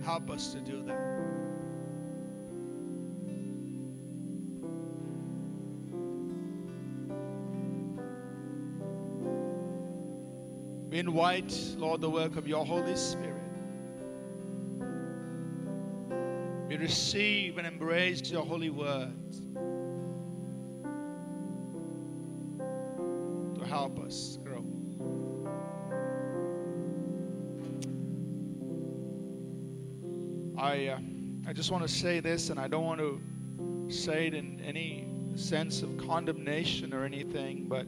Help 0.04 0.30
us 0.30 0.54
to 0.54 0.60
do 0.60 0.84
that. 0.84 1.00
We 10.90 11.00
invite, 11.00 11.52
Lord, 11.78 12.02
the 12.02 12.10
work 12.10 12.36
of 12.36 12.48
your 12.48 12.66
Holy 12.66 12.96
Spirit. 12.96 13.42
We 16.68 16.78
receive 16.78 17.58
and 17.58 17.66
embrace 17.66 18.30
your 18.30 18.46
holy 18.46 18.70
word 18.70 19.14
us 24.14 24.38
grow. 24.44 24.64
I, 30.56 30.88
uh, 30.90 31.00
I 31.48 31.54
just 31.54 31.72
want 31.72 31.82
to 31.84 31.92
say 31.92 32.20
this, 32.20 32.52
and 32.52 32.60
I 32.60 32.68
don't 32.68 32.86
want 32.86 33.00
to 33.00 33.20
say 33.90 34.28
it 34.28 34.36
in 34.36 34.62
any 34.62 35.08
sense 35.36 35.82
of 35.82 35.98
condemnation 35.98 36.94
or 36.94 37.06
anything, 37.06 37.66
but 37.68 37.88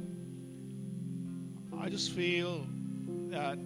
I 1.79 1.89
just 1.89 2.11
feel 2.11 2.65
that 3.29 3.59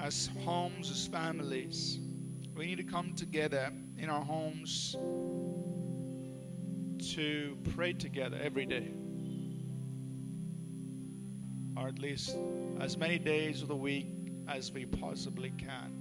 as 0.00 0.30
homes, 0.42 0.90
as 0.90 1.06
families, 1.06 1.98
we 2.56 2.64
need 2.64 2.78
to 2.78 2.84
come 2.84 3.12
together 3.12 3.70
in 3.98 4.08
our 4.08 4.22
homes 4.22 4.96
to 7.14 7.58
pray 7.74 7.92
together 7.92 8.38
every 8.42 8.64
day. 8.64 8.88
Or 11.86 11.90
at 11.90 12.00
least 12.00 12.36
as 12.80 12.96
many 12.96 13.16
days 13.16 13.62
of 13.62 13.68
the 13.68 13.76
week 13.76 14.08
as 14.48 14.72
we 14.72 14.86
possibly 14.86 15.52
can. 15.56 15.92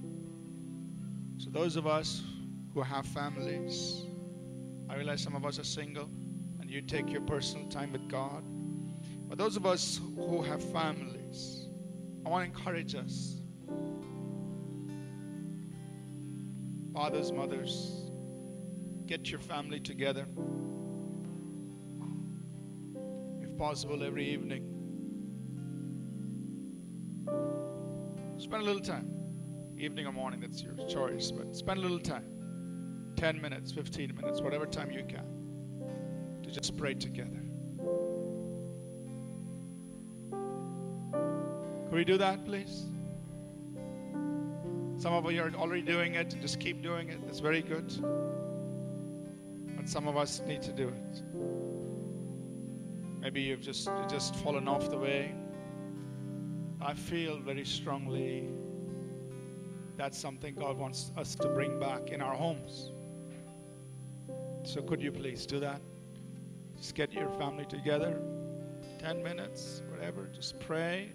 So, 1.38 1.52
those 1.52 1.76
of 1.76 1.86
us 1.86 2.24
who 2.74 2.82
have 2.82 3.06
families, 3.06 4.02
I 4.90 4.96
realize 4.96 5.22
some 5.22 5.36
of 5.36 5.46
us 5.46 5.60
are 5.60 5.64
single 5.64 6.10
and 6.60 6.72
you 6.72 6.82
take 6.82 7.12
your 7.12 7.22
personal 7.22 7.68
time 7.68 7.92
with 7.92 8.10
God. 8.10 8.44
But 9.30 9.38
those 9.38 9.58
of 9.58 9.68
us 9.68 10.02
who 10.16 10.42
have 10.42 10.64
families, 10.72 11.68
I 12.26 12.30
want 12.30 12.52
to 12.52 12.58
encourage 12.58 12.96
us. 12.96 13.44
Fathers, 16.96 17.32
mothers, 17.32 18.10
get 19.06 19.30
your 19.30 19.40
family 19.40 19.80
together. 19.80 20.26
If 23.44 23.56
possible, 23.56 24.02
every 24.02 24.28
evening. 24.28 24.75
Spend 28.46 28.62
a 28.62 28.66
little 28.66 28.80
time. 28.80 29.12
Evening 29.76 30.06
or 30.06 30.12
morning, 30.12 30.40
that's 30.40 30.62
your 30.62 30.76
choice, 30.88 31.32
but 31.32 31.56
spend 31.56 31.80
a 31.80 31.82
little 31.82 31.98
time. 31.98 32.28
10 33.16 33.42
minutes, 33.42 33.72
15 33.72 34.14
minutes, 34.16 34.40
whatever 34.40 34.68
time 34.68 34.92
you 34.92 35.04
can, 35.04 35.26
to 36.44 36.52
just 36.52 36.78
pray 36.78 36.94
together. 36.94 37.42
Could 41.90 41.96
we 41.96 42.06
do 42.06 42.20
that, 42.20 42.46
please? 42.46 42.86
Some 45.02 45.14
of 45.14 45.32
you 45.32 45.42
are 45.42 45.52
already 45.56 45.82
doing 45.82 46.14
it, 46.14 46.36
just 46.40 46.60
keep 46.60 46.84
doing 46.84 47.10
it. 47.10 47.26
That's 47.26 47.40
very 47.40 47.64
good. 47.64 47.92
But 49.76 49.90
some 49.90 50.08
of 50.08 50.18
us 50.18 50.44
need 50.46 50.62
to 50.62 50.72
do 50.72 50.90
it. 50.90 51.24
Maybe 53.22 53.42
you've 53.42 53.62
just 53.62 53.88
you've 53.88 54.08
just 54.08 54.36
fallen 54.36 54.68
off 54.68 54.92
the 54.92 55.00
way. 55.00 55.34
I 56.86 56.94
feel 56.94 57.40
very 57.40 57.66
strongly 57.66 58.48
that's 59.98 60.20
something 60.20 60.54
God 60.54 60.78
wants 60.78 61.12
us 61.18 61.34
to 61.34 61.48
bring 61.48 61.80
back 61.80 62.10
in 62.10 62.22
our 62.22 62.36
homes. 62.36 62.92
So 64.62 64.84
could 64.84 65.02
you 65.02 65.12
please 65.12 65.48
do 65.48 65.60
that? 65.62 65.82
Just 66.78 66.94
get 66.94 67.12
your 67.12 67.30
family 67.40 67.66
together, 67.66 68.22
10 69.00 69.24
minutes, 69.24 69.82
whatever, 69.90 70.30
just 70.32 70.60
pray. 70.60 71.12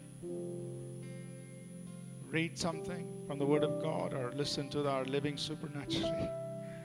Read 2.29 2.59
something 2.59 3.07
from 3.29 3.39
the 3.39 3.47
Word 3.47 3.63
of 3.63 3.81
God 3.81 4.13
or 4.13 4.33
listen 4.33 4.69
to 4.71 4.89
our 4.89 5.05
living 5.05 5.37
supernaturally. 5.37 6.29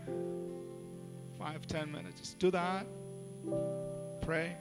Five, 1.40 1.66
ten 1.66 1.92
minutes. 1.92 2.20
Just 2.20 2.38
do 2.38 2.52
that. 2.52 2.86
Pray. 4.22 4.56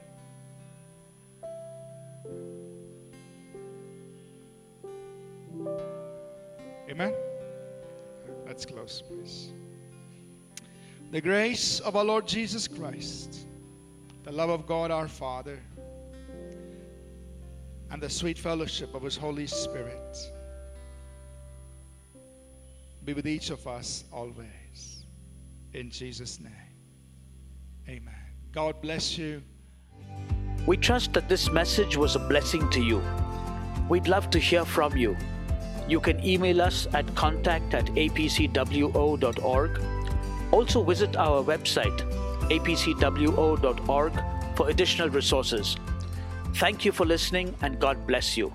Amen. 6.95 7.13
Let's 8.47 8.65
close, 8.65 9.03
please. 9.05 9.51
The 11.11 11.19
grace 11.19 11.81
of 11.81 11.97
our 11.97 12.05
Lord 12.05 12.25
Jesus 12.25 12.69
Christ, 12.69 13.47
the 14.23 14.31
love 14.31 14.49
of 14.49 14.65
God 14.65 14.91
our 14.91 15.09
Father, 15.09 15.59
and 17.91 18.01
the 18.01 18.09
sweet 18.09 18.37
fellowship 18.37 18.95
of 18.95 19.03
His 19.03 19.17
Holy 19.17 19.45
Spirit 19.45 20.17
be 23.03 23.13
with 23.13 23.27
each 23.27 23.49
of 23.49 23.67
us 23.67 24.05
always. 24.13 25.03
In 25.73 25.91
Jesus' 25.91 26.39
name. 26.39 26.53
Amen. 27.89 28.15
God 28.53 28.81
bless 28.81 29.17
you. 29.17 29.43
We 30.65 30.77
trust 30.77 31.11
that 31.11 31.27
this 31.27 31.51
message 31.51 31.97
was 31.97 32.15
a 32.15 32.19
blessing 32.19 32.69
to 32.69 32.81
you. 32.81 33.03
We'd 33.89 34.07
love 34.07 34.29
to 34.29 34.39
hear 34.39 34.63
from 34.63 34.95
you. 34.95 35.17
You 35.87 35.99
can 35.99 36.23
email 36.25 36.61
us 36.61 36.87
at 36.93 37.13
contact 37.15 37.73
at 37.73 37.85
apcwo.org. 37.85 39.81
Also, 40.51 40.83
visit 40.83 41.15
our 41.15 41.43
website, 41.43 41.97
apcwo.org, 42.49 44.13
for 44.55 44.69
additional 44.69 45.09
resources. 45.09 45.75
Thank 46.55 46.85
you 46.85 46.91
for 46.91 47.05
listening, 47.05 47.53
and 47.61 47.79
God 47.79 48.07
bless 48.07 48.37
you. 48.37 48.53